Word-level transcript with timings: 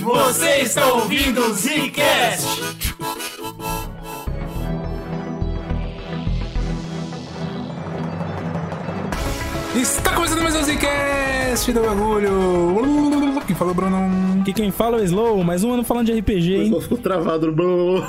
Você 0.00 0.60
está 0.60 0.86
ouvindo 0.92 1.40
o 1.40 1.54
Zcast. 1.54 2.46
Está 9.74 10.14
começando 10.14 10.42
mais 10.42 10.54
um 10.54 10.62
Zcast 10.62 11.72
do 11.72 11.80
bagulho. 11.82 13.40
Quem 13.46 13.56
falou, 13.56 13.74
Bruno? 13.74 14.39
Que 14.50 14.62
quem 14.62 14.72
fala 14.72 14.98
é 14.98 15.02
o 15.02 15.04
Slow, 15.04 15.44
mais 15.44 15.62
um 15.62 15.72
ano 15.72 15.84
falando 15.84 16.06
de 16.06 16.12
RPG, 16.12 16.54
hein? 16.54 16.80
Ficou 16.80 16.98
travado, 16.98 17.52
Bruno. 17.52 18.02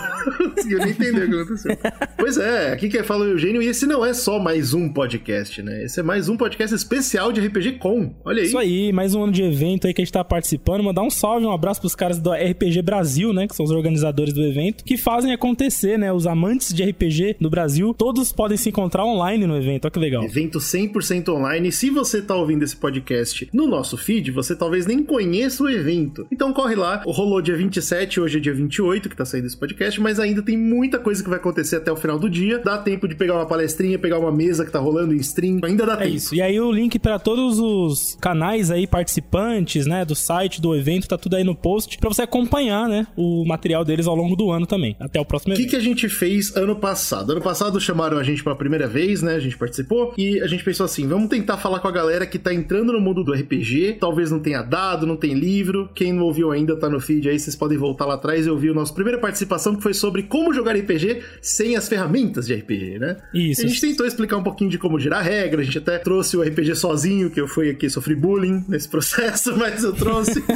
Conseguiu 0.56 0.80
nem 0.82 0.90
entender 0.90 1.26
o 1.26 1.30
que 1.30 1.36
aconteceu. 1.36 1.78
Pois 2.18 2.38
é, 2.38 2.74
aqui 2.74 2.90
quem 2.90 3.04
fala 3.04 3.26
é 3.26 3.28
o 3.28 3.32
Eugênio, 3.34 3.62
e 3.62 3.68
esse 3.68 3.86
não 3.86 4.04
é 4.04 4.12
só 4.12 4.40
mais 4.40 4.74
um 4.74 4.90
podcast, 4.90 5.62
né? 5.62 5.84
Esse 5.84 6.00
é 6.00 6.04
mais 6.04 6.30
um 6.30 6.36
podcast 6.36 6.76
especial 6.76 7.32
de 7.32 7.42
RPG 7.42 7.74
Com. 7.74 8.16
Olha 8.26 8.42
aí. 8.42 8.48
Isso 8.48 8.58
aí, 8.58 8.92
mais 8.92 9.14
um 9.14 9.22
ano 9.22 9.32
de 9.32 9.44
evento 9.44 9.86
aí 9.86 9.94
que 9.94 10.02
a 10.02 10.04
gente 10.04 10.12
tá 10.12 10.24
participando. 10.24 10.84
Mandar 10.84 11.04
um 11.04 11.12
salve, 11.12 11.46
um 11.46 11.52
abraço 11.52 11.80
pros 11.80 11.94
caras 11.94 12.18
do 12.18 12.32
RPG 12.32 12.82
Brasil, 12.82 13.32
né? 13.34 13.48
Que 13.48 13.56
são 13.56 13.64
os 13.64 13.72
organizadores 13.72 14.34
do 14.34 14.42
evento, 14.42 14.84
que 14.84 14.98
fazem 14.98 15.34
acontecer, 15.34 16.00
né? 16.00 16.12
Os 16.12 16.26
amantes 16.26 16.74
de 16.74 16.84
RPG 16.84 17.36
no 17.40 17.52
Brasil, 17.52 17.94
todos 17.94 18.32
podem 18.32 18.58
se 18.58 18.70
encontrar 18.70 19.06
online 19.06 19.46
no 19.46 19.56
evento. 19.56 19.86
Olha 19.86 19.92
que 19.92 20.00
legal. 20.00 20.24
Evento 20.24 20.58
100% 20.58 21.30
online. 21.30 21.72
Se 21.72 21.92
você 21.92 22.20
tá 22.20 22.34
ouvindo 22.36 22.64
esse 22.64 22.76
podcast 22.76 23.48
no 23.54 23.68
nosso 23.68 23.96
feed, 23.96 24.32
você 24.32 24.56
talvez 24.56 24.88
nem 24.88 25.04
conheça 25.04 25.64
o 25.64 25.70
evento. 25.70 26.31
Então 26.32 26.54
corre 26.54 26.76
lá. 26.76 27.04
Rolou 27.06 27.42
dia 27.42 27.56
27, 27.58 28.20
hoje 28.22 28.38
é 28.38 28.42
dia 28.42 28.54
28 28.54 29.10
que 29.10 29.16
tá 29.16 29.26
saindo 29.26 29.48
esse 29.48 29.58
podcast, 29.58 30.00
mas 30.00 30.20
ainda 30.20 30.42
tem 30.42 30.58
muita 30.58 30.98
coisa 30.98 31.22
que 31.22 31.30
vai 31.30 31.38
acontecer 31.38 31.76
até 31.76 31.92
o 31.92 31.96
final 31.96 32.18
do 32.18 32.30
dia. 32.30 32.60
Dá 32.60 32.78
tempo 32.78 33.08
de 33.08 33.16
pegar 33.16 33.34
uma 33.36 33.46
palestrinha, 33.46 34.00
pegar 34.00 34.18
uma 34.18 34.32
mesa 34.32 34.64
que 34.66 34.72
tá 34.72 34.80
rolando 34.80 35.14
em 35.14 35.18
stream. 35.18 35.60
Ainda 35.64 35.86
dá 35.86 35.94
É 35.94 35.98
tempo. 35.98 36.10
isso. 36.16 36.34
E 36.36 36.42
aí 36.42 36.60
o 36.60 36.72
link 36.72 36.98
pra 37.00 37.20
todos 37.20 37.60
os 37.60 38.18
canais 38.22 38.72
aí 38.72 38.88
participantes, 38.88 39.86
né, 39.86 40.06
do 40.06 40.16
site 40.16 40.62
do 40.62 40.74
evento, 40.76 41.08
tá 41.08 41.18
tudo 41.18 41.36
aí 41.36 41.44
no 41.44 41.54
post 41.56 41.98
pra 41.98 42.10
você 42.10 42.22
acompanhar, 42.22 42.88
né, 42.88 43.06
o 43.18 43.44
material 43.46 43.84
deles 43.84 44.08
ao 44.08 44.16
longo 44.16 44.36
do 44.36 44.52
ano 44.52 44.66
também. 44.66 44.96
Até 45.00 45.20
o 45.20 45.26
próximo 45.26 45.54
O 45.54 45.56
que, 45.58 45.64
evento. 45.64 45.72
que 45.72 45.76
a 45.78 45.82
gente 45.82 46.08
fez 46.08 46.56
ano 46.56 46.76
passado? 46.78 47.32
Ano 47.34 47.42
passado 47.42 47.80
chamaram 47.80 48.18
a 48.18 48.24
gente 48.24 48.42
pela 48.44 48.56
primeira 48.56 48.88
vez, 48.88 49.22
né? 49.22 49.36
A 49.36 49.40
gente 49.40 49.58
participou 49.58 50.14
e 50.18 50.40
a 50.42 50.48
gente 50.48 50.64
pensou 50.64 50.86
assim: 50.86 51.08
vamos 51.08 51.30
tentar 51.30 51.58
falar 51.58 51.80
com 51.80 51.88
a 51.88 51.92
galera 51.92 52.26
que 52.26 52.40
tá 52.40 52.54
entrando 52.54 52.94
no 52.94 53.02
mundo 53.02 53.22
do 53.24 53.34
RPG. 53.34 53.98
Talvez 54.00 54.32
não 54.32 54.40
tenha 54.40 54.62
dado, 54.62 55.06
não 55.06 55.18
tem 55.18 55.34
livro. 55.34 55.90
Quem 55.94 56.14
não 56.14 56.21
ouviu 56.22 56.52
ainda 56.52 56.76
tá 56.76 56.90
no 56.90 57.00
feed 57.00 57.30
aí, 57.30 57.40
vocês 57.40 57.56
podem 57.56 57.78
voltar 57.78 58.06
lá 58.06 58.16
atrás 58.16 58.46
e 58.46 58.50
ouvir 58.50 58.70
a 58.70 58.74
nossa 58.74 58.94
primeira 58.94 59.20
participação 59.20 59.76
que 59.76 59.84
foi 59.84 59.94
sobre 59.94 60.24
como 60.24 60.54
jogar 60.54 60.76
RPG 60.76 61.22
sem 61.42 61.76
as 61.76 61.88
ferramentas 61.88 62.48
de 62.48 62.54
RPG, 62.54 63.00
né? 63.00 63.18
Isso. 63.34 63.62
A 63.62 63.68
gente 63.68 63.82
tentou 63.82 64.06
explicar 64.06 64.38
um 64.38 64.44
pouquinho 64.44 64.70
de 64.70 64.78
como 64.78 65.00
girar 65.00 65.24
regra, 65.24 65.62
a 65.62 65.64
gente 65.64 65.78
até 65.78 65.98
trouxe 65.98 66.38
o 66.38 66.42
RPG 66.42 66.76
sozinho, 66.76 67.30
que 67.30 67.40
eu 67.40 67.48
fui 67.48 67.70
aqui, 67.70 67.90
sofri 67.90 68.16
bullying 68.16 68.64
nesse 68.68 68.88
processo, 68.88 69.56
mas 69.58 69.84
eu 69.84 69.94
trouxe. 69.94 70.44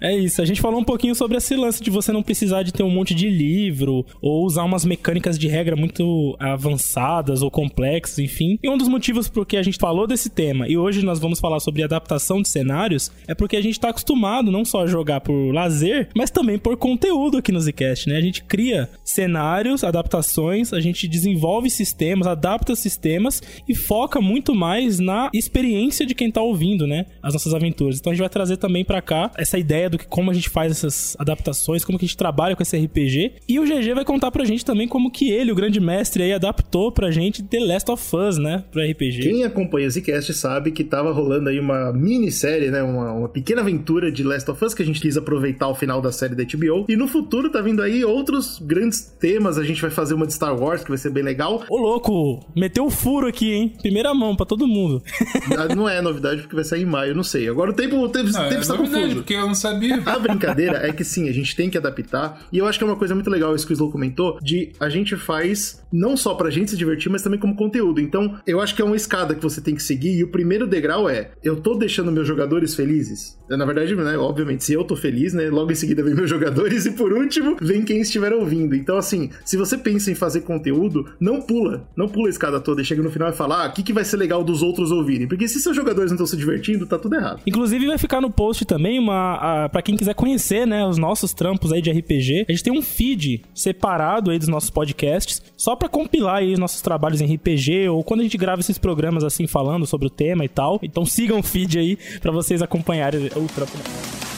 É 0.00 0.16
isso, 0.16 0.40
a 0.40 0.44
gente 0.44 0.60
falou 0.60 0.80
um 0.80 0.84
pouquinho 0.84 1.14
sobre 1.14 1.36
esse 1.36 1.54
lance 1.54 1.82
de 1.82 1.90
você 1.90 2.12
não 2.12 2.22
precisar 2.22 2.62
de 2.62 2.72
ter 2.72 2.82
um 2.82 2.90
monte 2.90 3.14
de 3.14 3.28
livro 3.28 4.04
ou 4.20 4.44
usar 4.44 4.64
umas 4.64 4.84
mecânicas 4.84 5.38
de 5.38 5.46
regra 5.46 5.76
muito 5.76 6.36
avançadas 6.38 7.42
ou 7.42 7.50
complexas, 7.50 8.18
enfim. 8.18 8.58
E 8.62 8.68
um 8.68 8.78
dos 8.78 8.88
motivos 8.88 9.28
por 9.28 9.46
que 9.46 9.56
a 9.56 9.62
gente 9.62 9.78
falou 9.78 10.06
desse 10.06 10.30
tema 10.30 10.68
e 10.68 10.76
hoje 10.76 11.04
nós 11.04 11.18
vamos 11.18 11.40
falar 11.40 11.60
sobre 11.60 11.82
adaptação 11.82 12.40
de 12.40 12.48
cenários 12.48 13.10
é 13.26 13.34
porque 13.34 13.56
a 13.56 13.62
gente 13.62 13.78
tá 13.78 13.90
acostumado 13.90 14.50
não 14.50 14.64
só 14.64 14.82
a 14.82 14.86
jogar 14.90 15.20
por 15.20 15.52
lazer, 15.52 16.08
mas 16.14 16.30
também 16.30 16.58
por 16.58 16.76
conteúdo 16.76 17.38
aqui 17.38 17.52
no 17.52 17.60
Zcast, 17.60 18.08
né? 18.08 18.16
A 18.16 18.20
gente 18.20 18.42
cria 18.44 18.88
cenários, 19.04 19.84
adaptações, 19.84 20.72
a 20.72 20.80
gente 20.80 21.08
desenvolve 21.08 21.70
sistemas, 21.70 22.26
adapta 22.26 22.74
sistemas 22.74 23.42
e 23.68 23.74
foca 23.74 24.20
muito 24.20 24.54
mais 24.54 24.98
na 24.98 25.30
experiência 25.32 26.04
de 26.04 26.14
quem 26.14 26.30
tá 26.30 26.42
ouvindo, 26.42 26.86
né? 26.86 27.06
As 27.22 27.32
nossas 27.32 27.54
aventuras. 27.54 27.98
Então 27.98 28.10
a 28.10 28.14
gente 28.14 28.20
vai 28.20 28.28
trazer 28.28 28.56
também 28.56 28.84
pra 28.84 29.00
cá 29.00 29.30
essa 29.36 29.58
ideia 29.58 29.88
do 29.88 29.98
que 29.98 30.06
como 30.06 30.30
a 30.30 30.34
gente 30.34 30.48
faz 30.48 30.72
essas 30.72 31.16
adaptações, 31.18 31.84
como 31.84 31.98
que 31.98 32.04
a 32.04 32.08
gente 32.08 32.16
trabalha 32.16 32.56
com 32.56 32.62
esse 32.62 32.76
RPG. 32.76 33.32
E 33.48 33.58
o 33.58 33.64
GG 33.64 33.94
vai 33.94 34.04
contar 34.04 34.30
pra 34.30 34.44
gente 34.44 34.64
também 34.64 34.88
como 34.88 35.10
que 35.10 35.30
ele, 35.30 35.52
o 35.52 35.54
grande 35.54 35.80
mestre 35.80 36.22
aí, 36.22 36.32
adaptou 36.32 36.92
pra 36.92 37.10
gente 37.10 37.42
The 37.42 37.60
Last 37.60 37.90
of 37.90 38.16
Us, 38.16 38.38
né? 38.38 38.64
Pro 38.70 38.82
RPG. 38.82 39.20
Quem 39.22 39.44
acompanha 39.44 39.86
o 39.86 39.90
Zcast 39.90 40.34
sabe 40.34 40.70
que 40.70 40.84
tava 40.84 41.12
rolando 41.12 41.48
aí 41.48 41.58
uma 41.58 41.92
minissérie, 41.92 42.70
né? 42.70 42.82
Uma, 42.82 43.12
uma 43.12 43.28
pequena 43.28 43.60
aventura 43.60 44.10
de 44.10 44.22
Last 44.22 44.50
of 44.50 44.64
Us 44.64 44.74
que 44.80 44.84
a 44.84 44.86
gente 44.86 45.00
quis 45.00 45.16
aproveitar 45.16 45.68
o 45.68 45.74
final 45.74 46.00
da 46.00 46.10
série 46.10 46.34
da 46.34 46.42
HBO. 46.42 46.86
E 46.88 46.96
no 46.96 47.06
futuro 47.06 47.50
tá 47.50 47.60
vindo 47.60 47.82
aí 47.82 48.02
outros 48.04 48.58
grandes 48.60 49.00
temas. 49.20 49.58
A 49.58 49.62
gente 49.64 49.80
vai 49.82 49.90
fazer 49.90 50.14
uma 50.14 50.26
de 50.26 50.32
Star 50.32 50.58
Wars, 50.58 50.82
que 50.82 50.88
vai 50.88 50.96
ser 50.98 51.10
bem 51.10 51.22
legal. 51.22 51.64
Ô 51.68 51.76
louco, 51.78 52.40
meteu 52.56 52.86
o 52.86 52.90
furo 52.90 53.26
aqui, 53.26 53.52
hein? 53.52 53.74
Primeira 53.80 54.14
mão 54.14 54.34
pra 54.34 54.46
todo 54.46 54.66
mundo. 54.66 55.02
Ah, 55.58 55.74
Não 55.74 55.88
é 55.88 56.00
novidade 56.00 56.42
porque 56.42 56.54
vai 56.54 56.64
sair 56.64 56.82
em 56.82 56.86
maio, 56.86 57.14
não 57.14 57.22
sei. 57.24 57.48
Agora 57.48 57.70
o 57.70 57.74
tempo, 57.74 57.96
o 57.96 58.08
tempo, 58.08 58.28
o 58.28 58.32
Não, 58.32 58.40
tempo 58.44 58.54
é 58.54 58.60
está 58.60 58.74
novidade, 58.74 59.02
confuso. 59.02 59.16
porque 59.16 59.34
eu 59.34 59.46
não 59.46 59.54
sabia. 59.54 60.00
A 60.06 60.18
brincadeira 60.18 60.86
é 60.86 60.92
que 60.92 61.04
sim, 61.04 61.28
a 61.28 61.32
gente 61.32 61.54
tem 61.56 61.68
que 61.68 61.76
adaptar. 61.76 62.46
E 62.52 62.58
eu 62.58 62.66
acho 62.66 62.78
que 62.78 62.84
é 62.84 62.86
uma 62.86 62.96
coisa 62.96 63.14
muito 63.14 63.28
legal 63.28 63.54
isso 63.54 63.66
que 63.66 63.72
o 63.72 63.74
Slow 63.74 63.90
comentou: 63.90 64.38
de 64.40 64.72
a 64.78 64.88
gente 64.88 65.16
faz 65.16 65.82
não 65.92 66.16
só 66.16 66.34
pra 66.34 66.50
gente 66.50 66.70
se 66.70 66.76
divertir, 66.76 67.10
mas 67.10 67.22
também 67.22 67.38
como 67.38 67.56
conteúdo. 67.56 68.00
Então, 68.00 68.38
eu 68.46 68.60
acho 68.60 68.74
que 68.74 68.82
é 68.82 68.84
uma 68.84 68.96
escada 68.96 69.34
que 69.34 69.42
você 69.42 69.60
tem 69.60 69.74
que 69.74 69.82
seguir. 69.82 70.16
E 70.18 70.24
o 70.24 70.30
primeiro 70.30 70.66
degrau 70.66 71.08
é: 71.08 71.30
eu 71.42 71.56
tô 71.60 71.74
deixando 71.74 72.12
meus 72.12 72.26
jogadores 72.28 72.74
felizes. 72.74 73.38
Na 73.48 73.64
verdade, 73.64 73.94
né, 73.96 74.16
obviamente, 74.16 74.62
se 74.70 74.74
eu 74.74 74.84
tô 74.84 74.94
feliz, 74.94 75.34
né? 75.34 75.50
Logo 75.50 75.72
em 75.72 75.74
seguida 75.74 76.00
vem 76.00 76.14
meus 76.20 76.30
jogadores. 76.30 76.86
E 76.86 76.92
por 76.92 77.12
último, 77.12 77.56
vem 77.60 77.82
quem 77.82 78.00
estiver 78.00 78.32
ouvindo. 78.32 78.76
Então, 78.76 78.96
assim, 78.96 79.30
se 79.44 79.56
você 79.56 79.76
pensa 79.76 80.12
em 80.12 80.14
fazer 80.14 80.42
conteúdo, 80.42 81.08
não 81.18 81.40
pula. 81.40 81.88
Não 81.96 82.08
pula 82.08 82.28
a 82.28 82.30
escada 82.30 82.60
toda 82.60 82.80
e 82.80 82.84
chega 82.84 83.02
no 83.02 83.10
final 83.10 83.28
e 83.28 83.32
fala: 83.32 83.64
ah, 83.64 83.68
o 83.68 83.72
que, 83.72 83.82
que 83.82 83.92
vai 83.92 84.04
ser 84.04 84.16
legal 84.16 84.44
dos 84.44 84.62
outros 84.62 84.92
ouvirem? 84.92 85.26
Porque 85.26 85.48
se 85.48 85.58
seus 85.58 85.74
jogadores 85.74 86.12
não 86.12 86.16
estão 86.16 86.26
se 86.26 86.36
divertindo, 86.36 86.86
tá 86.86 86.98
tudo 86.98 87.16
errado. 87.16 87.40
Inclusive 87.44 87.86
vai 87.86 87.98
ficar 87.98 88.20
no 88.20 88.30
post 88.30 88.64
também 88.64 88.98
uma 88.98 89.68
para 89.72 89.82
quem 89.82 89.96
quiser 89.96 90.14
conhecer, 90.14 90.66
né, 90.66 90.86
os 90.86 90.98
nossos 90.98 91.32
trampos 91.32 91.72
aí 91.72 91.82
de 91.82 91.90
RPG. 91.90 92.46
A 92.48 92.52
gente 92.52 92.62
tem 92.62 92.72
um 92.72 92.82
feed 92.82 93.42
separado 93.54 94.30
aí 94.30 94.38
dos 94.38 94.48
nossos 94.48 94.70
podcasts, 94.70 95.42
só 95.56 95.74
pra 95.74 95.88
compilar 95.88 96.36
aí 96.36 96.52
os 96.52 96.58
nossos 96.58 96.80
trabalhos 96.80 97.20
em 97.20 97.34
RPG 97.34 97.88
ou 97.88 98.04
quando 98.04 98.20
a 98.20 98.22
gente 98.22 98.38
grava 98.38 98.60
esses 98.60 98.78
programas 98.78 99.24
assim 99.24 99.46
falando 99.46 99.86
sobre 99.86 100.06
o 100.06 100.10
tema 100.10 100.44
e 100.44 100.48
tal. 100.48 100.78
Então 100.82 101.04
sigam 101.04 101.40
o 101.40 101.42
feed 101.42 101.78
aí 101.78 101.98
pra 102.20 102.30
vocês 102.30 102.62
acompanharem 102.62 103.26
o 103.36 103.46
trampo. 103.46 104.29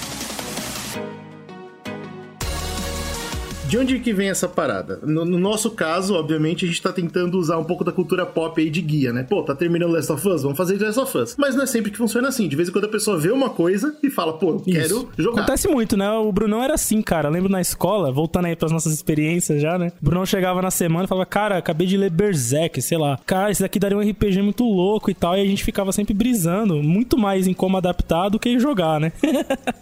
De 3.73 3.79
onde 3.79 3.99
que 4.01 4.13
vem 4.13 4.29
essa 4.29 4.47
parada? 4.47 4.99
No, 5.03 5.25
no 5.25 5.39
nosso 5.39 5.71
caso, 5.71 6.15
obviamente, 6.15 6.67
a 6.67 6.69
gente 6.69 6.83
tá 6.83 6.93
tentando 6.93 7.39
usar 7.39 7.57
um 7.57 7.65
pouco 7.65 7.83
da 7.83 7.91
cultura 7.91 8.27
pop 8.27 8.61
aí 8.61 8.69
de 8.69 8.83
guia, 8.83 9.15
né? 9.15 9.23
Pô, 9.23 9.43
tá 9.43 9.55
terminando 9.55 9.93
Last 9.93 10.13
of 10.13 10.29
Us, 10.29 10.43
vamos 10.43 10.59
fazer 10.59 10.79
Last 10.79 11.01
of 11.01 11.17
Us. 11.17 11.37
Mas 11.39 11.55
não 11.55 11.63
é 11.63 11.67
sempre 11.67 11.91
que 11.91 11.97
funciona 11.97 12.29
assim. 12.29 12.47
De 12.49 12.55
vez 12.55 12.69
em 12.69 12.73
quando 12.73 12.85
a 12.85 12.89
pessoa 12.89 13.19
vê 13.19 13.31
uma 13.31 13.49
coisa 13.49 13.97
e 14.03 14.11
fala, 14.11 14.35
pô, 14.35 14.51
eu 14.51 14.61
quero 14.61 14.85
Isso. 14.85 15.09
jogar. 15.17 15.41
Acontece 15.41 15.69
muito, 15.69 15.97
né? 15.97 16.07
O 16.11 16.31
Brunão 16.31 16.63
era 16.63 16.75
assim, 16.75 17.01
cara. 17.01 17.29
Eu 17.29 17.33
lembro 17.33 17.51
na 17.51 17.63
escola, 17.63 18.13
voltando 18.13 18.45
aí 18.45 18.55
pras 18.55 18.71
nossas 18.71 18.93
experiências 18.93 19.63
já, 19.63 19.79
né? 19.79 19.91
O 20.03 20.05
Brunão 20.05 20.27
chegava 20.27 20.61
na 20.61 20.71
semana 20.71 21.07
e 21.07 21.09
falava, 21.09 21.25
cara, 21.25 21.57
acabei 21.57 21.87
de 21.87 21.97
ler 21.97 22.11
Berserk, 22.11 22.83
sei 22.83 22.99
lá. 22.99 23.19
Cara, 23.25 23.51
esse 23.51 23.63
daqui 23.63 23.79
daria 23.79 23.97
um 23.97 24.03
RPG 24.03 24.43
muito 24.43 24.65
louco 24.65 25.11
e 25.11 25.15
tal. 25.15 25.35
E 25.35 25.41
a 25.41 25.47
gente 25.47 25.65
ficava 25.65 25.93
sempre 25.93 26.13
brisando, 26.13 26.83
muito 26.83 27.17
mais 27.17 27.47
em 27.47 27.55
como 27.55 27.79
adaptar 27.79 28.29
do 28.29 28.39
que 28.39 28.51
em 28.51 28.61
jogar, 28.61 29.01
né? 29.01 29.13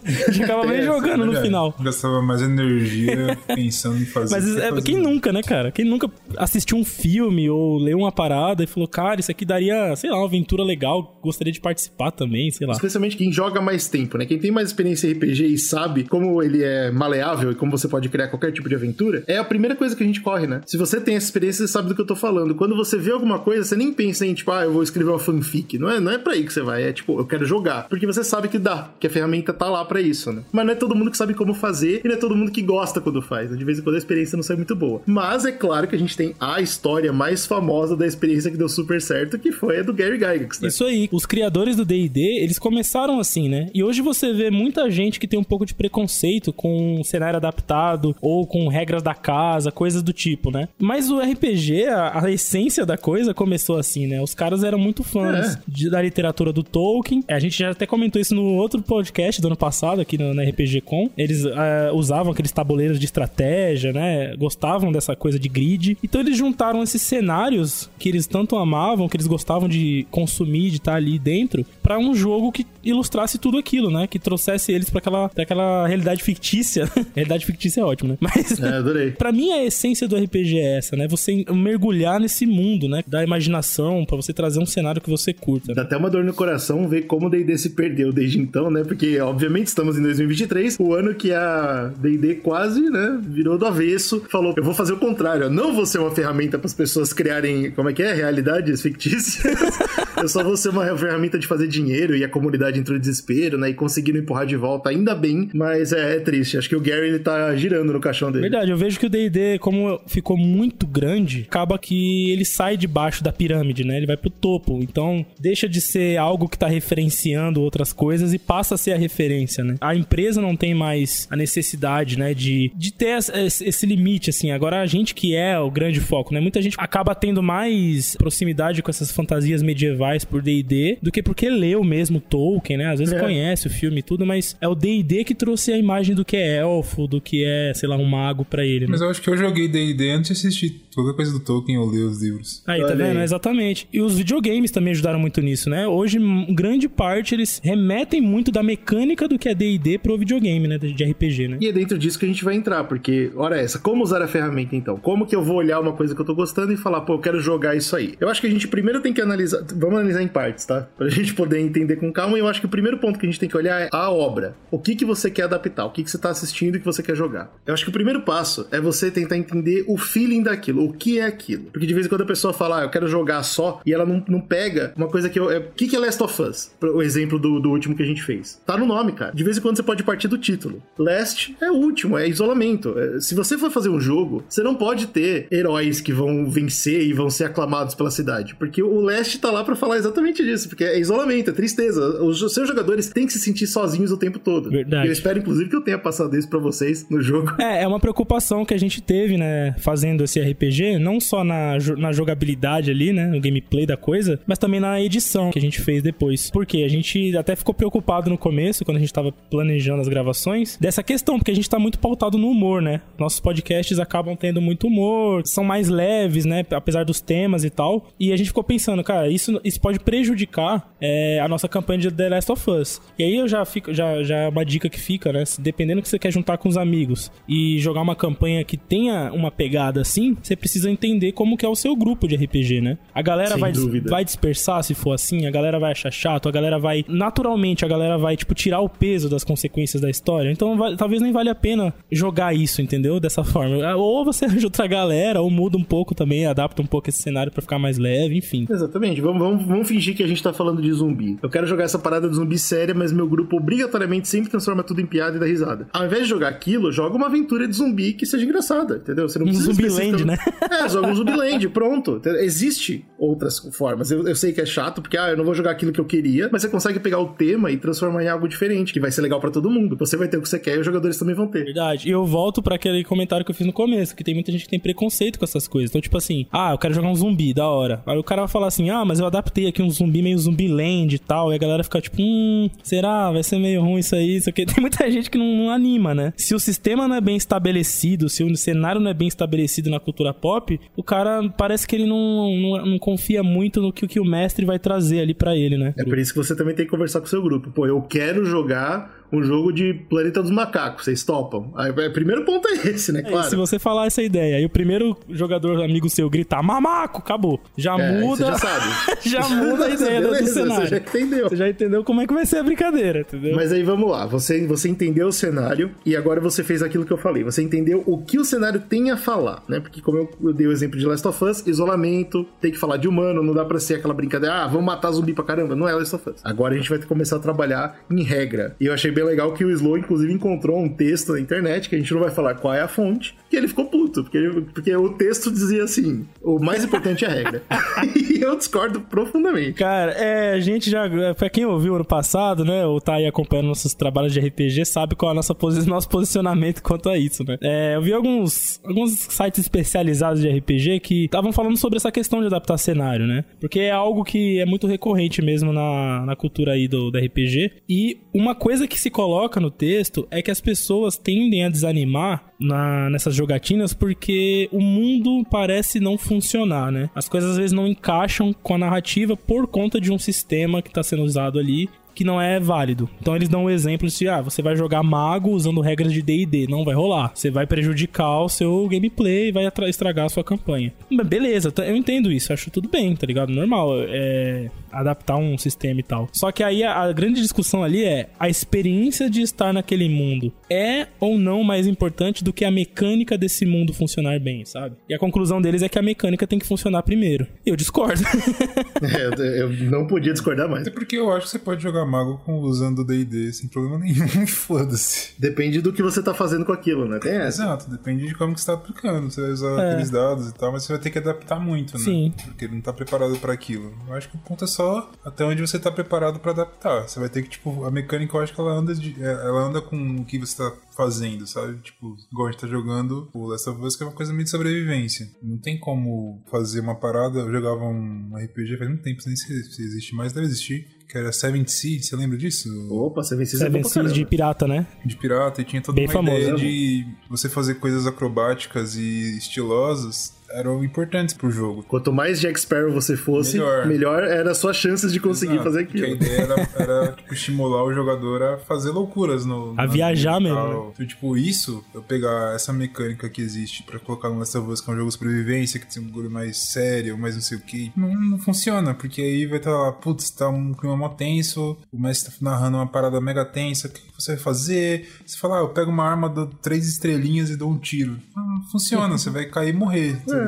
a 0.05 0.31
gente 0.31 0.43
acabava 0.45 0.67
nem 0.67 0.79
É, 0.81 0.83
jogando 0.83 1.25
no 1.25 1.35
final. 1.41 1.75
Gastava 1.81 2.21
mais 2.21 2.41
energia 2.41 3.37
pensando 3.53 3.80
em 3.89 4.05
fazer. 4.05 4.35
Mas 4.35 4.45
que 4.45 4.61
é, 4.61 4.69
fazer. 4.69 4.81
quem 4.81 4.97
nunca, 4.97 5.31
né, 5.31 5.41
cara? 5.41 5.71
Quem 5.71 5.85
nunca 5.85 6.09
assistiu 6.37 6.77
um 6.77 6.85
filme 6.85 7.49
ou 7.49 7.77
leu 7.77 7.99
uma 7.99 8.11
parada 8.11 8.63
e 8.63 8.67
falou, 8.67 8.87
cara, 8.87 9.19
isso 9.19 9.31
aqui 9.31 9.45
daria, 9.45 9.95
sei 9.95 10.09
lá, 10.09 10.17
uma 10.17 10.25
aventura 10.25 10.63
legal, 10.63 11.19
gostaria 11.21 11.51
de 11.51 11.59
participar 11.59 12.11
também, 12.11 12.51
sei 12.51 12.67
lá. 12.67 12.73
Especialmente 12.73 13.17
quem 13.17 13.31
joga 13.31 13.61
mais 13.61 13.87
tempo, 13.87 14.17
né? 14.17 14.25
Quem 14.25 14.39
tem 14.39 14.51
mais 14.51 14.69
experiência 14.69 15.07
em 15.07 15.13
RPG 15.13 15.45
e 15.45 15.57
sabe 15.57 16.03
como 16.03 16.41
ele 16.41 16.63
é 16.63 16.91
maleável 16.91 17.51
e 17.51 17.55
como 17.55 17.71
você 17.71 17.87
pode 17.87 18.09
criar 18.09 18.27
qualquer 18.27 18.51
tipo 18.51 18.69
de 18.69 18.75
aventura, 18.75 19.23
é 19.27 19.37
a 19.37 19.43
primeira 19.43 19.75
coisa 19.75 19.95
que 19.95 20.03
a 20.03 20.05
gente 20.05 20.21
corre, 20.21 20.47
né? 20.47 20.61
Se 20.65 20.77
você 20.77 20.99
tem 20.99 21.15
essa 21.15 21.25
experiência, 21.25 21.65
você 21.65 21.71
sabe 21.71 21.89
do 21.89 21.95
que 21.95 22.01
eu 22.01 22.05
tô 22.05 22.15
falando. 22.15 22.55
Quando 22.55 22.75
você 22.75 22.97
vê 22.97 23.11
alguma 23.11 23.39
coisa, 23.39 23.63
você 23.63 23.75
nem 23.75 23.93
pensa 23.93 24.25
em, 24.25 24.33
tipo, 24.33 24.51
ah, 24.51 24.63
eu 24.63 24.73
vou 24.73 24.83
escrever 24.83 25.09
uma 25.09 25.19
fanfic. 25.19 25.77
Não 25.77 25.89
é, 25.89 25.99
não 25.99 26.11
é 26.11 26.17
pra 26.17 26.33
aí 26.33 26.43
que 26.43 26.53
você 26.53 26.61
vai, 26.61 26.83
é 26.83 26.93
tipo, 26.93 27.19
eu 27.19 27.25
quero 27.25 27.45
jogar. 27.45 27.87
Porque 27.89 28.05
você 28.05 28.23
sabe 28.23 28.47
que 28.47 28.59
dá, 28.59 28.91
que 28.99 29.07
a 29.07 29.09
ferramenta 29.09 29.53
tá 29.53 29.69
lá 29.69 29.83
pra 29.85 30.01
isso, 30.01 30.31
né? 30.31 30.43
Mas 30.51 30.65
não 30.65 30.73
é 30.73 30.75
todo 30.75 30.95
mundo 30.95 31.11
que 31.11 31.17
sabe 31.17 31.33
como 31.33 31.53
fazer 31.53 32.01
e 32.03 32.07
não 32.07 32.15
é 32.15 32.17
todo 32.17 32.35
mundo 32.35 32.51
que 32.51 32.61
gosta 32.61 33.01
quando 33.01 33.21
faz. 33.21 33.51
né? 33.51 33.57
Vez 33.71 33.79
em 33.79 33.83
quando 33.83 33.95
a 33.95 33.99
experiência 33.99 34.35
não 34.35 34.43
sai 34.43 34.55
muito 34.57 34.75
boa. 34.75 35.01
Mas 35.05 35.45
é 35.45 35.51
claro 35.51 35.87
que 35.87 35.95
a 35.95 35.99
gente 35.99 36.15
tem 36.17 36.33
a 36.39 36.59
história 36.61 37.13
mais 37.13 37.45
famosa 37.45 37.95
da 37.95 38.05
experiência 38.05 38.51
que 38.51 38.57
deu 38.57 38.67
super 38.67 39.01
certo, 39.01 39.39
que 39.39 39.51
foi 39.51 39.79
a 39.79 39.83
do 39.83 39.93
Gary 39.93 40.17
Gygax, 40.19 40.59
né? 40.59 40.67
Isso 40.67 40.83
aí. 40.83 41.07
Os 41.11 41.25
criadores 41.25 41.75
do 41.75 41.85
D&D, 41.85 42.19
eles 42.41 42.59
começaram 42.59 43.19
assim, 43.19 43.47
né? 43.47 43.67
E 43.73 43.83
hoje 43.83 44.01
você 44.01 44.33
vê 44.33 44.51
muita 44.51 44.89
gente 44.91 45.19
que 45.19 45.27
tem 45.27 45.39
um 45.39 45.43
pouco 45.43 45.65
de 45.65 45.73
preconceito 45.73 46.51
com 46.51 46.99
um 46.99 47.03
cenário 47.03 47.37
adaptado 47.37 48.15
ou 48.21 48.45
com 48.45 48.67
regras 48.67 49.01
da 49.03 49.13
casa, 49.13 49.71
coisas 49.71 50.01
do 50.03 50.11
tipo, 50.11 50.51
né? 50.51 50.67
Mas 50.79 51.09
o 51.09 51.19
RPG, 51.19 51.85
a, 51.85 52.25
a 52.25 52.31
essência 52.31 52.85
da 52.85 52.97
coisa 52.97 53.33
começou 53.33 53.77
assim, 53.77 54.07
né? 54.07 54.21
Os 54.21 54.33
caras 54.33 54.63
eram 54.63 54.77
muito 54.79 55.03
fãs 55.03 55.55
É. 55.55 55.59
de- 55.67 55.89
da 55.89 56.01
literatura 56.01 56.51
do 56.51 56.63
Tolkien. 56.63 57.23
A 57.29 57.39
gente 57.39 57.57
já 57.57 57.71
até 57.71 57.85
comentou 57.85 58.21
isso 58.21 58.33
no 58.35 58.55
outro 58.55 58.81
podcast 58.81 59.41
do 59.41 59.47
ano 59.47 59.55
passado, 59.57 60.01
aqui 60.01 60.17
no, 60.17 60.33
na 60.33 60.43
RPG 60.43 60.81
Com. 60.81 61.09
Eles 61.17 61.45
ah, 61.45 61.91
usavam 61.93 62.31
aqueles 62.31 62.51
tabuleiros 62.51 62.99
de 62.99 63.05
estratégia, 63.05 63.60
né? 63.93 64.35
Gostavam 64.37 64.91
dessa 64.91 65.15
coisa 65.15 65.39
de 65.39 65.47
grid. 65.47 65.97
Então 66.03 66.21
eles 66.21 66.37
juntaram 66.37 66.81
esses 66.83 67.01
cenários 67.01 67.89
que 67.99 68.09
eles 68.09 68.27
tanto 68.27 68.55
amavam, 68.55 69.07
que 69.07 69.15
eles 69.15 69.27
gostavam 69.27 69.67
de 69.67 70.05
consumir, 70.09 70.69
de 70.69 70.77
estar 70.77 70.95
ali 70.95 71.17
dentro, 71.19 71.65
para 71.91 71.99
um 71.99 72.15
jogo 72.15 72.53
que 72.53 72.65
ilustrasse 72.81 73.37
tudo 73.37 73.57
aquilo, 73.57 73.91
né? 73.91 74.07
Que 74.07 74.17
trouxesse 74.17 74.71
eles 74.71 74.89
para 74.89 74.99
aquela, 74.99 75.27
pra 75.27 75.43
aquela 75.43 75.85
realidade 75.85 76.23
fictícia. 76.23 76.89
realidade 77.13 77.45
fictícia 77.45 77.81
é 77.81 77.83
ótimo, 77.83 78.11
né? 78.11 78.17
Mas 78.21 78.61
É, 78.61 78.77
adorei. 78.77 79.11
Pra 79.21 79.31
mim, 79.31 79.51
a 79.51 79.63
essência 79.63 80.07
do 80.07 80.15
RPG 80.15 80.57
é 80.57 80.77
essa, 80.77 80.95
né? 80.95 81.05
Você 81.09 81.43
mergulhar 81.53 82.17
nesse 82.17 82.45
mundo, 82.45 82.87
né? 82.87 83.03
Da 83.05 83.23
imaginação, 83.23 84.05
pra 84.05 84.15
você 84.15 84.31
trazer 84.31 84.59
um 84.59 84.65
cenário 84.65 85.01
que 85.01 85.09
você 85.09 85.33
curta. 85.33 85.73
Dá 85.73 85.81
até 85.81 85.97
uma 85.97 86.09
dor 86.09 86.23
no 86.23 86.33
coração 86.33 86.87
ver 86.87 87.01
como 87.03 87.27
o 87.27 87.29
D&D 87.29 87.57
se 87.57 87.71
perdeu 87.71 88.13
desde 88.13 88.39
então, 88.39 88.71
né? 88.71 88.83
Porque, 88.85 89.19
obviamente, 89.19 89.67
estamos 89.67 89.97
em 89.97 90.01
2023, 90.01 90.77
o 90.79 90.93
ano 90.93 91.13
que 91.13 91.33
a 91.33 91.91
D&D 91.97 92.35
quase, 92.35 92.89
né, 92.89 93.19
virou 93.21 93.57
do 93.57 93.65
avesso, 93.65 94.23
falou, 94.29 94.53
eu 94.55 94.63
vou 94.63 94.73
fazer 94.73 94.93
o 94.93 94.97
contrário, 94.97 95.43
eu 95.43 95.49
não 95.49 95.73
vou 95.73 95.85
ser 95.85 95.99
uma 95.99 96.11
ferramenta 96.11 96.57
para 96.57 96.67
as 96.67 96.73
pessoas 96.73 97.11
criarem, 97.11 97.71
como 97.71 97.89
é 97.89 97.93
que 97.93 98.01
é, 98.01 98.13
realidades 98.13 98.81
fictícias. 98.81 99.43
eu 100.17 100.27
só 100.29 100.43
vou 100.43 100.55
ser 100.55 100.69
uma 100.69 100.85
ferramenta 100.97 101.37
de 101.37 101.47
fazer 101.47 101.67
dinheiro 101.67 101.80
e 101.89 102.23
a 102.23 102.29
comunidade 102.29 102.79
entrou 102.79 102.97
em 102.97 102.99
desespero, 102.99 103.57
né, 103.57 103.69
e 103.69 103.73
conseguindo 103.73 104.17
empurrar 104.17 104.45
de 104.45 104.55
volta, 104.55 104.89
ainda 104.89 105.15
bem, 105.15 105.49
mas 105.53 105.91
é, 105.91 106.15
é 106.15 106.19
triste. 106.19 106.57
Acho 106.57 106.69
que 106.69 106.75
o 106.75 106.81
Gary, 106.81 107.07
ele 107.07 107.19
tá 107.19 107.55
girando 107.55 107.93
no 107.93 107.99
caixão 107.99 108.31
dele. 108.31 108.49
Verdade, 108.49 108.71
eu 108.71 108.77
vejo 108.77 108.99
que 108.99 109.05
o 109.05 109.09
D&D, 109.09 109.59
como 109.59 109.99
ficou 110.07 110.37
muito 110.37 110.85
grande, 110.85 111.45
acaba 111.47 111.77
que 111.77 112.31
ele 112.31 112.45
sai 112.45 112.77
debaixo 112.77 113.23
da 113.23 113.31
pirâmide, 113.31 113.83
né? 113.83 113.97
Ele 113.97 114.05
vai 114.05 114.17
pro 114.17 114.29
topo. 114.29 114.79
Então, 114.81 115.25
deixa 115.39 115.67
de 115.67 115.81
ser 115.81 116.17
algo 116.17 116.47
que 116.47 116.57
tá 116.57 116.67
referenciando 116.67 117.61
outras 117.61 117.93
coisas 117.93 118.33
e 118.33 118.39
passa 118.39 118.75
a 118.75 118.77
ser 118.77 118.93
a 118.93 118.97
referência, 118.97 119.63
né? 119.63 119.75
A 119.79 119.95
empresa 119.95 120.41
não 120.41 120.55
tem 120.55 120.73
mais 120.73 121.27
a 121.29 121.35
necessidade, 121.35 122.17
né, 122.17 122.33
de, 122.33 122.71
de 122.75 122.93
ter 122.93 123.17
esse, 123.17 123.85
limite, 123.85 124.29
assim. 124.29 124.51
Agora, 124.51 124.81
a 124.81 124.85
gente 124.85 125.13
que 125.13 125.35
é 125.35 125.59
o 125.59 125.69
grande 125.69 125.99
foco, 125.99 126.33
né? 126.33 126.39
Muita 126.39 126.61
gente 126.61 126.75
acaba 126.77 127.15
tendo 127.15 127.41
mais 127.41 128.15
proximidade 128.15 128.81
com 128.81 128.89
essas 128.89 129.11
fantasias 129.11 129.61
medievais 129.61 130.23
por 130.23 130.41
D&D 130.41 130.97
do 131.01 131.11
que 131.11 131.21
porque 131.21 131.49
leu 131.71 131.83
mesmo 131.83 132.19
Tolkien, 132.19 132.77
né? 132.77 132.87
Às 132.87 132.99
vezes 132.99 133.13
É. 133.13 133.19
conhece 133.19 133.67
o 133.67 133.69
filme 133.69 133.99
e 133.99 134.03
tudo, 134.03 134.25
mas 134.25 134.55
é 134.59 134.67
o 134.67 134.75
D&D 134.75 135.23
que 135.23 135.33
trouxe 135.35 135.71
a 135.71 135.77
imagem 135.77 136.15
do 136.15 136.25
que 136.25 136.35
é 136.37 136.57
elfo, 136.57 137.07
do 137.07 137.19
que 137.21 137.43
é, 137.43 137.73
sei 137.73 137.87
lá, 137.87 137.95
um 137.97 138.05
mago 138.05 138.43
pra 138.45 138.65
ele, 138.65 138.81
né? 138.85 138.91
Mas 138.91 139.01
eu 139.01 139.09
acho 139.09 139.21
que 139.21 139.29
eu 139.29 139.37
joguei 139.37 139.67
D&D 139.67 140.09
antes 140.11 140.27
de 140.27 140.47
assistir 140.47 140.81
qualquer 140.93 141.15
coisa 141.15 141.31
do 141.31 141.39
Tolkien 141.39 141.77
ou 141.77 141.89
ler 141.89 142.01
os 142.03 142.21
livros. 142.21 142.61
Aí, 142.67 142.79
tá 142.81 142.87
Olha 142.87 142.95
vendo? 142.95 143.17
aí. 143.17 143.23
Exatamente. 143.23 143.87
E 143.93 144.01
os 144.01 144.17
videogames 144.17 144.71
também 144.71 144.91
ajudaram 144.91 145.19
muito 145.19 145.41
nisso, 145.41 145.69
né? 145.69 145.87
Hoje, 145.87 146.17
grande 146.49 146.89
parte, 146.89 147.33
eles 147.35 147.61
remetem 147.63 148.19
muito 148.21 148.51
da 148.51 148.61
mecânica 148.61 149.27
do 149.27 149.37
que 149.39 149.47
é 149.49 149.55
D&D 149.55 149.97
pro 149.99 150.17
videogame, 150.17 150.67
né? 150.67 150.77
De 150.77 151.03
RPG, 151.03 151.47
né? 151.47 151.57
E 151.61 151.67
é 151.67 151.71
dentro 151.71 151.97
disso 151.97 152.19
que 152.19 152.25
a 152.25 152.27
gente 152.27 152.43
vai 152.43 152.55
entrar, 152.55 152.83
porque, 152.85 153.31
ora 153.35 153.57
essa, 153.59 153.79
como 153.79 154.03
usar 154.03 154.21
a 154.21 154.27
ferramenta 154.27 154.75
então? 154.75 154.97
Como 154.97 155.25
que 155.25 155.35
eu 155.35 155.43
vou 155.43 155.57
olhar 155.57 155.79
uma 155.79 155.93
coisa 155.93 156.13
que 156.15 156.21
eu 156.21 156.25
tô 156.25 156.35
gostando 156.35 156.73
e 156.73 156.77
falar, 156.77 157.01
pô, 157.01 157.13
eu 157.13 157.19
quero 157.19 157.39
jogar 157.39 157.75
isso 157.75 157.95
aí? 157.95 158.15
Eu 158.19 158.27
acho 158.29 158.41
que 158.41 158.47
a 158.47 158.49
gente 158.49 158.67
primeiro 158.67 158.99
tem 159.01 159.13
que 159.13 159.21
analisar, 159.21 159.63
vamos 159.75 159.95
analisar 159.99 160.21
em 160.21 160.27
partes, 160.27 160.65
tá? 160.65 160.81
Pra 160.97 161.07
gente 161.09 161.33
poder 161.33 161.50
entender 161.59 161.95
com 161.95 162.11
calma, 162.11 162.37
e 162.37 162.41
eu 162.41 162.47
acho 162.47 162.59
que 162.59 162.65
o 162.65 162.69
primeiro 162.69 162.97
ponto 162.97 163.19
que 163.19 163.25
a 163.25 163.29
gente 163.29 163.39
tem 163.39 163.49
que 163.49 163.57
olhar 163.57 163.81
é 163.81 163.89
a 163.91 164.09
obra. 164.11 164.55
O 164.69 164.79
que 164.79 164.95
que 164.95 165.05
você 165.05 165.29
quer 165.29 165.43
adaptar? 165.43 165.85
O 165.85 165.91
que 165.91 166.03
que 166.03 166.11
você 166.11 166.17
tá 166.17 166.29
assistindo 166.29 166.75
e 166.75 166.79
que 166.79 166.85
você 166.85 167.03
quer 167.03 167.15
jogar? 167.15 167.51
Eu 167.65 167.73
acho 167.73 167.83
que 167.83 167.89
o 167.89 167.93
primeiro 167.93 168.21
passo 168.21 168.67
é 168.71 168.79
você 168.79 169.11
tentar 169.11 169.37
entender 169.37 169.83
o 169.87 169.97
feeling 169.97 170.43
daquilo, 170.43 170.85
o 170.85 170.93
que 170.93 171.19
é 171.19 171.25
aquilo. 171.25 171.65
Porque 171.71 171.87
de 171.87 171.93
vez 171.93 172.05
em 172.05 172.09
quando 172.09 172.21
a 172.21 172.25
pessoa 172.25 172.53
fala, 172.53 172.79
ah, 172.79 172.83
eu 172.83 172.89
quero 172.89 173.07
jogar 173.07 173.43
só, 173.43 173.81
e 173.85 173.93
ela 173.93 174.05
não, 174.05 174.23
não 174.27 174.41
pega 174.41 174.93
uma 174.95 175.07
coisa 175.07 175.29
que 175.29 175.39
eu... 175.39 175.51
É, 175.51 175.59
o 175.59 175.71
que 175.75 175.87
que 175.87 175.95
é 175.95 175.99
Last 175.99 176.21
of 176.23 176.41
Us? 176.41 176.71
O 176.81 177.01
exemplo 177.01 177.39
do, 177.39 177.59
do 177.59 177.69
último 177.69 177.95
que 177.95 178.03
a 178.03 178.05
gente 178.05 178.23
fez. 178.23 178.61
Tá 178.65 178.77
no 178.77 178.85
nome, 178.85 179.13
cara. 179.13 179.33
De 179.33 179.43
vez 179.43 179.57
em 179.57 179.61
quando 179.61 179.77
você 179.77 179.83
pode 179.83 180.03
partir 180.03 180.27
do 180.27 180.37
título. 180.37 180.81
Last 180.97 181.55
é 181.61 181.71
o 181.71 181.75
último, 181.75 182.17
é 182.17 182.27
isolamento. 182.27 182.97
É, 182.97 183.19
se 183.19 183.33
você 183.33 183.57
for 183.57 183.71
fazer 183.71 183.89
um 183.89 183.99
jogo, 183.99 184.43
você 184.47 184.61
não 184.61 184.75
pode 184.75 185.07
ter 185.07 185.47
heróis 185.51 186.01
que 186.01 186.13
vão 186.13 186.49
vencer 186.49 187.01
e 187.01 187.13
vão 187.13 187.29
ser 187.29 187.45
aclamados 187.45 187.95
pela 187.95 188.11
cidade. 188.11 188.55
Porque 188.55 188.81
o 188.81 189.01
Last 189.01 189.39
tá 189.39 189.49
lá 189.51 189.63
pra 189.63 189.75
falar 189.75 189.97
exatamente 189.97 190.43
disso. 190.43 190.69
Porque 190.69 190.83
é 190.83 190.99
isolamento, 190.99 191.40
é 191.49 191.53
tristeza. 191.53 192.23
Os 192.23 192.39
seus 192.53 192.67
jogadores 192.67 193.09
têm 193.09 193.25
que 193.25 193.33
se 193.33 193.39
sentir 193.39 193.67
sozinhos 193.67 194.11
o 194.11 194.17
tempo 194.17 194.39
todo. 194.39 194.69
Verdade. 194.69 195.05
E 195.05 195.09
eu 195.09 195.13
espero, 195.13 195.39
inclusive, 195.39 195.69
que 195.69 195.75
eu 195.75 195.81
tenha 195.81 195.97
passado 195.97 196.37
isso 196.37 196.49
pra 196.49 196.59
vocês 196.59 197.07
no 197.09 197.21
jogo. 197.21 197.51
É, 197.59 197.83
é 197.83 197.87
uma 197.87 197.99
preocupação 197.99 198.65
que 198.65 198.73
a 198.73 198.77
gente 198.77 199.01
teve, 199.01 199.37
né, 199.37 199.75
fazendo 199.79 200.23
esse 200.23 200.39
RPG, 200.39 200.99
não 200.99 201.19
só 201.19 201.43
na, 201.43 201.77
na 201.97 202.11
jogabilidade 202.11 202.91
ali, 202.91 203.13
né, 203.13 203.27
no 203.27 203.39
gameplay 203.39 203.85
da 203.85 203.97
coisa, 203.97 204.39
mas 204.45 204.57
também 204.57 204.79
na 204.79 205.01
edição 205.01 205.51
que 205.51 205.59
a 205.59 205.61
gente 205.61 205.81
fez 205.81 206.01
depois. 206.01 206.49
Porque 206.51 206.83
a 206.83 206.87
gente 206.87 207.35
até 207.37 207.55
ficou 207.55 207.73
preocupado 207.73 208.29
no 208.29 208.37
começo, 208.37 208.83
quando 208.83 208.97
a 208.97 208.99
gente 208.99 209.13
tava 209.13 209.31
planejando 209.31 210.01
as 210.01 210.07
gravações, 210.07 210.77
dessa 210.79 211.03
questão, 211.03 211.37
porque 211.37 211.51
a 211.51 211.55
gente 211.55 211.69
tá 211.69 211.79
muito 211.79 211.99
pautado 211.99 212.37
no 212.37 212.49
humor, 212.49 212.81
né? 212.81 213.01
Nossos 213.17 213.39
podcasts 213.39 213.99
acabam 213.99 214.35
tendo 214.35 214.61
muito 214.61 214.87
humor, 214.87 215.45
são 215.45 215.63
mais 215.63 215.87
leves, 215.89 216.45
né, 216.45 216.65
apesar 216.71 217.05
dos 217.05 217.21
temas 217.21 217.63
e 217.63 217.69
tal. 217.69 218.07
E 218.19 218.31
a 218.31 218.37
gente 218.37 218.47
ficou 218.47 218.63
pensando, 218.63 219.03
cara, 219.03 219.29
isso, 219.29 219.59
isso 219.63 219.79
pode 219.79 219.99
prejudicar 219.99 220.91
é, 220.99 221.30
a 221.39 221.47
nossa 221.47 221.67
campanha 221.67 221.99
de 221.99 222.11
The 222.11 222.29
Last 222.29 222.51
of 222.51 222.69
Us. 222.69 223.01
E 223.17 223.23
aí 223.23 223.35
eu 223.35 223.47
já 223.47 223.63
fico, 223.65 223.93
já, 223.93 224.21
já 224.23 224.35
é 224.37 224.47
uma 224.49 224.65
dica 224.65 224.89
que 224.89 224.99
fica, 224.99 225.31
né? 225.31 225.43
Dependendo 225.59 226.01
que 226.01 226.09
você 226.09 226.19
quer 226.19 226.31
juntar 226.31 226.57
com 226.57 226.67
os 226.67 226.77
amigos 226.77 227.31
e 227.47 227.77
jogar 227.79 228.01
uma 228.01 228.15
campanha 228.15 228.63
que 228.63 228.77
tenha 228.77 229.31
uma 229.33 229.51
pegada 229.51 230.01
assim, 230.01 230.35
você 230.41 230.55
precisa 230.55 230.89
entender 230.89 231.31
como 231.31 231.55
que 231.57 231.65
é 231.65 231.69
o 231.69 231.75
seu 231.75 231.95
grupo 231.95 232.27
de 232.27 232.35
RPG, 232.35 232.81
né? 232.81 232.97
A 233.13 233.21
galera 233.21 233.51
Sem 233.51 233.59
vai, 233.59 233.71
dúvida. 233.71 234.09
vai 234.09 234.25
dispersar 234.25 234.83
se 234.83 234.93
for 234.93 235.13
assim, 235.13 235.45
a 235.45 235.51
galera 235.51 235.79
vai 235.79 235.91
achar 235.91 236.11
chato, 236.11 236.49
a 236.49 236.51
galera 236.51 236.79
vai. 236.79 237.03
Naturalmente, 237.07 237.85
a 237.85 237.87
galera 237.87 238.17
vai, 238.17 238.35
tipo, 238.35 238.53
tirar 238.53 238.79
o 238.81 238.89
peso 238.89 239.29
das 239.29 239.43
consequências 239.43 240.01
da 240.01 240.09
história. 240.09 240.51
Então, 240.51 240.75
vai- 240.77 240.95
talvez 240.95 241.21
nem 241.21 241.31
valha 241.31 241.51
a 241.51 241.55
pena 241.55 241.93
jogar 242.11 242.55
isso, 242.55 242.81
entendeu? 242.81 243.19
Dessa 243.19 243.43
forma. 243.43 243.85
Ah, 243.85 243.95
Ou 243.95 244.25
você 244.25 244.45
arranja 244.51 244.67
outra 244.67 244.87
galera, 244.87 245.41
ou 245.41 245.49
muda 245.49 245.77
um 245.77 245.83
pouco 245.83 246.15
também, 246.15 246.45
adapta 246.45 246.81
um 246.81 246.85
pouco 246.85 247.09
esse 247.09 247.21
cenário 247.21 247.51
pra 247.51 247.61
ficar 247.61 247.77
mais 247.79 247.97
leve, 247.97 248.35
enfim. 248.37 248.65
Exatamente. 248.69 249.21
Vamos, 249.21 249.39
vamos, 249.41 249.65
vamos 249.65 249.87
fingir 249.87 250.15
que 250.15 250.23
a 250.23 250.27
gente 250.27 250.41
tá 250.41 250.51
falando 250.51 250.81
de 250.81 250.91
zumbi. 250.91 251.20
Eu 251.41 251.49
quero 251.49 251.67
jogar 251.67 251.83
essa 251.83 251.99
parada 251.99 252.27
de 252.27 252.35
zumbi 252.35 252.57
séria, 252.57 252.93
mas 252.93 253.11
meu 253.11 253.27
grupo 253.27 253.57
obrigatoriamente 253.57 254.27
sempre 254.27 254.49
transforma 254.49 254.83
tudo 254.83 255.01
em 255.01 255.05
piada 255.05 255.37
e 255.37 255.39
dá 255.39 255.45
risada. 255.45 255.87
Ao 255.93 256.05
invés 256.05 256.23
de 256.23 256.29
jogar 256.29 256.49
aquilo, 256.49 256.91
joga 256.91 257.15
uma 257.15 257.27
aventura 257.27 257.67
de 257.67 257.75
zumbi 257.75 258.13
que 258.13 258.25
seja 258.25 258.45
engraçada, 258.45 258.97
entendeu? 258.97 259.27
Você 259.27 259.39
não 259.39 259.45
Um 259.45 259.49
precisa 259.49 259.73
Zumbiland, 259.73 260.25
né? 260.25 260.37
É, 260.71 260.87
joga 260.89 261.07
um 261.07 261.15
Zumbiland, 261.15 261.67
pronto. 261.69 262.21
Existe 262.39 263.05
outras 263.17 263.59
formas. 263.59 264.09
Eu, 264.09 264.27
eu 264.27 264.35
sei 264.35 264.53
que 264.53 264.61
é 264.61 264.65
chato, 264.65 265.01
porque 265.01 265.17
ah, 265.17 265.29
eu 265.29 265.37
não 265.37 265.43
vou 265.43 265.53
jogar 265.53 265.71
aquilo 265.71 265.91
que 265.91 265.99
eu 265.99 266.05
queria, 266.05 266.49
mas 266.51 266.61
você 266.61 266.69
consegue 266.69 266.99
pegar 266.99 267.19
o 267.19 267.29
tema 267.29 267.71
e 267.71 267.77
transformar 267.77 268.23
em 268.23 268.27
algo 268.27 268.47
diferente, 268.47 268.93
que 268.93 268.99
vai 268.99 269.11
ser 269.11 269.21
legal 269.21 269.39
pra 269.39 269.51
todo 269.51 269.69
mundo. 269.69 269.95
Você 269.97 270.15
vai 270.17 270.27
ter 270.27 270.37
o 270.37 270.41
que 270.41 270.49
você 270.49 270.59
quer 270.59 270.75
e 270.75 270.79
os 270.79 270.85
jogadores 270.85 271.17
também 271.17 271.35
vão 271.35 271.47
ter. 271.47 271.65
Verdade. 271.65 272.07
E 272.07 272.11
eu 272.11 272.25
volto 272.25 272.61
pra 272.61 272.75
aquele 272.75 273.03
comentário 273.03 273.45
que 273.45 273.51
eu 273.51 273.55
fiz 273.55 273.67
no 273.67 273.73
começo, 273.73 274.15
que 274.15 274.23
tem 274.23 274.33
muita 274.33 274.51
gente 274.51 274.63
que 274.63 274.69
tem 274.69 274.79
preconceito 274.79 275.37
com 275.37 275.45
essas 275.45 275.67
coisas. 275.67 275.91
Então, 275.91 276.01
tipo 276.01 276.17
assim, 276.17 276.45
ah, 276.51 276.71
eu 276.71 276.77
quero 276.77 276.93
jogar 276.93 277.09
um 277.09 277.15
zumbi, 277.15 277.53
da 277.53 277.67
hora. 277.67 278.01
Aí 278.05 278.17
o 278.17 278.23
cara 278.23 278.41
vai 278.41 278.49
falar 278.49 278.67
assim, 278.67 278.89
ah, 278.89 279.03
mas 279.05 279.19
eu 279.19 279.25
adaptei 279.25 279.67
aqui 279.67 279.81
um 279.81 279.89
zumbi 279.89 280.21
meio 280.21 280.37
zumbiland 280.37 281.10
e 281.15 281.19
tal. 281.19 281.51
E 281.51 281.55
a 281.55 281.57
galera 281.57 281.83
fica 281.83 282.01
tipo, 282.01 282.17
hum, 282.19 282.69
será? 282.83 283.31
Vai 283.31 283.43
ser 283.43 283.57
meio 283.59 283.81
ruim 283.81 283.99
isso 283.99 284.15
aí, 284.15 284.37
isso 284.37 284.49
aqui. 284.49 284.65
Tem 284.71 284.81
muita 284.81 285.09
gente 285.09 285.29
que 285.29 285.37
não, 285.37 285.45
não 285.45 285.69
anima, 285.69 286.13
né? 286.13 286.33
Se 286.37 286.53
o 286.55 286.59
sistema 286.59 287.07
não 287.07 287.15
é 287.15 287.21
bem 287.21 287.35
estabelecido, 287.35 288.29
se 288.29 288.43
o 288.43 288.55
cenário 288.57 288.99
não 289.01 289.09
é 289.09 289.13
bem 289.13 289.27
estabelecido 289.27 289.89
na 289.89 289.99
cultura 289.99 290.33
pop, 290.33 290.79
o 290.95 291.03
cara 291.03 291.49
parece 291.57 291.87
que 291.87 291.95
ele 291.95 292.05
não, 292.05 292.55
não, 292.55 292.85
não 292.85 292.99
confia 292.99 293.43
muito 293.43 293.81
no 293.81 293.91
que, 293.91 294.05
o 294.05 294.07
que 294.07 294.19
o 294.19 294.25
mestre 294.25 294.65
vai 294.65 294.79
trazer 294.79 295.21
ali 295.21 295.33
pra 295.33 295.55
ele, 295.55 295.77
né? 295.77 295.93
É 295.97 296.03
por 296.03 296.17
isso 296.17 296.33
que 296.33 296.37
você 296.37 296.55
também 296.55 296.75
tem 296.75 296.85
que 296.85 296.91
conversar 296.91 297.19
com 297.19 297.25
o 297.25 297.29
seu 297.29 297.41
grupo. 297.41 297.71
Pô, 297.71 297.85
eu 297.85 298.01
quero 298.01 298.45
jogar 298.45 299.21
um 299.31 299.41
jogo 299.41 299.71
de 299.71 299.93
Planeta 300.09 300.41
dos 300.41 300.51
Macacos, 300.51 301.05
vocês 301.05 301.23
topam? 301.23 301.71
Aí, 301.75 301.89
o 301.89 302.13
primeiro 302.13 302.43
ponto 302.43 302.67
é 302.67 302.89
esse, 302.89 303.13
né? 303.13 303.21
É, 303.21 303.23
Claro. 303.23 303.49
Se 303.49 303.55
você 303.55 303.79
falar 303.79 304.07
essa 304.07 304.21
ideia 304.21 304.59
e 304.59 304.65
o 304.65 304.69
primeiro 304.69 305.15
jogador 305.29 305.81
amigo 305.81 306.09
seu 306.09 306.29
gritar 306.29 306.61
mamaco, 306.61 307.19
acabou. 307.19 307.59
Já 307.77 307.97
É, 307.97 308.19
muda. 308.19 308.47
Já 308.47 308.57
sabe. 308.57 308.85
já 309.29 309.47
muda 309.55 309.85
a 309.85 309.89
ideia 309.89 310.21
do 310.21 310.31
Beleza, 310.31 310.53
cenário. 310.53 311.00
Entendeu. 311.07 311.49
Você 311.49 311.55
já 311.55 311.69
entendeu 311.69 312.03
como 312.03 312.21
é 312.21 312.27
que 312.27 312.33
vai 312.33 312.45
ser 312.45 312.57
a 312.57 312.63
brincadeira, 312.63 313.21
entendeu? 313.21 313.55
Mas 313.55 313.71
aí 313.71 313.83
vamos 313.83 314.09
lá, 314.09 314.25
você, 314.25 314.65
você 314.65 314.89
entendeu 314.89 315.27
o 315.27 315.31
cenário 315.31 315.91
e 316.05 316.15
agora 316.15 316.39
você 316.39 316.63
fez 316.63 316.81
aquilo 316.81 317.05
que 317.05 317.11
eu 317.11 317.17
falei. 317.17 317.43
Você 317.43 317.61
entendeu 317.61 318.03
o 318.05 318.17
que 318.17 318.39
o 318.39 318.45
cenário 318.45 318.79
tem 318.79 319.11
a 319.11 319.17
falar, 319.17 319.63
né? 319.67 319.79
Porque 319.79 320.01
como 320.01 320.17
eu, 320.17 320.29
eu 320.43 320.53
dei 320.53 320.67
o 320.67 320.71
exemplo 320.71 320.99
de 320.99 321.05
Last 321.05 321.27
of 321.27 321.43
Us, 321.43 321.65
isolamento, 321.67 322.45
tem 322.59 322.71
que 322.71 322.77
falar 322.77 322.97
de 322.97 323.07
humano, 323.07 323.43
não 323.43 323.53
dá 323.53 323.65
pra 323.65 323.79
ser 323.79 323.95
aquela 323.95 324.13
brincadeira, 324.13 324.63
ah, 324.63 324.67
vamos 324.67 324.85
matar 324.85 325.11
zumbi 325.11 325.33
pra 325.33 325.43
caramba. 325.43 325.75
Não 325.75 325.87
é 325.87 325.93
Last 325.93 326.15
of 326.15 326.29
Us. 326.29 326.41
Agora 326.43 326.73
a 326.73 326.77
gente 326.77 326.89
vai 326.89 326.99
começar 326.99 327.37
a 327.37 327.39
trabalhar 327.39 327.99
em 328.09 328.23
regra. 328.23 328.75
E 328.79 328.85
eu 328.85 328.93
achei 328.93 329.11
bem 329.11 329.23
legal 329.23 329.53
que 329.53 329.65
o 329.65 329.71
Slow, 329.71 329.97
inclusive, 329.97 330.31
encontrou 330.31 330.79
um 330.79 330.89
texto 330.89 331.33
na 331.33 331.39
internet, 331.39 331.89
que 331.89 331.95
a 331.95 331.99
gente 331.99 332.13
não 332.13 332.21
vai 332.21 332.31
falar 332.31 332.55
qual 332.55 332.73
é 332.73 332.81
a 332.81 332.87
fonte, 332.87 333.35
que 333.51 333.57
ele 333.57 333.67
ficou 333.67 333.85
puto, 333.85 334.23
porque, 334.23 334.49
porque 334.73 334.95
o 334.95 335.09
texto 335.09 335.51
dizia 335.51 335.83
assim, 335.83 336.25
o 336.41 336.57
mais 336.57 336.85
importante 336.85 337.25
é 337.25 337.27
a 337.27 337.31
regra. 337.31 337.63
e 338.15 338.41
eu 338.41 338.55
discordo 338.57 339.01
profundamente. 339.01 339.73
Cara, 339.73 340.13
é, 340.13 340.53
a 340.53 340.59
gente 340.59 340.89
já. 340.89 341.03
Pra 341.35 341.49
quem 341.49 341.65
ouviu 341.65 341.95
ano 341.95 342.05
passado, 342.05 342.63
né? 342.63 342.85
Ou 342.85 342.99
tá 343.01 343.15
aí 343.15 343.27
acompanhando 343.27 343.67
nossos 343.67 343.93
trabalhos 343.93 344.33
de 344.33 344.39
RPG, 344.39 344.85
sabe 344.85 345.15
qual 345.15 345.31
é 345.31 345.33
o 345.33 345.35
nosso, 345.35 345.55
nosso 345.87 346.09
posicionamento 346.09 346.81
quanto 346.81 347.09
a 347.09 347.17
isso, 347.17 347.43
né? 347.43 347.57
É, 347.61 347.95
eu 347.95 348.01
vi 348.01 348.13
alguns, 348.13 348.79
alguns 348.83 349.11
sites 349.11 349.59
especializados 349.59 350.41
de 350.41 350.49
RPG 350.49 350.99
que 351.01 351.25
estavam 351.25 351.51
falando 351.51 351.77
sobre 351.77 351.97
essa 351.97 352.11
questão 352.11 352.39
de 352.39 352.47
adaptar 352.47 352.77
cenário, 352.77 353.27
né? 353.27 353.43
Porque 353.59 353.79
é 353.79 353.91
algo 353.91 354.23
que 354.23 354.59
é 354.59 354.65
muito 354.65 354.87
recorrente 354.87 355.41
mesmo 355.41 355.73
na, 355.73 356.25
na 356.25 356.35
cultura 356.35 356.73
aí 356.73 356.87
do, 356.87 357.11
do 357.11 357.19
RPG. 357.19 357.73
E 357.89 358.19
uma 358.33 358.55
coisa 358.55 358.87
que 358.87 358.99
se 358.99 359.09
coloca 359.09 359.59
no 359.59 359.69
texto 359.69 360.27
é 360.31 360.41
que 360.41 360.51
as 360.51 360.61
pessoas 360.61 361.17
tendem 361.17 361.65
a 361.65 361.69
desanimar 361.69 362.50
na, 362.61 363.09
nessas 363.09 363.35
jogatinas 363.35 363.93
porque 363.93 364.69
o 364.71 364.79
mundo 364.79 365.45
parece 365.49 365.99
não 365.99 366.17
funcionar, 366.17 366.91
né? 366.91 367.09
As 367.15 367.27
coisas 367.27 367.51
às 367.51 367.57
vezes 367.57 367.71
não 367.71 367.87
encaixam 367.87 368.53
com 368.53 368.75
a 368.75 368.77
narrativa 368.77 369.35
por 369.35 369.67
conta 369.67 369.99
de 369.99 370.11
um 370.11 370.19
sistema 370.19 370.81
que 370.81 370.89
está 370.89 371.01
sendo 371.03 371.23
usado 371.23 371.59
ali 371.59 371.89
que 372.13 372.23
não 372.23 372.41
é 372.41 372.59
válido. 372.59 373.09
Então 373.19 373.35
eles 373.35 373.49
dão 373.49 373.65
um 373.65 373.69
exemplo 373.69 374.07
de, 374.07 374.27
ah, 374.27 374.41
você 374.41 374.61
vai 374.61 374.75
jogar 374.75 375.03
mago 375.03 375.51
usando 375.51 375.81
regras 375.81 376.13
de 376.13 376.21
D&D, 376.21 376.67
não 376.67 376.83
vai 376.83 376.95
rolar. 376.95 377.31
Você 377.33 377.49
vai 377.49 377.65
prejudicar 377.65 378.41
o 378.41 378.49
seu 378.49 378.87
gameplay 378.87 379.49
e 379.49 379.51
vai 379.51 379.69
estragar 379.87 380.25
a 380.25 380.29
sua 380.29 380.43
campanha. 380.43 380.93
Beleza, 381.25 381.73
eu 381.77 381.95
entendo 381.95 382.31
isso, 382.31 382.53
acho 382.53 382.71
tudo 382.71 382.89
bem, 382.89 383.15
tá 383.15 383.25
ligado? 383.25 383.51
Normal, 383.51 383.93
é 384.07 384.69
adaptar 384.91 385.37
um 385.37 385.57
sistema 385.57 385.99
e 385.99 386.03
tal. 386.03 386.29
Só 386.33 386.51
que 386.51 386.63
aí 386.63 386.83
a, 386.83 387.01
a 387.01 387.13
grande 387.13 387.41
discussão 387.41 387.83
ali 387.83 388.03
é 388.03 388.29
a 388.39 388.49
experiência 388.49 389.29
de 389.29 389.41
estar 389.41 389.73
naquele 389.73 390.09
mundo 390.09 390.51
é 390.69 391.07
ou 391.19 391.37
não 391.37 391.63
mais 391.63 391.87
importante 391.87 392.43
do 392.43 392.51
que 392.51 392.65
a 392.65 392.71
mecânica 392.71 393.37
desse 393.37 393.65
mundo 393.65 393.93
funcionar 393.93 394.39
bem, 394.39 394.65
sabe? 394.65 394.95
E 395.07 395.13
a 395.13 395.19
conclusão 395.19 395.61
deles 395.61 395.81
é 395.81 395.89
que 395.89 395.97
a 395.97 396.01
mecânica 396.01 396.45
tem 396.45 396.59
que 396.59 396.65
funcionar 396.65 397.03
primeiro. 397.03 397.47
Eu 397.65 397.75
discordo. 397.75 398.21
é, 399.01 399.25
eu, 399.25 399.71
eu 399.71 399.89
não 399.89 400.05
podia 400.05 400.33
discordar 400.33 400.69
mais. 400.69 400.81
Até 400.81 400.91
porque 400.91 401.17
eu 401.17 401.31
acho 401.31 401.45
que 401.45 401.51
você 401.51 401.59
pode 401.59 401.81
jogar 401.81 402.00
mago 402.05 402.37
com, 402.39 402.59
usando 402.59 403.03
D&D 403.03 403.53
sem 403.53 403.69
problema 403.69 403.99
nenhum. 403.99 404.47
Foda-se. 404.47 405.33
Depende 405.39 405.81
do 405.81 405.93
que 405.93 406.01
você 406.01 406.21
tá 406.21 406.33
fazendo 406.33 406.65
com 406.65 406.71
aquilo, 406.71 407.07
né? 407.07 407.19
Tem 407.19 407.33
essa. 407.33 407.63
Exato, 407.63 407.89
depende 407.89 408.27
de 408.27 408.35
como 408.35 408.53
que 408.53 408.61
você 408.61 408.67
tá 408.67 408.73
aplicando. 408.73 409.29
Você 409.29 409.41
vai 409.41 409.51
usar 409.51 409.79
é. 409.79 409.89
aqueles 409.89 410.09
dados 410.09 410.49
e 410.49 410.53
tal, 410.53 410.71
mas 410.71 410.83
você 410.83 410.93
vai 410.93 411.01
ter 411.01 411.09
que 411.09 411.17
adaptar 411.17 411.59
muito, 411.59 411.97
né? 411.97 412.03
Sim. 412.03 412.33
Porque 412.45 412.65
ele 412.65 412.75
não 412.75 412.81
tá 412.81 412.93
preparado 412.93 413.37
para 413.37 413.53
aquilo. 413.53 413.93
Eu 414.07 414.13
acho 414.13 414.29
que 414.29 414.35
o 414.35 414.39
ponto 414.39 414.63
é 414.63 414.67
só 414.67 415.11
até 415.23 415.45
onde 415.45 415.61
você 415.61 415.79
tá 415.79 415.91
preparado 415.91 416.39
para 416.39 416.51
adaptar. 416.51 417.07
Você 417.07 417.19
vai 417.19 417.29
ter 417.29 417.43
que, 417.43 417.49
tipo, 417.49 417.85
a 417.85 417.91
mecânica 417.91 418.35
eu 418.35 418.41
acho 418.41 418.53
que 418.53 418.59
ela 418.59 418.73
anda, 418.73 418.93
de, 418.95 419.15
é, 419.21 419.31
ela 419.31 419.61
anda 419.61 419.81
com 419.81 419.97
o 420.17 420.25
que 420.25 420.37
você 420.37 420.57
tá 420.57 420.73
fazendo, 420.95 421.47
sabe? 421.47 421.77
Tipo, 421.79 422.15
igual 422.31 422.47
a 422.47 422.51
gente 422.51 422.61
tá 422.61 422.67
jogando 422.67 423.29
o 423.33 423.47
Last 423.47 423.69
of 423.69 423.81
Us, 423.81 423.95
que 423.95 424.03
é 424.03 424.05
uma 424.05 424.15
coisa 424.15 424.31
meio 424.31 424.43
de 424.43 424.49
sobrevivência. 424.51 425.29
Não 425.41 425.57
tem 425.57 425.79
como 425.79 426.43
fazer 426.49 426.81
uma 426.81 426.95
parada. 426.95 427.39
Eu 427.39 427.51
jogava 427.51 427.85
um 427.85 428.31
RPG 428.35 428.77
faz 428.77 428.89
muito 428.89 429.03
tempo, 429.03 429.21
nem 429.25 429.35
sei 429.35 429.63
se 429.63 429.81
existe 429.81 430.15
mais, 430.15 430.33
deve 430.33 430.47
existir 430.47 431.00
que 431.11 431.17
era 431.17 431.31
Seven 431.33 431.67
Seas, 431.67 432.05
você 432.05 432.15
lembra 432.15 432.37
disso? 432.37 432.69
Opa, 432.89 433.21
Seven 433.21 433.45
Seas 433.45 433.61
Seven 433.61 433.81
é 433.81 433.83
Seas 433.83 434.13
de 434.13 434.25
pirata, 434.25 434.65
né? 434.65 434.87
De 435.05 435.17
pirata, 435.17 435.61
e 435.61 435.65
tinha 435.65 435.81
toda 435.81 435.97
Bem 435.97 436.05
uma 436.05 436.13
famoso, 436.13 436.37
ideia 436.37 436.53
né? 436.53 436.59
de 436.59 437.05
você 437.29 437.49
fazer 437.49 437.75
coisas 437.75 438.07
acrobáticas 438.07 438.95
e 438.95 439.37
estilosas 439.37 440.33
eram 440.53 440.83
importantes 440.83 441.33
pro 441.33 441.51
jogo. 441.51 441.83
Quanto 441.83 442.11
mais 442.11 442.39
Jack 442.39 442.59
Sparrow 442.59 442.91
você 442.91 443.15
fosse, 443.15 443.57
melhor, 443.57 443.85
melhor 443.85 444.23
era 444.23 444.51
as 444.51 444.57
suas 444.57 444.75
chances 444.75 445.11
de 445.11 445.19
conseguir 445.19 445.53
Exato, 445.53 445.63
fazer 445.65 445.81
aquilo. 445.81 446.05
a 446.05 446.09
ideia 446.09 446.41
era, 446.41 446.69
era 446.75 447.11
tipo, 447.13 447.33
estimular 447.33 447.83
o 447.83 447.93
jogador 447.93 448.41
a 448.43 448.57
fazer 448.57 448.91
loucuras 448.91 449.45
no. 449.45 449.73
A 449.77 449.85
viajar 449.85 450.39
mesmo. 450.39 450.55
Né? 450.55 450.91
Então, 450.93 451.07
tipo, 451.07 451.37
isso, 451.37 451.83
eu 451.93 452.01
pegar 452.01 452.55
essa 452.55 452.73
mecânica 452.73 453.29
que 453.29 453.41
existe 453.41 453.83
pra 453.83 453.99
colocar 453.99 454.29
no 454.29 454.39
Last 454.39 454.57
of 454.57 454.69
Us, 454.69 454.81
que 454.81 454.89
é 454.89 454.93
um 454.93 454.97
jogo 454.97 455.07
de 455.07 455.13
sobrevivência, 455.13 455.79
que 455.79 455.91
tem 455.91 456.01
um 456.01 456.07
bagulho 456.07 456.29
mais 456.29 456.57
sério, 456.57 457.17
mais 457.17 457.35
não 457.35 457.41
sei 457.41 457.57
o 457.57 457.61
que, 457.61 457.91
não, 457.95 458.13
não 458.13 458.39
funciona, 458.39 458.93
porque 458.93 459.21
aí 459.21 459.45
vai 459.45 459.57
estar 459.57 459.71
tá 459.71 459.77
lá, 459.77 459.91
putz, 459.91 460.29
tá 460.31 460.49
um 460.49 460.73
clima 460.73 460.95
mó 460.97 461.09
tenso, 461.09 461.77
o 461.91 461.99
mestre 461.99 462.31
tá 462.31 462.37
narrando 462.41 462.77
uma 462.77 462.87
parada 462.87 463.19
mega 463.21 463.45
tensa, 463.45 463.87
o 463.87 463.91
que 463.91 464.01
você 464.17 464.33
vai 464.33 464.41
fazer? 464.41 465.09
Você 465.25 465.37
fala, 465.37 465.57
ah, 465.57 465.61
eu 465.61 465.69
pego 465.69 465.91
uma 465.91 466.03
arma, 466.03 466.29
dou 466.29 466.47
três 466.47 466.87
estrelinhas 466.87 467.49
e 467.49 467.55
dou 467.55 467.69
um 467.69 467.77
tiro. 467.77 468.17
Não 468.35 468.63
funciona, 468.71 469.17
você 469.17 469.29
vai 469.29 469.45
cair 469.45 469.69
e 469.69 469.73
morrer. 469.73 470.21
É. 470.31 470.40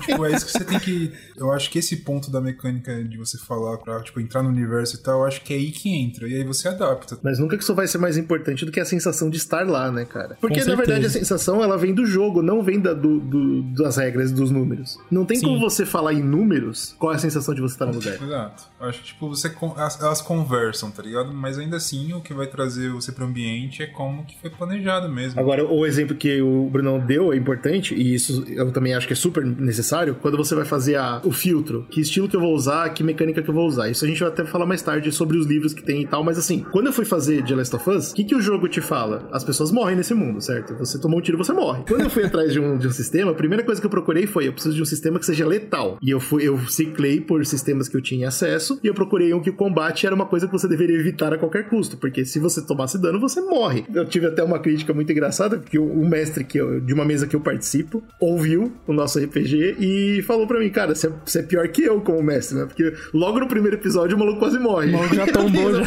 tipo, 0.00 0.24
é 0.24 0.32
isso 0.32 0.46
que 0.46 0.52
você 0.52 0.64
tem 0.64 0.78
que. 0.78 1.12
Eu 1.36 1.52
acho 1.52 1.70
que 1.70 1.78
esse 1.78 1.96
ponto 1.96 2.30
da 2.30 2.40
mecânica 2.40 3.02
de 3.04 3.16
você 3.16 3.38
falar 3.38 3.78
pra 3.78 4.00
tipo, 4.02 4.20
entrar 4.20 4.42
no 4.42 4.48
universo 4.48 4.96
e 4.96 4.98
tal, 4.98 5.20
eu 5.20 5.26
acho 5.26 5.42
que 5.42 5.52
é 5.52 5.56
aí 5.56 5.70
que 5.70 5.94
entra. 5.94 6.28
E 6.28 6.34
aí 6.34 6.44
você 6.44 6.68
adapta. 6.68 7.18
Mas 7.22 7.38
nunca 7.38 7.56
que 7.56 7.62
isso 7.62 7.74
vai 7.74 7.86
ser 7.86 7.98
mais 7.98 8.16
importante 8.16 8.64
do 8.64 8.72
que 8.72 8.80
a 8.80 8.84
sensação 8.84 9.30
de 9.30 9.36
estar 9.36 9.66
lá, 9.66 9.90
né, 9.90 10.04
cara? 10.04 10.36
Porque 10.40 10.64
na 10.64 10.74
verdade 10.74 11.06
a 11.06 11.10
sensação 11.10 11.62
ela 11.62 11.76
vem 11.76 11.94
do 11.94 12.06
jogo, 12.06 12.42
não 12.42 12.62
vem 12.62 12.80
da, 12.80 12.92
do, 12.92 13.20
do, 13.20 13.62
das 13.74 13.96
regras 13.96 14.32
dos 14.32 14.50
números. 14.50 14.98
Não 15.10 15.24
tem 15.24 15.38
Sim. 15.38 15.46
como 15.46 15.60
você 15.60 15.84
falar 15.84 16.12
em 16.12 16.22
números 16.22 16.94
qual 16.98 17.12
é 17.12 17.16
a 17.16 17.18
sensação 17.18 17.54
de 17.54 17.60
você 17.60 17.74
estar 17.74 17.86
no 17.86 17.94
lugar. 17.94 18.14
Exato. 18.14 18.64
Eu 18.80 18.88
acho 18.88 19.00
que, 19.00 19.06
tipo, 19.06 19.28
você, 19.28 19.52
elas 20.00 20.20
conversam, 20.22 20.90
tá 20.90 21.02
ligado? 21.02 21.32
Mas 21.32 21.58
ainda 21.58 21.76
assim, 21.76 22.12
o 22.12 22.20
que 22.20 22.32
vai 22.34 22.46
trazer 22.46 22.90
você 22.90 23.12
pro 23.12 23.24
ambiente 23.24 23.82
é 23.82 23.86
como 23.86 24.24
que 24.24 24.38
foi 24.40 24.50
planejado 24.50 25.08
mesmo. 25.08 25.40
Agora, 25.40 25.64
o 25.64 25.84
exemplo 25.86 26.16
que 26.16 26.40
o 26.40 26.68
Brunão 26.70 26.98
deu 26.98 27.32
é 27.32 27.36
importante, 27.36 27.94
e 27.94 28.14
isso 28.14 28.27
eu 28.48 28.70
também 28.72 28.94
acho 28.94 29.06
que 29.06 29.12
é 29.12 29.16
super 29.16 29.44
necessário, 29.44 30.16
quando 30.20 30.36
você 30.36 30.54
vai 30.54 30.64
fazer 30.64 30.96
a, 30.96 31.20
o 31.24 31.32
filtro, 31.32 31.86
que 31.90 32.00
estilo 32.00 32.28
que 32.28 32.36
eu 32.36 32.40
vou 32.40 32.54
usar, 32.54 32.88
que 32.90 33.02
mecânica 33.02 33.42
que 33.42 33.50
eu 33.50 33.54
vou 33.54 33.66
usar. 33.66 33.88
Isso 33.88 34.04
a 34.04 34.08
gente 34.08 34.20
vai 34.20 34.28
até 34.28 34.44
falar 34.44 34.66
mais 34.66 34.82
tarde 34.82 35.10
sobre 35.12 35.36
os 35.36 35.46
livros 35.46 35.72
que 35.72 35.82
tem 35.82 36.02
e 36.02 36.06
tal, 36.06 36.22
mas 36.22 36.38
assim, 36.38 36.64
quando 36.70 36.86
eu 36.86 36.92
fui 36.92 37.04
fazer 37.04 37.44
The 37.44 37.54
Last 37.54 37.76
of 37.76 37.90
Us, 37.90 38.10
o 38.12 38.14
que, 38.14 38.24
que 38.24 38.34
o 38.34 38.40
jogo 38.40 38.68
te 38.68 38.80
fala? 38.80 39.28
As 39.32 39.44
pessoas 39.44 39.70
morrem 39.70 39.96
nesse 39.96 40.14
mundo, 40.14 40.40
certo? 40.40 40.74
Você 40.78 41.00
tomou 41.00 41.18
um 41.18 41.22
tiro, 41.22 41.38
você 41.38 41.52
morre. 41.52 41.82
Quando 41.86 42.02
eu 42.02 42.10
fui 42.10 42.24
atrás 42.24 42.52
de 42.52 42.60
um, 42.60 42.76
de 42.76 42.86
um 42.86 42.92
sistema, 42.92 43.32
a 43.32 43.34
primeira 43.34 43.64
coisa 43.64 43.80
que 43.80 43.86
eu 43.86 43.90
procurei 43.90 44.26
foi, 44.26 44.48
eu 44.48 44.52
preciso 44.52 44.74
de 44.74 44.82
um 44.82 44.86
sistema 44.86 45.18
que 45.18 45.26
seja 45.26 45.46
letal. 45.46 45.98
E 46.02 46.10
eu 46.10 46.20
fui, 46.20 46.46
eu 46.46 46.58
ciclei 46.68 47.20
por 47.20 47.44
sistemas 47.46 47.88
que 47.88 47.96
eu 47.96 48.02
tinha 48.02 48.28
acesso, 48.28 48.78
e 48.82 48.86
eu 48.86 48.94
procurei 48.94 49.32
um 49.34 49.40
que 49.40 49.50
o 49.50 49.54
combate 49.54 50.06
era 50.06 50.14
uma 50.14 50.26
coisa 50.26 50.46
que 50.46 50.52
você 50.52 50.68
deveria 50.68 50.96
evitar 50.96 51.32
a 51.32 51.38
qualquer 51.38 51.68
custo, 51.68 51.96
porque 51.96 52.24
se 52.24 52.38
você 52.38 52.62
tomasse 52.62 52.98
dano, 53.00 53.20
você 53.20 53.40
morre. 53.40 53.84
Eu 53.92 54.04
tive 54.06 54.26
até 54.26 54.42
uma 54.42 54.58
crítica 54.58 54.92
muito 54.92 55.10
engraçada, 55.10 55.58
que 55.58 55.78
o, 55.78 55.84
o 55.84 56.08
mestre 56.08 56.44
que 56.44 56.58
eu, 56.58 56.80
de 56.80 56.94
uma 56.94 57.04
mesa 57.04 57.26
que 57.26 57.36
eu 57.36 57.40
participo 57.40 58.02
ouviu 58.20 58.72
o 58.86 58.92
nosso 58.92 59.18
RPG 59.18 59.76
e 59.78 60.22
falou 60.22 60.46
pra 60.46 60.58
mim, 60.58 60.70
cara, 60.70 60.94
você 60.94 61.06
é, 61.06 61.10
você 61.24 61.38
é 61.38 61.42
pior 61.42 61.68
que 61.68 61.84
eu 61.84 62.00
como 62.00 62.22
mestre, 62.22 62.58
né? 62.58 62.66
Porque 62.66 62.92
logo 63.14 63.38
no 63.38 63.46
primeiro 63.46 63.76
episódio 63.76 64.16
o 64.16 64.20
maluco 64.20 64.40
quase 64.40 64.58
morre. 64.58 64.88
O 64.88 64.92
maluco 64.92 65.14
já 65.14 65.26
tombou, 65.26 65.74
já. 65.74 65.82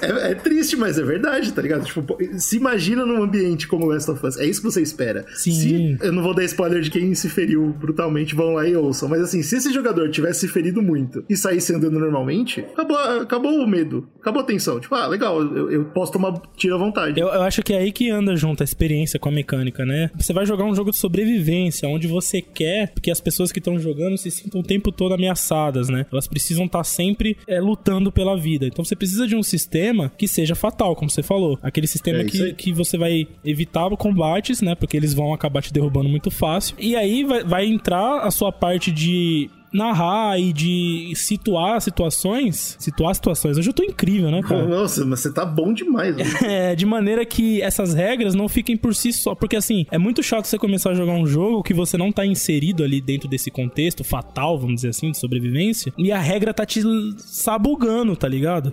É, 0.00 0.30
é, 0.30 0.34
triste, 0.34 0.76
mas 0.76 0.98
é 0.98 1.02
verdade, 1.02 1.52
tá 1.52 1.62
ligado? 1.62 1.84
Tipo, 1.84 2.16
se 2.38 2.56
imagina 2.56 3.04
num 3.04 3.22
ambiente 3.22 3.66
como 3.66 3.86
Last 3.86 4.10
of 4.10 4.24
Us. 4.26 4.36
É 4.36 4.46
isso 4.46 4.60
que 4.60 4.70
você 4.70 4.82
espera. 4.82 5.24
Sim. 5.34 5.52
Se, 5.52 5.98
eu 6.00 6.12
não 6.12 6.22
vou 6.22 6.34
dar 6.34 6.44
spoiler 6.44 6.80
de 6.80 6.90
quem 6.90 7.14
se 7.14 7.28
feriu 7.28 7.74
brutalmente, 7.78 8.34
vão 8.34 8.54
lá 8.54 8.66
e 8.66 8.76
ouçam. 8.76 9.08
Mas 9.08 9.22
assim, 9.22 9.42
se 9.42 9.56
esse 9.56 9.72
jogador 9.72 10.10
tivesse 10.10 10.40
se 10.40 10.48
ferido 10.48 10.82
muito 10.82 11.24
e 11.28 11.36
saísse 11.36 11.74
andando 11.74 11.98
normalmente, 11.98 12.60
acabou, 12.60 12.96
acabou 12.96 13.52
o 13.52 13.66
medo. 13.66 14.08
Acabou 14.20 14.42
a 14.42 14.44
tensão. 14.44 14.80
Tipo, 14.80 14.94
ah, 14.94 15.06
legal, 15.06 15.40
eu, 15.40 15.70
eu 15.70 15.84
posso 15.86 16.12
tomar 16.12 16.40
tiro 16.56 16.74
à 16.74 16.78
vontade. 16.78 17.20
Eu, 17.20 17.28
eu, 17.28 17.42
acho 17.42 17.62
que 17.62 17.72
é 17.72 17.78
aí 17.78 17.92
que 17.92 18.10
anda 18.10 18.36
junto 18.36 18.62
a 18.62 18.64
experiência 18.64 19.18
com 19.18 19.28
a 19.28 19.32
mecânica, 19.32 19.84
né? 19.86 20.10
Você 20.16 20.32
vai 20.32 20.44
jogar 20.46 20.64
um 20.64 20.74
jogo 20.74 20.90
de 20.90 20.96
sobrevivência, 20.96 21.88
onde 21.88 22.06
você 22.06 22.40
quer 22.40 22.92
que 23.02 23.10
as 23.10 23.20
pessoas 23.20 23.52
que 23.52 23.58
estão 23.58 23.78
jogando 23.78 24.16
se 24.16 24.30
sintam 24.30 24.60
o 24.60 24.64
tempo 24.64 24.90
todo 24.90 25.14
ameaçadas, 25.14 25.88
né? 25.88 26.06
Elas 26.12 26.26
precisam 26.26 26.66
estar 26.66 26.84
sempre 26.84 27.36
é, 27.46 27.60
lutando 27.60 28.10
pela 28.10 28.36
vida. 28.36 28.66
Então 28.66 28.84
você 28.84 28.96
precisa 28.96 29.26
de 29.26 29.33
um 29.36 29.42
sistema 29.42 30.12
que 30.16 30.26
seja 30.26 30.54
fatal, 30.54 30.94
como 30.96 31.10
você 31.10 31.22
falou. 31.22 31.58
Aquele 31.62 31.86
sistema 31.86 32.20
é 32.20 32.24
que, 32.24 32.52
que 32.54 32.72
você 32.72 32.96
vai 32.96 33.26
evitar 33.44 33.84
combates, 33.96 34.60
né? 34.60 34.74
Porque 34.74 34.96
eles 34.96 35.14
vão 35.14 35.32
acabar 35.32 35.62
te 35.62 35.72
derrubando 35.72 36.08
muito 36.08 36.30
fácil. 36.30 36.76
E 36.78 36.96
aí 36.96 37.24
vai, 37.24 37.44
vai 37.44 37.66
entrar 37.66 38.20
a 38.20 38.30
sua 38.30 38.50
parte 38.50 38.90
de 38.90 39.50
narrar 39.74 40.38
e 40.38 40.52
de 40.52 41.12
situar 41.16 41.80
situações. 41.80 42.76
Situar 42.78 43.12
situações. 43.14 43.58
Hoje 43.58 43.68
eu 43.68 43.74
tô 43.74 43.82
incrível, 43.82 44.30
né, 44.30 44.40
cara? 44.40 44.64
Nossa, 44.68 45.04
mas 45.04 45.20
você 45.20 45.32
tá 45.32 45.44
bom 45.44 45.72
demais. 45.72 46.16
Né? 46.16 46.24
é, 46.70 46.76
de 46.76 46.86
maneira 46.86 47.26
que 47.26 47.60
essas 47.60 47.92
regras 47.92 48.34
não 48.34 48.48
fiquem 48.48 48.76
por 48.76 48.94
si 48.94 49.12
só. 49.12 49.34
Porque 49.34 49.56
assim, 49.56 49.84
é 49.90 49.98
muito 49.98 50.22
chato 50.22 50.46
você 50.46 50.56
começar 50.56 50.90
a 50.90 50.94
jogar 50.94 51.12
um 51.12 51.26
jogo 51.26 51.62
que 51.62 51.74
você 51.74 51.96
não 51.96 52.12
tá 52.12 52.24
inserido 52.24 52.84
ali 52.84 53.00
dentro 53.00 53.28
desse 53.28 53.50
contexto 53.50 54.04
fatal, 54.04 54.56
vamos 54.58 54.76
dizer 54.76 54.90
assim, 54.90 55.10
de 55.10 55.18
sobrevivência. 55.18 55.92
E 55.98 56.12
a 56.12 56.20
regra 56.20 56.54
tá 56.54 56.64
te 56.64 56.80
sabugando, 57.18 58.14
tá 58.14 58.28
ligado? 58.28 58.72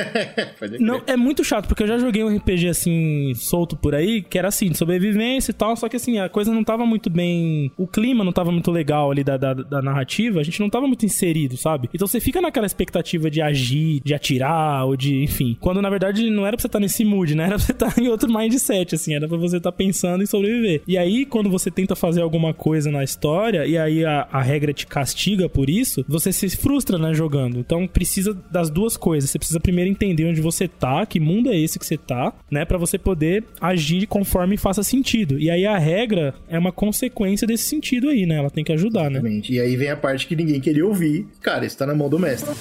não, 0.80 1.02
é 1.06 1.16
muito 1.16 1.44
chato, 1.44 1.68
porque 1.68 1.82
eu 1.82 1.88
já 1.88 1.98
joguei 1.98 2.24
um 2.24 2.34
RPG 2.34 2.68
assim, 2.68 3.34
solto 3.34 3.76
por 3.76 3.94
aí, 3.94 4.22
que 4.22 4.38
era 4.38 4.48
assim, 4.48 4.70
de 4.70 4.78
sobrevivência 4.78 5.50
e 5.50 5.54
tal. 5.54 5.76
Só 5.76 5.88
que 5.88 5.96
assim, 5.96 6.18
a 6.18 6.28
coisa 6.28 6.54
não 6.54 6.64
tava 6.64 6.86
muito 6.86 7.10
bem. 7.10 7.70
O 7.76 7.86
clima 7.86 8.24
não 8.24 8.32
tava 8.32 8.50
muito 8.50 8.70
legal 8.70 9.10
ali 9.10 9.22
da, 9.22 9.36
da, 9.36 9.52
da 9.52 9.82
narrativa 9.82 10.21
narrativa, 10.22 10.40
a 10.40 10.42
gente 10.42 10.60
não 10.60 10.70
tava 10.70 10.86
muito 10.86 11.04
inserido, 11.04 11.56
sabe? 11.56 11.88
Então 11.92 12.06
você 12.06 12.20
fica 12.20 12.40
naquela 12.40 12.66
expectativa 12.66 13.30
de 13.30 13.40
agir, 13.40 14.00
de 14.04 14.14
atirar, 14.14 14.86
ou 14.86 14.96
de, 14.96 15.22
enfim. 15.22 15.56
Quando 15.60 15.82
na 15.82 15.90
verdade 15.90 16.28
não 16.30 16.46
era 16.46 16.56
pra 16.56 16.62
você 16.62 16.68
estar 16.68 16.78
tá 16.78 16.82
nesse 16.82 17.04
mood, 17.04 17.34
né? 17.34 17.44
Era 17.44 17.56
pra 17.56 17.64
você 17.64 17.72
estar 17.72 17.92
tá 17.92 18.00
em 18.00 18.08
outro 18.08 18.32
mindset, 18.32 18.94
assim. 18.94 19.14
Era 19.14 19.28
pra 19.28 19.36
você 19.36 19.56
estar 19.56 19.72
tá 19.72 19.76
pensando 19.76 20.22
em 20.22 20.26
sobreviver. 20.26 20.82
E 20.86 20.96
aí, 20.96 21.24
quando 21.24 21.50
você 21.50 21.70
tenta 21.70 21.96
fazer 21.96 22.22
alguma 22.22 22.54
coisa 22.54 22.90
na 22.90 23.02
história, 23.02 23.66
e 23.66 23.76
aí 23.76 24.04
a, 24.04 24.28
a 24.30 24.42
regra 24.42 24.72
te 24.72 24.86
castiga 24.86 25.48
por 25.48 25.68
isso, 25.68 26.04
você 26.08 26.32
se 26.32 26.48
frustra, 26.50 26.98
né, 26.98 27.14
jogando. 27.14 27.58
Então 27.58 27.86
precisa 27.86 28.36
das 28.50 28.70
duas 28.70 28.96
coisas. 28.96 29.30
Você 29.30 29.38
precisa 29.38 29.60
primeiro 29.60 29.90
entender 29.90 30.26
onde 30.26 30.40
você 30.40 30.68
tá, 30.68 31.04
que 31.06 31.18
mundo 31.18 31.50
é 31.50 31.58
esse 31.58 31.78
que 31.78 31.86
você 31.86 31.96
tá, 31.96 32.32
né? 32.50 32.64
Pra 32.64 32.78
você 32.78 32.98
poder 32.98 33.44
agir 33.60 34.06
conforme 34.06 34.56
faça 34.56 34.82
sentido. 34.82 35.38
E 35.38 35.50
aí 35.50 35.66
a 35.66 35.78
regra 35.78 36.34
é 36.48 36.58
uma 36.58 36.72
consequência 36.72 37.46
desse 37.46 37.64
sentido 37.64 38.08
aí, 38.08 38.26
né? 38.26 38.36
Ela 38.36 38.50
tem 38.50 38.64
que 38.64 38.72
ajudar, 38.72 39.10
né? 39.10 39.18
Exatamente. 39.22 39.52
E 39.52 39.60
aí 39.60 39.76
vem 39.76 39.90
a 39.90 39.96
parte 39.96 40.11
parte 40.12 40.26
que 40.26 40.36
ninguém 40.36 40.60
queria 40.60 40.84
ouvir. 40.86 41.26
Cara, 41.40 41.64
está 41.64 41.86
na 41.86 41.94
mão 41.94 42.08
do 42.08 42.18
mestre. 42.18 42.54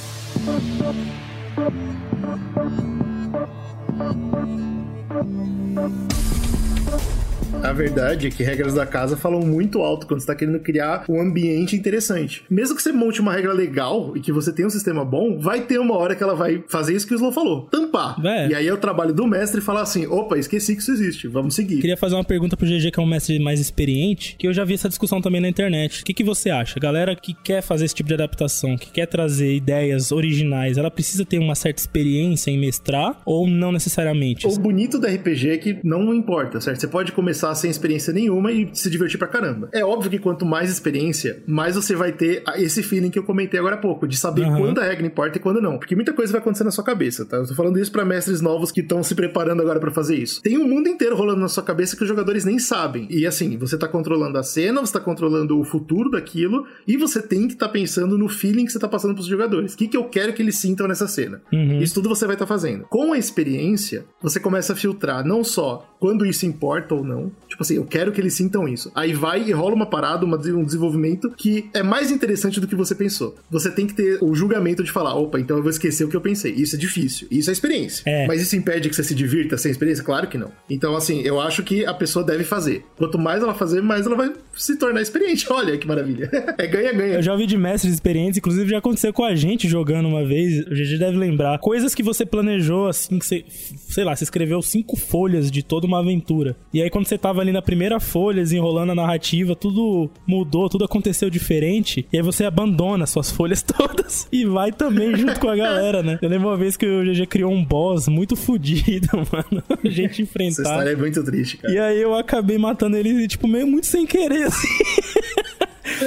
A 7.64 7.74
verdade 7.74 8.26
é 8.26 8.30
que 8.32 8.42
regras 8.42 8.74
da 8.74 8.88
casa 8.88 9.16
falam 9.16 9.42
muito 9.42 9.82
alto 9.82 10.08
quando 10.08 10.20
você 10.20 10.24
está 10.24 10.36
querendo 10.36 10.60
criar 10.60 11.06
um 11.08 11.22
ambiente 11.22 11.76
interessante. 11.76 12.44
Mesmo 12.50 12.76
que 12.76 12.82
você 12.82 12.92
monte 12.92 13.22
uma 13.22 13.32
regra 13.32 13.54
legal 13.54 14.18
e 14.18 14.20
que 14.20 14.32
você 14.32 14.52
tenha 14.52 14.68
um 14.68 14.72
sistema 14.72 15.06
bom, 15.06 15.38
vai 15.40 15.62
ter 15.62 15.80
uma 15.80 15.96
hora 15.96 16.16
que 16.16 16.24
ela 16.24 16.34
vai 16.34 16.64
fazer 16.68 16.96
isso 16.96 17.08
que 17.08 17.14
o 17.14 17.16
Slow 17.16 17.32
falou. 17.32 17.68
Tampar. 17.68 18.16
É. 18.26 18.48
E 18.48 18.56
aí 18.56 18.68
é 18.68 18.74
o 18.74 18.78
trabalho 18.78 19.14
do 19.14 19.28
mestre 19.28 19.62
falar 19.62 19.84
assim: 19.84 20.08
opa, 20.08 20.40
esqueci 20.40 20.76
que 20.76 20.82
isso 20.82 20.92
existe, 20.92 21.28
vamos 21.28 21.54
seguir. 21.54 21.82
Queria 21.82 21.96
fazer 21.96 22.16
uma 22.16 22.24
pergunta 22.24 22.58
pro 22.58 22.66
GG, 22.66 22.90
que 22.92 23.00
é 23.00 23.04
um 23.04 23.06
mestre 23.06 23.38
mais 23.40 23.60
experiente, 23.60 24.36
que 24.40 24.48
eu 24.48 24.54
já 24.54 24.66
vi 24.66 24.74
essa 24.74 24.90
discussão 24.90 25.22
também 25.22 25.40
na 25.40 25.48
internet. 25.48 26.02
O 26.02 26.06
que, 26.06 26.16
que 26.16 26.24
você 26.24 26.50
acha? 26.50 26.80
Galera 26.80 27.16
que 27.16 27.36
quer 27.36 27.62
fazer 27.62 27.86
esse 27.86 27.94
tipo 27.94 28.08
de 28.08 28.16
adaptação, 28.16 28.76
que 28.76 28.92
quer 28.92 29.06
trazer 29.06 29.54
ideias 29.54 30.12
originais, 30.12 30.80
ela 30.80 30.90
precisa 30.90 31.24
ter 31.24 31.38
uma 31.38 31.54
certa 31.54 31.80
experiência 31.80 32.50
em 32.50 32.58
mestrar 32.58 33.22
ou 33.24 33.48
não 33.48 33.72
necessariamente? 33.72 34.48
O 34.48 34.60
bonito 34.60 34.98
do 34.98 35.06
RPG 35.06 35.50
é 35.50 35.58
que 35.58 35.80
não 35.84 36.12
importa, 36.12 36.60
certo? 36.60 36.80
Você 36.80 36.88
pode 36.88 37.12
começar 37.12 37.51
sem 37.56 37.70
experiência 37.70 38.14
nenhuma 38.14 38.52
e 38.52 38.70
se 38.74 38.90
divertir 38.90 39.18
pra 39.18 39.28
caramba. 39.28 39.70
É 39.74 39.84
óbvio 39.84 40.10
que 40.12 40.20
quanto 40.20 40.46
mais 40.46 40.70
experiência, 40.70 41.42
mais 41.46 41.76
você 41.76 41.96
vai 41.96 42.12
ter 42.12 42.44
esse 42.58 42.84
feeling 42.84 43.10
que 43.10 43.20
eu 43.20 43.24
comentei 43.24 43.60
agora 43.60 43.76
há 43.76 43.80
pouco, 43.80 44.08
de 44.08 44.18
saber 44.18 44.44
Aham. 44.44 44.58
quando 44.58 44.80
a 44.80 44.84
regra 44.84 45.06
importa 45.06 45.38
e 45.38 45.42
quando 45.42 45.62
não. 45.62 45.78
Porque 45.78 45.96
muita 45.96 46.14
coisa 46.14 46.32
vai 46.32 46.42
acontecer 46.42 46.64
na 46.64 46.72
sua 46.72 46.84
cabeça, 46.84 47.26
tá? 47.26 47.38
Eu 47.38 47.48
tô 47.48 47.56
falando 47.56 47.80
isso 47.80 47.92
pra 47.92 48.06
mestres 48.06 48.42
novos 48.42 48.72
que 48.72 48.82
estão 48.82 49.04
se 49.04 49.16
preparando 49.16 49.62
agora 49.62 49.80
pra 49.80 49.92
fazer 49.92 50.16
isso. 50.16 50.42
Tem 50.42 50.58
um 50.58 50.68
mundo 50.68 50.88
inteiro 50.88 51.16
rolando 51.16 51.40
na 51.40 51.48
sua 51.48 51.64
cabeça 51.64 51.96
que 51.96 52.04
os 52.04 52.10
jogadores 52.10 52.46
nem 52.46 52.60
sabem. 52.60 53.08
E 53.10 53.26
assim, 53.26 53.58
você 53.58 53.78
tá 53.78 53.88
controlando 53.88 54.38
a 54.38 54.44
cena, 54.44 54.82
você 54.82 54.94
tá 54.94 55.00
controlando 55.00 55.60
o 55.60 55.64
futuro 55.64 56.10
daquilo, 56.10 56.66
e 56.88 56.98
você 56.98 57.22
tem 57.22 57.48
que 57.48 57.54
estar 57.54 57.70
pensando 57.70 58.18
no 58.18 58.28
feeling 58.30 58.66
que 58.66 58.72
você 58.72 58.80
tá 58.80 58.88
passando 58.88 59.14
pros 59.14 59.28
jogadores. 59.28 59.74
O 59.74 59.78
que, 59.78 59.88
que 59.88 59.98
eu 59.98 60.06
quero 60.06 60.34
que 60.34 60.42
eles 60.42 60.58
sintam 60.58 60.88
nessa 60.88 61.08
cena? 61.08 61.42
Uhum. 61.52 61.80
Isso 61.80 61.96
tudo 61.96 62.10
você 62.10 62.26
vai 62.26 62.36
estar 62.36 62.48
fazendo. 62.48 62.86
Com 62.90 63.14
a 63.14 63.18
experiência, 63.18 64.06
você 64.22 64.40
começa 64.40 64.74
a 64.74 64.76
filtrar 64.76 65.26
não 65.26 65.44
só 65.44 65.88
quando 66.00 66.26
isso 66.26 66.46
importa 66.46 66.96
ou 66.96 67.04
não. 67.04 67.32
Tipo 67.48 67.64
assim, 67.64 67.76
eu 67.76 67.86
quero 67.86 68.12
que 68.12 68.22
eles 68.22 68.34
sintam 68.34 68.68
isso. 68.68 68.92
Aí 68.96 69.14
vai 69.14 69.44
e 69.48 69.52
rola 69.52 69.76
uma 69.76 69.86
parada, 69.86 70.26
uma- 70.26 70.38
um 70.38 70.64
desenvolvimento 70.64 71.30
que 71.32 71.70
é 71.74 71.84
mais 71.84 72.12
interessante 72.12 72.60
do 72.60 72.68
que 72.68 72.76
você 72.76 72.96
pensou. 72.96 73.36
Você 73.50 73.70
tem 73.70 73.86
que 73.86 73.94
ter 73.94 74.18
o 74.22 74.34
julgamento 74.34 74.84
de 74.84 74.92
falar, 74.92 75.16
opa, 75.16 75.40
então 75.40 75.58
eu 75.58 75.64
vou 75.64 75.70
esquecer 75.70 76.04
o 76.06 76.08
que 76.10 76.16
eu 76.16 76.22
pensei. 76.22 76.54
Isso 76.54 76.76
é 76.76 76.80
difícil. 76.80 77.28
Isso 77.30 77.50
é 77.50 77.54
experiência. 77.54 78.04
É. 78.06 78.26
Mas 78.28 78.42
isso 78.42 78.56
impede 78.56 78.90
que 78.90 78.96
você 78.96 79.04
se 79.04 79.14
divirta 79.14 79.58
sem 79.58 79.72
experiência? 79.72 80.04
Claro 80.04 80.28
que 80.28 80.38
não. 80.38 80.52
Então, 80.70 80.96
assim, 80.96 81.22
eu 81.22 81.40
acho 81.42 81.62
que 81.64 81.86
a 81.86 81.94
pessoa 81.94 82.24
deve 82.26 82.44
fazer. 82.44 82.84
Quanto 82.98 83.20
mais 83.20 83.44
ela 83.44 83.54
fazer, 83.54 83.82
mais 83.82 84.06
ela 84.06 84.16
vai 84.16 84.32
se 84.56 84.78
tornar 84.78 85.02
experiente. 85.02 85.46
Olha 85.52 85.78
que 85.78 85.88
maravilha. 85.88 86.30
É 86.58 86.66
ganha-ganha. 86.68 87.16
Eu 87.16 87.22
já 87.22 87.32
ouvi 87.34 87.46
de 87.46 87.58
mestres 87.58 87.94
experientes, 87.94 88.38
inclusive 88.38 88.70
já 88.70 88.78
aconteceu 88.78 89.12
com 89.14 89.24
a 89.24 89.36
gente 89.36 89.68
jogando 89.68 90.08
uma 90.08 90.26
vez, 90.26 90.66
o 90.66 90.70
GG 90.70 90.98
deve 90.98 91.18
lembrar. 91.18 91.60
Coisas 91.60 91.94
que 91.94 92.02
você 92.04 92.26
planejou, 92.26 92.88
assim, 92.88 93.20
que 93.20 93.26
você, 93.26 93.44
sei 93.90 94.04
lá, 94.04 94.16
você 94.16 94.24
escreveu 94.24 94.62
cinco 94.62 94.96
folhas 94.96 95.52
de 95.52 95.62
toda 95.64 95.86
uma 95.88 96.00
aventura. 96.00 96.56
E 96.74 96.82
aí 96.82 96.90
quando 96.90 97.08
você 97.08 97.18
tava 97.32 97.42
ali 97.42 97.54
na 97.54 97.62
primeira 97.62 97.98
folha, 98.00 98.42
desenrolando 98.42 98.92
a 98.92 98.96
narrativa, 98.96 99.56
tudo 99.56 100.10
mudou, 100.28 100.68
tudo 100.68 100.84
aconteceu 100.84 101.30
diferente. 101.30 102.06
E 102.12 102.18
aí 102.18 102.24
você 102.24 102.44
abandona 102.44 103.06
suas 103.06 103.32
folhas 103.32 103.64
todas 103.64 104.28
e 104.32 104.46
vai 104.46 104.72
também 104.72 105.16
junto 105.16 105.40
com 105.40 105.48
a 105.48 105.56
galera, 105.56 106.04
né? 106.04 106.20
Eu 106.22 106.30
lembro 106.30 106.50
uma 106.50 106.58
vez 106.58 106.76
que 106.76 106.86
o 106.86 107.04
GG 107.04 107.26
criou 107.28 107.52
um 107.52 107.64
boss 107.64 108.10
muito 108.10 108.36
fodido, 108.36 109.08
mano. 109.32 109.64
A 109.70 109.90
gente 109.90 110.12
Essa 110.12 110.22
enfrentar. 110.24 110.62
história 110.62 110.90
é 110.90 110.96
muito 110.96 111.24
triste, 111.24 111.58
cara. 111.58 111.74
E 111.74 111.80
aí 111.80 112.02
eu 112.02 112.14
acabei 112.14 112.58
matando 112.58 112.98
ele, 112.98 113.28
tipo, 113.28 113.48
meio 113.48 113.66
muito 113.66 113.88
sem 113.88 114.06
querer, 114.06 114.44
assim. 114.44 114.68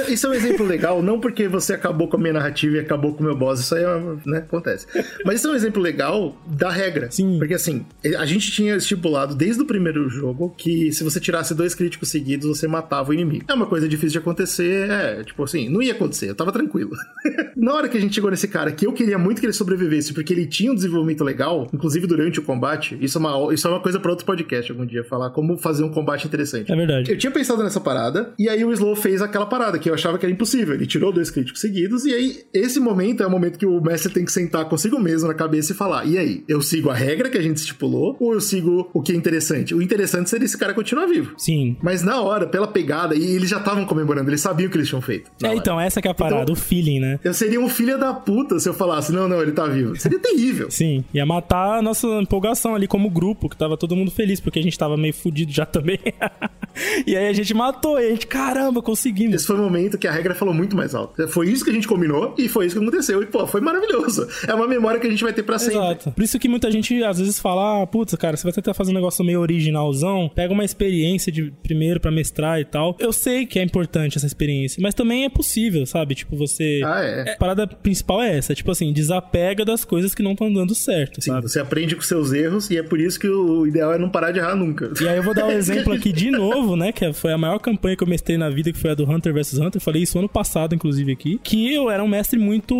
Isso 0.07 0.27
é 0.27 0.29
um 0.29 0.33
exemplo 0.33 0.65
legal, 0.65 1.01
não 1.01 1.19
porque 1.19 1.47
você 1.47 1.73
acabou 1.73 2.07
com 2.07 2.17
a 2.17 2.19
minha 2.19 2.33
narrativa 2.33 2.77
e 2.77 2.79
acabou 2.79 3.13
com 3.13 3.21
o 3.21 3.25
meu 3.25 3.35
boss, 3.35 3.59
isso 3.59 3.75
aí 3.75 3.83
é, 3.83 4.01
né, 4.25 4.37
acontece. 4.39 4.87
Mas 5.25 5.35
isso 5.39 5.47
é 5.47 5.51
um 5.51 5.55
exemplo 5.55 5.81
legal 5.81 6.35
da 6.45 6.69
regra. 6.69 7.09
Sim. 7.11 7.37
Porque 7.37 7.53
assim, 7.53 7.85
a 8.17 8.25
gente 8.25 8.51
tinha 8.51 8.75
estipulado 8.75 9.35
desde 9.35 9.61
o 9.61 9.65
primeiro 9.65 10.07
jogo 10.09 10.53
que 10.57 10.91
se 10.91 11.03
você 11.03 11.19
tirasse 11.19 11.53
dois 11.53 11.73
críticos 11.75 12.09
seguidos, 12.09 12.47
você 12.47 12.67
matava 12.67 13.11
o 13.11 13.13
inimigo. 13.13 13.45
É 13.47 13.53
uma 13.53 13.65
coisa 13.65 13.87
difícil 13.87 14.11
de 14.11 14.17
acontecer, 14.19 14.89
é, 14.89 15.23
tipo 15.23 15.43
assim, 15.43 15.69
não 15.69 15.81
ia 15.81 15.93
acontecer, 15.93 16.29
eu 16.29 16.35
tava 16.35 16.51
tranquilo. 16.51 16.91
Na 17.55 17.73
hora 17.73 17.89
que 17.89 17.97
a 17.97 18.01
gente 18.01 18.13
chegou 18.13 18.29
nesse 18.29 18.47
cara, 18.47 18.71
que 18.71 18.85
eu 18.85 18.93
queria 18.93 19.17
muito 19.17 19.39
que 19.39 19.45
ele 19.45 19.53
sobrevivesse, 19.53 20.13
porque 20.13 20.33
ele 20.33 20.45
tinha 20.45 20.71
um 20.71 20.75
desenvolvimento 20.75 21.23
legal, 21.23 21.67
inclusive 21.73 22.05
durante 22.07 22.39
o 22.39 22.43
combate, 22.43 22.97
isso 23.01 23.17
é 23.17 23.21
uma, 23.21 23.53
isso 23.53 23.67
é 23.67 23.71
uma 23.71 23.79
coisa 23.79 23.99
pra 23.99 24.11
outro 24.11 24.25
podcast 24.25 24.71
algum 24.71 24.85
dia, 24.85 25.03
falar 25.03 25.29
como 25.31 25.57
fazer 25.57 25.83
um 25.83 25.89
combate 25.89 26.27
interessante. 26.27 26.71
É 26.71 26.75
verdade. 26.75 27.11
Eu 27.11 27.17
tinha 27.17 27.31
pensado 27.31 27.63
nessa 27.63 27.79
parada, 27.79 28.33
e 28.37 28.47
aí 28.47 28.63
o 28.63 28.71
Slow 28.71 28.95
fez 28.95 29.21
aquela 29.21 29.45
parada 29.45 29.79
que 29.79 29.89
eu 29.89 29.94
achava 29.95 30.17
que 30.17 30.25
era 30.25 30.33
impossível. 30.33 30.73
Ele 30.75 30.85
tirou 30.85 31.11
dois 31.11 31.29
críticos 31.31 31.61
seguidos, 31.61 32.05
e 32.05 32.13
aí 32.13 32.43
esse 32.53 32.79
momento 32.79 33.23
é 33.23 33.27
o 33.27 33.29
momento 33.31 33.57
que 33.57 33.65
o 33.65 33.81
mestre 33.81 34.11
tem 34.13 34.23
que 34.25 34.31
sentar 34.31 34.65
consigo 34.65 34.99
mesmo 34.99 35.27
na 35.27 35.33
cabeça 35.33 35.71
e 35.71 35.75
falar: 35.75 36.05
e 36.05 36.17
aí, 36.17 36.43
eu 36.47 36.61
sigo 36.61 36.89
a 36.89 36.93
regra 36.93 37.29
que 37.29 37.37
a 37.37 37.41
gente 37.41 37.57
estipulou, 37.57 38.15
ou 38.19 38.33
eu 38.33 38.41
sigo 38.41 38.89
o 38.93 39.01
que 39.01 39.11
é 39.11 39.15
interessante? 39.15 39.73
O 39.73 39.81
interessante 39.81 40.29
seria 40.29 40.45
esse 40.45 40.57
cara 40.57 40.73
continuar 40.73 41.05
vivo. 41.07 41.33
Sim. 41.37 41.77
Mas 41.81 42.03
na 42.03 42.21
hora, 42.21 42.47
pela 42.47 42.67
pegada, 42.67 43.15
e 43.15 43.23
eles 43.23 43.49
já 43.49 43.57
estavam 43.57 43.85
comemorando, 43.85 44.29
eles 44.29 44.41
sabiam 44.41 44.67
o 44.67 44.71
que 44.71 44.77
eles 44.77 44.87
tinham 44.87 45.01
feito. 45.01 45.31
É, 45.43 45.47
hora. 45.47 45.55
então, 45.55 45.79
essa 45.79 46.01
que 46.01 46.07
é 46.07 46.11
a 46.11 46.13
parada, 46.13 46.43
Então- 46.43 46.53
o 46.53 46.57
feeling, 46.57 46.99
né? 46.99 47.19
Eu 47.23 47.33
seria 47.33 47.59
um 47.59 47.69
filho 47.69 47.97
da 47.97 48.13
puta 48.13 48.59
se 48.59 48.67
eu 48.69 48.73
falasse: 48.73 49.11
não, 49.11 49.27
não, 49.27 49.41
ele 49.41 49.51
tá 49.51 49.65
vivo. 49.67 49.95
Seria 49.95 50.19
terrível. 50.19 50.69
Sim, 50.71 51.03
ia 51.13 51.25
matar 51.25 51.79
a 51.79 51.81
nossa 51.81 52.07
empolgação 52.21 52.75
ali 52.75 52.87
como 52.87 53.09
grupo, 53.09 53.49
que 53.49 53.57
tava 53.57 53.77
todo 53.77 53.95
mundo 53.95 54.11
feliz, 54.11 54.39
porque 54.39 54.59
a 54.59 54.63
gente 54.63 54.77
tava 54.77 54.97
meio 54.97 55.13
fudido 55.13 55.51
já 55.51 55.65
também. 55.65 55.99
e 57.05 57.15
aí 57.15 57.27
a 57.27 57.33
gente 57.33 57.53
matou, 57.53 57.99
e 57.99 58.05
a 58.07 58.09
gente, 58.09 58.27
caramba, 58.27 58.81
conseguimos. 58.81 59.35
Esse 59.35 59.47
foi 59.47 59.55
o 59.55 59.59
momento 59.59 59.84
que 59.97 60.07
a 60.07 60.11
regra 60.11 60.35
falou 60.35 60.53
muito 60.53 60.75
mais 60.75 60.93
alto. 60.93 61.27
Foi 61.27 61.49
isso 61.49 61.63
que 61.63 61.71
a 61.71 61.73
gente 61.73 61.87
combinou 61.87 62.33
e 62.37 62.47
foi 62.47 62.65
isso 62.65 62.77
que 62.77 62.81
aconteceu. 62.81 63.21
E, 63.21 63.25
pô, 63.25 63.45
foi 63.47 63.61
maravilhoso. 63.61 64.27
É 64.47 64.53
uma 64.53 64.67
memória 64.67 64.99
que 64.99 65.07
a 65.07 65.09
gente 65.09 65.23
vai 65.23 65.33
ter 65.33 65.43
pra 65.43 65.57
sempre. 65.59 65.77
Exato. 65.77 66.11
Por 66.11 66.23
isso 66.23 66.39
que 66.39 66.47
muita 66.47 66.71
gente 66.71 67.03
às 67.03 67.19
vezes 67.19 67.39
fala, 67.39 67.83
ah, 67.83 67.87
putz, 67.87 68.13
cara, 68.15 68.37
você 68.37 68.43
vai 68.43 68.53
tentar 68.53 68.73
fazer 68.73 68.91
um 68.91 68.95
negócio 68.95 69.23
meio 69.23 69.39
originalzão, 69.39 70.29
pega 70.33 70.53
uma 70.53 70.63
experiência 70.63 71.31
de 71.31 71.51
primeiro 71.63 71.99
pra 71.99 72.11
mestrar 72.11 72.59
e 72.59 72.65
tal. 72.65 72.95
Eu 72.99 73.11
sei 73.11 73.45
que 73.45 73.59
é 73.59 73.63
importante 73.63 74.17
essa 74.17 74.25
experiência, 74.25 74.81
mas 74.81 74.93
também 74.93 75.25
é 75.25 75.29
possível, 75.29 75.85
sabe? 75.85 76.15
Tipo, 76.15 76.35
você. 76.35 76.81
Ah, 76.83 77.01
é. 77.01 77.33
A 77.33 77.37
parada 77.37 77.67
principal 77.67 78.21
é 78.21 78.37
essa, 78.37 78.53
tipo 78.53 78.71
assim, 78.71 78.91
desapega 78.93 79.65
das 79.65 79.85
coisas 79.85 80.13
que 80.13 80.23
não 80.23 80.31
estão 80.31 80.51
dando 80.51 80.73
certo, 80.73 81.21
Sim, 81.21 81.31
sabe? 81.31 81.49
você 81.49 81.59
aprende 81.59 81.95
com 81.95 82.01
seus 82.01 82.31
erros 82.33 82.69
e 82.69 82.77
é 82.77 82.83
por 82.83 82.99
isso 82.99 83.19
que 83.19 83.27
o 83.27 83.65
ideal 83.65 83.93
é 83.93 83.97
não 83.97 84.09
parar 84.09 84.31
de 84.31 84.39
errar 84.39 84.55
nunca. 84.55 84.91
E 85.01 85.07
aí 85.07 85.17
eu 85.17 85.23
vou 85.23 85.33
dar 85.33 85.45
um 85.45 85.51
exemplo 85.55 85.93
aqui 85.93 86.11
de 86.11 86.31
novo, 86.31 86.75
né? 86.75 86.91
Que 86.91 87.11
foi 87.13 87.31
a 87.31 87.37
maior 87.37 87.59
campanha 87.59 87.95
que 87.95 88.03
eu 88.03 88.07
mestrei 88.07 88.37
na 88.37 88.49
vida, 88.49 88.71
que 88.71 88.79
foi 88.79 88.91
a 88.91 88.95
do 88.95 89.09
Hunter 89.09 89.33
vs 89.33 89.57
Hunter. 89.57 89.74
Eu 89.77 89.81
falei 89.81 90.03
isso 90.03 90.17
ano 90.17 90.29
passado, 90.29 90.75
inclusive, 90.75 91.11
aqui. 91.11 91.39
Que 91.43 91.73
eu 91.73 91.89
era 91.89 92.03
um 92.03 92.07
mestre 92.07 92.39
muito 92.39 92.75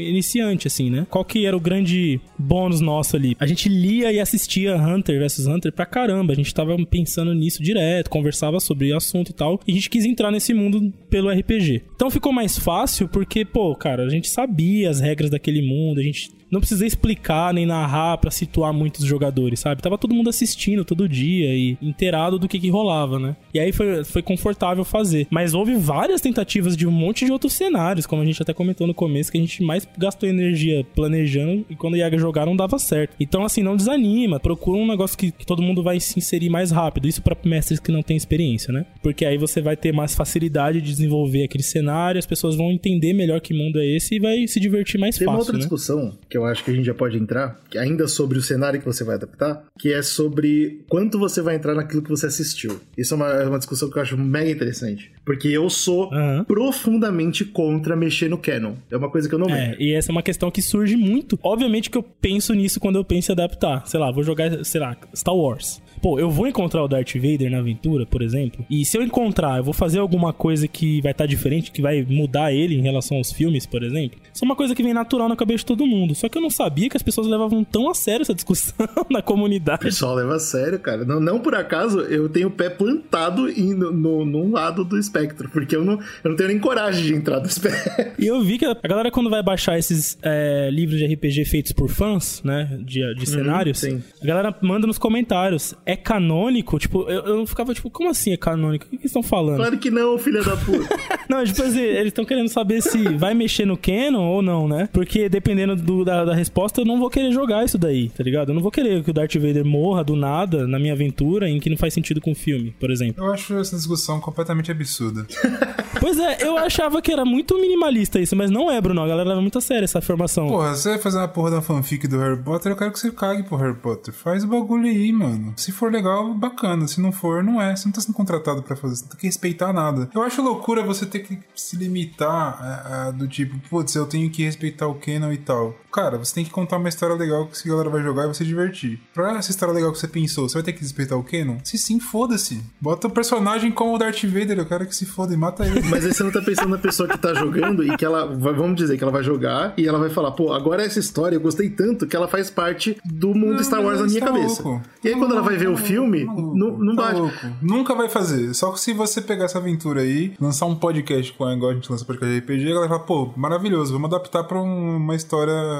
iniciante, 0.00 0.66
assim, 0.66 0.90
né? 0.90 1.06
Qual 1.10 1.24
que 1.24 1.46
era 1.46 1.56
o 1.56 1.60
grande 1.60 2.20
bônus 2.38 2.80
nosso 2.80 3.16
ali? 3.16 3.36
A 3.38 3.46
gente 3.46 3.68
lia 3.68 4.12
e 4.12 4.20
assistia 4.20 4.76
Hunter 4.76 5.18
vs 5.20 5.46
Hunter 5.46 5.72
pra 5.72 5.86
caramba. 5.86 6.32
A 6.32 6.36
gente 6.36 6.54
tava 6.54 6.76
pensando 6.86 7.34
nisso 7.34 7.62
direto, 7.62 8.10
conversava 8.10 8.60
sobre 8.60 8.92
o 8.92 8.96
assunto 8.96 9.30
e 9.30 9.34
tal. 9.34 9.60
E 9.66 9.72
a 9.72 9.74
gente 9.74 9.90
quis 9.90 10.04
entrar 10.04 10.30
nesse 10.30 10.54
mundo 10.54 10.92
pelo 11.08 11.30
RPG. 11.30 11.82
Então 11.94 12.10
ficou 12.10 12.32
mais 12.32 12.58
fácil 12.58 13.08
porque, 13.08 13.44
pô, 13.44 13.74
cara, 13.74 14.04
a 14.04 14.08
gente 14.08 14.28
sabia 14.28 14.90
as 14.90 15.00
regras 15.00 15.30
daquele 15.30 15.62
mundo, 15.62 16.00
a 16.00 16.02
gente 16.02 16.30
não 16.50 16.60
precisei 16.60 16.86
explicar 16.86 17.54
nem 17.54 17.66
narrar 17.66 18.18
pra 18.18 18.30
situar 18.30 18.72
muitos 18.72 19.04
jogadores, 19.04 19.60
sabe? 19.60 19.82
Tava 19.82 19.98
todo 19.98 20.14
mundo 20.14 20.30
assistindo 20.30 20.84
todo 20.84 21.08
dia 21.08 21.54
e 21.54 21.76
inteirado 21.80 22.38
do 22.38 22.48
que 22.48 22.58
que 22.58 22.68
rolava, 22.68 23.18
né? 23.18 23.36
E 23.54 23.58
aí 23.58 23.72
foi, 23.72 24.04
foi 24.04 24.22
confortável 24.22 24.84
fazer. 24.84 25.26
Mas 25.30 25.54
houve 25.54 25.74
várias 25.74 26.20
tentativas 26.20 26.76
de 26.76 26.86
um 26.86 26.90
monte 26.90 27.24
de 27.24 27.32
outros 27.32 27.52
cenários, 27.52 28.06
como 28.06 28.22
a 28.22 28.24
gente 28.24 28.42
até 28.42 28.52
comentou 28.52 28.86
no 28.86 28.94
começo, 28.94 29.30
que 29.30 29.38
a 29.38 29.40
gente 29.40 29.62
mais 29.62 29.86
gastou 29.96 30.28
energia 30.28 30.84
planejando 30.94 31.64
e 31.68 31.76
quando 31.76 31.96
ia 31.96 32.10
jogar 32.18 32.46
não 32.46 32.56
dava 32.56 32.78
certo. 32.78 33.14
Então, 33.20 33.44
assim, 33.44 33.62
não 33.62 33.76
desanima. 33.76 34.40
Procura 34.40 34.78
um 34.78 34.86
negócio 34.86 35.16
que, 35.16 35.30
que 35.30 35.46
todo 35.46 35.62
mundo 35.62 35.82
vai 35.82 36.00
se 36.00 36.18
inserir 36.18 36.48
mais 36.50 36.70
rápido. 36.70 37.06
Isso 37.06 37.22
pra 37.22 37.36
mestres 37.44 37.78
que 37.78 37.92
não 37.92 38.02
têm 38.02 38.16
experiência, 38.16 38.72
né? 38.72 38.84
Porque 39.02 39.24
aí 39.24 39.38
você 39.38 39.60
vai 39.60 39.76
ter 39.76 39.92
mais 39.92 40.14
facilidade 40.14 40.80
de 40.80 40.90
desenvolver 40.90 41.44
aquele 41.44 41.62
cenário, 41.62 42.18
as 42.18 42.26
pessoas 42.26 42.56
vão 42.56 42.70
entender 42.70 43.12
melhor 43.12 43.40
que 43.40 43.54
mundo 43.54 43.78
é 43.78 43.86
esse 43.86 44.16
e 44.16 44.18
vai 44.18 44.46
se 44.46 44.58
divertir 44.58 44.98
mais 44.98 45.16
Tem 45.16 45.26
uma 45.26 45.34
fácil, 45.34 45.46
outra 45.46 45.52
né? 45.54 45.58
discussão 45.60 46.18
que 46.28 46.36
eu 46.36 46.39
acho 46.44 46.64
que 46.64 46.70
a 46.70 46.74
gente 46.74 46.84
já 46.86 46.94
pode 46.94 47.16
entrar, 47.18 47.58
que 47.70 47.78
ainda 47.78 48.06
sobre 48.08 48.38
o 48.38 48.42
cenário 48.42 48.78
que 48.80 48.86
você 48.86 49.04
vai 49.04 49.16
adaptar, 49.16 49.64
que 49.78 49.92
é 49.92 50.02
sobre 50.02 50.84
quanto 50.88 51.18
você 51.18 51.40
vai 51.42 51.56
entrar 51.56 51.74
naquilo 51.74 52.02
que 52.02 52.08
você 52.10 52.26
assistiu. 52.26 52.80
Isso 52.96 53.14
é 53.14 53.16
uma, 53.16 53.28
é 53.28 53.46
uma 53.46 53.58
discussão 53.58 53.90
que 53.90 53.96
eu 53.98 54.02
acho 54.02 54.16
mega 54.18 54.50
interessante. 54.50 55.10
Porque 55.24 55.48
eu 55.48 55.68
sou 55.70 56.12
Aham. 56.12 56.44
profundamente 56.44 57.44
contra 57.44 57.94
mexer 57.96 58.28
no 58.28 58.38
canon. 58.38 58.74
É 58.90 58.96
uma 58.96 59.10
coisa 59.10 59.28
que 59.28 59.34
eu 59.34 59.38
não 59.38 59.48
É, 59.48 59.68
mexo. 59.68 59.82
e 59.82 59.92
essa 59.94 60.10
é 60.10 60.12
uma 60.12 60.22
questão 60.22 60.50
que 60.50 60.62
surge 60.62 60.96
muito. 60.96 61.38
Obviamente 61.42 61.90
que 61.90 61.98
eu 61.98 62.02
penso 62.02 62.52
nisso 62.54 62.80
quando 62.80 62.96
eu 62.96 63.04
penso 63.04 63.30
em 63.30 63.34
adaptar. 63.34 63.86
Sei 63.86 63.98
lá, 64.00 64.10
vou 64.10 64.22
jogar, 64.22 64.64
sei 64.64 64.80
lá, 64.80 64.96
Star 65.14 65.34
Wars. 65.34 65.80
Pô, 66.00 66.18
eu 66.18 66.30
vou 66.30 66.46
encontrar 66.46 66.82
o 66.82 66.88
Darth 66.88 67.14
Vader 67.14 67.50
na 67.50 67.58
aventura, 67.58 68.06
por 68.06 68.22
exemplo. 68.22 68.64
E 68.70 68.84
se 68.84 68.96
eu 68.96 69.02
encontrar, 69.02 69.58
eu 69.58 69.64
vou 69.64 69.74
fazer 69.74 69.98
alguma 69.98 70.32
coisa 70.32 70.66
que 70.66 71.00
vai 71.02 71.12
estar 71.12 71.26
diferente, 71.26 71.70
que 71.70 71.82
vai 71.82 72.02
mudar 72.08 72.52
ele 72.52 72.74
em 72.74 72.82
relação 72.82 73.18
aos 73.18 73.32
filmes, 73.32 73.66
por 73.66 73.82
exemplo. 73.82 74.18
Isso 74.32 74.44
é 74.44 74.46
uma 74.46 74.56
coisa 74.56 74.74
que 74.74 74.82
vem 74.82 74.94
natural 74.94 75.28
na 75.28 75.36
cabeça 75.36 75.58
de 75.58 75.66
todo 75.66 75.86
mundo. 75.86 76.14
Só 76.14 76.28
que 76.28 76.38
eu 76.38 76.42
não 76.42 76.50
sabia 76.50 76.88
que 76.88 76.96
as 76.96 77.02
pessoas 77.02 77.26
levavam 77.26 77.62
tão 77.64 77.90
a 77.90 77.94
sério 77.94 78.22
essa 78.22 78.34
discussão 78.34 78.74
na 79.10 79.18
O 79.20 79.22
comunidade. 79.22 79.80
pessoal 79.80 80.14
leva 80.14 80.36
a 80.36 80.38
sério, 80.38 80.78
cara. 80.78 81.04
Não, 81.04 81.20
não 81.20 81.38
por 81.40 81.54
acaso 81.54 82.00
eu 82.00 82.28
tenho 82.28 82.48
o 82.48 82.50
pé 82.50 82.70
plantado 82.70 83.48
em, 83.48 83.74
no, 83.74 83.92
no, 83.92 84.24
num 84.24 84.52
lado 84.52 84.84
do 84.84 84.98
espectro, 84.98 85.48
porque 85.50 85.76
eu 85.76 85.84
não, 85.84 85.94
eu 86.24 86.30
não 86.30 86.36
tenho 86.36 86.48
nem 86.48 86.58
coragem 86.58 87.04
de 87.04 87.14
entrar 87.14 87.40
no 87.40 87.46
espectro. 87.46 88.12
E 88.18 88.26
eu 88.26 88.42
vi 88.42 88.58
que 88.58 88.64
a 88.64 88.74
galera, 88.74 89.10
quando 89.10 89.30
vai 89.30 89.42
baixar 89.42 89.78
esses 89.78 90.18
é, 90.22 90.68
livros 90.70 90.98
de 90.98 91.06
RPG 91.06 91.44
feitos 91.44 91.72
por 91.72 91.88
fãs, 91.88 92.42
né? 92.42 92.78
De, 92.82 93.14
de 93.14 93.26
cenários, 93.28 93.78
sim. 93.78 94.02
a 94.22 94.26
galera 94.26 94.54
manda 94.62 94.86
nos 94.86 94.98
comentários. 94.98 95.74
É 95.90 95.96
canônico, 95.96 96.78
tipo, 96.78 97.02
eu, 97.08 97.22
eu 97.24 97.46
ficava 97.46 97.74
tipo, 97.74 97.90
como 97.90 98.08
assim 98.08 98.32
é 98.32 98.36
canônico? 98.36 98.86
O 98.86 98.88
que, 98.88 98.96
que 98.96 99.02
eles 99.02 99.10
estão 99.10 99.22
falando? 99.22 99.56
Claro 99.56 99.78
que 99.78 99.90
não, 99.90 100.16
filha 100.18 100.42
da 100.42 100.56
puta. 100.56 100.88
não, 101.28 101.44
tipo 101.44 101.62
assim, 101.62 101.80
eles 101.80 102.08
estão 102.08 102.24
querendo 102.24 102.48
saber 102.48 102.80
se 102.80 103.16
vai 103.16 103.34
mexer 103.34 103.64
no 103.64 103.76
canon 103.76 104.24
ou 104.24 104.40
não, 104.40 104.68
né? 104.68 104.88
Porque 104.92 105.28
dependendo 105.28 105.74
do, 105.74 106.04
da, 106.04 106.24
da, 106.24 106.34
resposta, 106.34 106.80
eu 106.80 106.84
não 106.84 106.98
vou 106.98 107.10
querer 107.10 107.32
jogar 107.32 107.64
isso 107.64 107.76
daí, 107.76 108.08
tá 108.10 108.22
ligado? 108.22 108.50
Eu 108.50 108.54
não 108.54 108.62
vou 108.62 108.70
querer 108.70 109.02
que 109.02 109.10
o 109.10 109.12
Darth 109.12 109.34
Vader 109.34 109.64
morra 109.64 110.04
do 110.04 110.14
nada 110.14 110.66
na 110.66 110.78
minha 110.78 110.92
aventura 110.92 111.48
em 111.48 111.58
que 111.58 111.68
não 111.68 111.76
faz 111.76 111.92
sentido 111.92 112.20
com 112.20 112.32
o 112.32 112.34
filme, 112.34 112.74
por 112.78 112.90
exemplo. 112.90 113.24
Eu 113.24 113.32
acho 113.32 113.56
essa 113.58 113.76
discussão 113.76 114.20
completamente 114.20 114.70
absurda. 114.70 115.26
pois 116.00 116.18
é, 116.18 116.38
eu 116.42 116.56
achava 116.56 117.02
que 117.02 117.10
era 117.10 117.24
muito 117.24 117.60
minimalista 117.60 118.20
isso, 118.20 118.36
mas 118.36 118.50
não 118.50 118.70
é, 118.70 118.80
Bruno. 118.80 119.02
A 119.02 119.08
galera 119.08 119.30
leva 119.30 119.40
muito 119.40 119.58
a 119.58 119.60
sério 119.60 119.84
essa 119.84 119.98
afirmação. 119.98 120.48
Porra, 120.48 120.76
você 120.76 120.90
vai 120.90 120.98
fazer 120.98 121.18
uma 121.18 121.28
porra 121.28 121.50
da 121.50 121.62
fanfic 121.62 122.06
do 122.06 122.18
Harry 122.18 122.40
Potter, 122.40 122.72
eu 122.72 122.76
quero 122.76 122.92
que 122.92 122.98
você 122.98 123.10
cague 123.10 123.42
pro 123.42 123.56
Harry 123.56 123.76
Potter. 123.76 124.14
Faz 124.14 124.44
o 124.44 124.46
bagulho 124.46 124.86
aí, 124.86 125.12
mano. 125.12 125.52
Se 125.56 125.72
for 125.80 125.90
legal, 125.90 126.34
bacana. 126.34 126.86
Se 126.86 127.00
não 127.00 127.10
for, 127.10 127.42
não 127.42 127.60
é. 127.60 127.74
Você 127.74 127.86
não 127.86 127.92
tá 127.92 128.00
sendo 128.02 128.14
contratado 128.14 128.62
para 128.62 128.76
fazer, 128.76 128.96
você 128.96 129.02
não 129.04 129.10
tem 129.10 129.20
que 129.20 129.26
respeitar 129.26 129.72
nada. 129.72 130.10
Eu 130.14 130.22
acho 130.22 130.42
loucura 130.42 130.84
você 130.84 131.06
ter 131.06 131.20
que 131.20 131.38
se 131.54 131.76
limitar 131.76 132.86
a, 132.86 133.10
do 133.10 133.26
tipo, 133.26 133.58
putz, 133.68 133.94
eu 133.94 134.06
tenho 134.06 134.30
que 134.30 134.44
respeitar 134.44 134.86
o 134.86 134.96
canon 134.96 135.32
e 135.32 135.38
tal. 135.38 135.74
Cara, 135.92 136.18
você 136.18 136.34
tem 136.34 136.44
que 136.44 136.50
contar 136.50 136.76
uma 136.76 136.88
história 136.88 137.16
legal 137.16 137.46
que 137.46 137.68
a 137.68 137.70
galera 137.70 137.90
vai 137.90 138.02
jogar 138.02 138.22
e 138.22 138.26
vai 138.26 138.34
se 138.34 138.44
divertir. 138.44 139.00
Pra 139.12 139.36
essa 139.36 139.50
história 139.50 139.74
legal 139.74 139.92
que 139.92 139.98
você 139.98 140.08
pensou, 140.08 140.48
você 140.48 140.54
vai 140.54 140.62
ter 140.62 140.72
que 140.72 140.80
respeitar 140.80 141.16
o 141.16 141.24
canon? 141.24 141.58
Se 141.64 141.76
sim, 141.76 141.98
foda-se. 141.98 142.62
Bota 142.80 143.08
o 143.08 143.10
personagem 143.10 143.72
como 143.72 143.94
o 143.94 143.98
Darth 143.98 144.22
Vader, 144.24 144.58
eu 144.58 144.66
quero 144.66 144.86
que 144.86 144.94
se 144.94 145.04
foda 145.04 145.34
e 145.34 145.36
mata 145.36 145.66
ele. 145.66 145.82
Mas 145.88 146.04
aí 146.04 146.14
você 146.14 146.22
não 146.22 146.30
tá 146.30 146.40
pensando 146.40 146.68
na 146.68 146.78
pessoa 146.78 147.08
que 147.08 147.18
tá 147.18 147.34
jogando 147.34 147.82
e 147.84 147.96
que 147.96 148.04
ela, 148.04 148.26
vamos 148.26 148.76
dizer, 148.76 148.96
que 148.96 149.02
ela 149.02 149.12
vai 149.12 149.22
jogar 149.22 149.74
e 149.76 149.86
ela 149.86 149.98
vai 149.98 150.10
falar, 150.10 150.30
pô, 150.32 150.52
agora 150.52 150.84
essa 150.84 150.98
história 150.98 151.36
eu 151.36 151.40
gostei 151.40 151.68
tanto 151.68 152.06
que 152.06 152.14
ela 152.14 152.28
faz 152.28 152.50
parte 152.50 152.96
do 153.04 153.34
mundo 153.34 153.54
não, 153.54 153.64
Star 153.64 153.82
Wars 153.82 154.00
na 154.00 154.06
minha 154.06 154.20
tá 154.20 154.26
cabeça. 154.26 154.62
Louco. 154.62 154.82
E 155.02 155.08
aí 155.08 155.14
tá 155.14 155.20
quando 155.20 155.32
louco, 155.32 155.34
ela 155.34 155.42
vai 155.42 155.56
ver 155.56 155.66
tá 155.66 155.72
o 155.72 155.76
filme, 155.76 156.24
louco, 156.24 156.56
não, 156.56 156.78
não 156.78 156.96
tá 156.96 157.02
bate. 157.02 157.20
Louco. 157.20 157.36
Nunca 157.60 157.94
vai 157.94 158.08
fazer. 158.08 158.54
Só 158.54 158.70
que 158.72 158.80
se 158.80 158.92
você 158.92 159.20
pegar 159.20 159.46
essa 159.46 159.58
aventura 159.58 160.02
aí, 160.02 160.34
lançar 160.40 160.66
um 160.66 160.76
podcast 160.76 161.32
com 161.32 161.44
a 161.44 161.54
igual 161.54 161.72
a 161.72 161.74
gente 161.74 161.90
lança 161.90 162.04
podcast 162.04 162.32
de 162.32 162.40
RPG, 162.40 162.70
ela 162.70 162.80
vai 162.80 162.88
falar, 162.88 163.00
pô, 163.00 163.32
maravilhoso, 163.36 163.92
vamos 163.92 164.12
adaptar 164.12 164.44
pra 164.44 164.60
um, 164.60 164.96
uma 164.96 165.16
história 165.16 165.79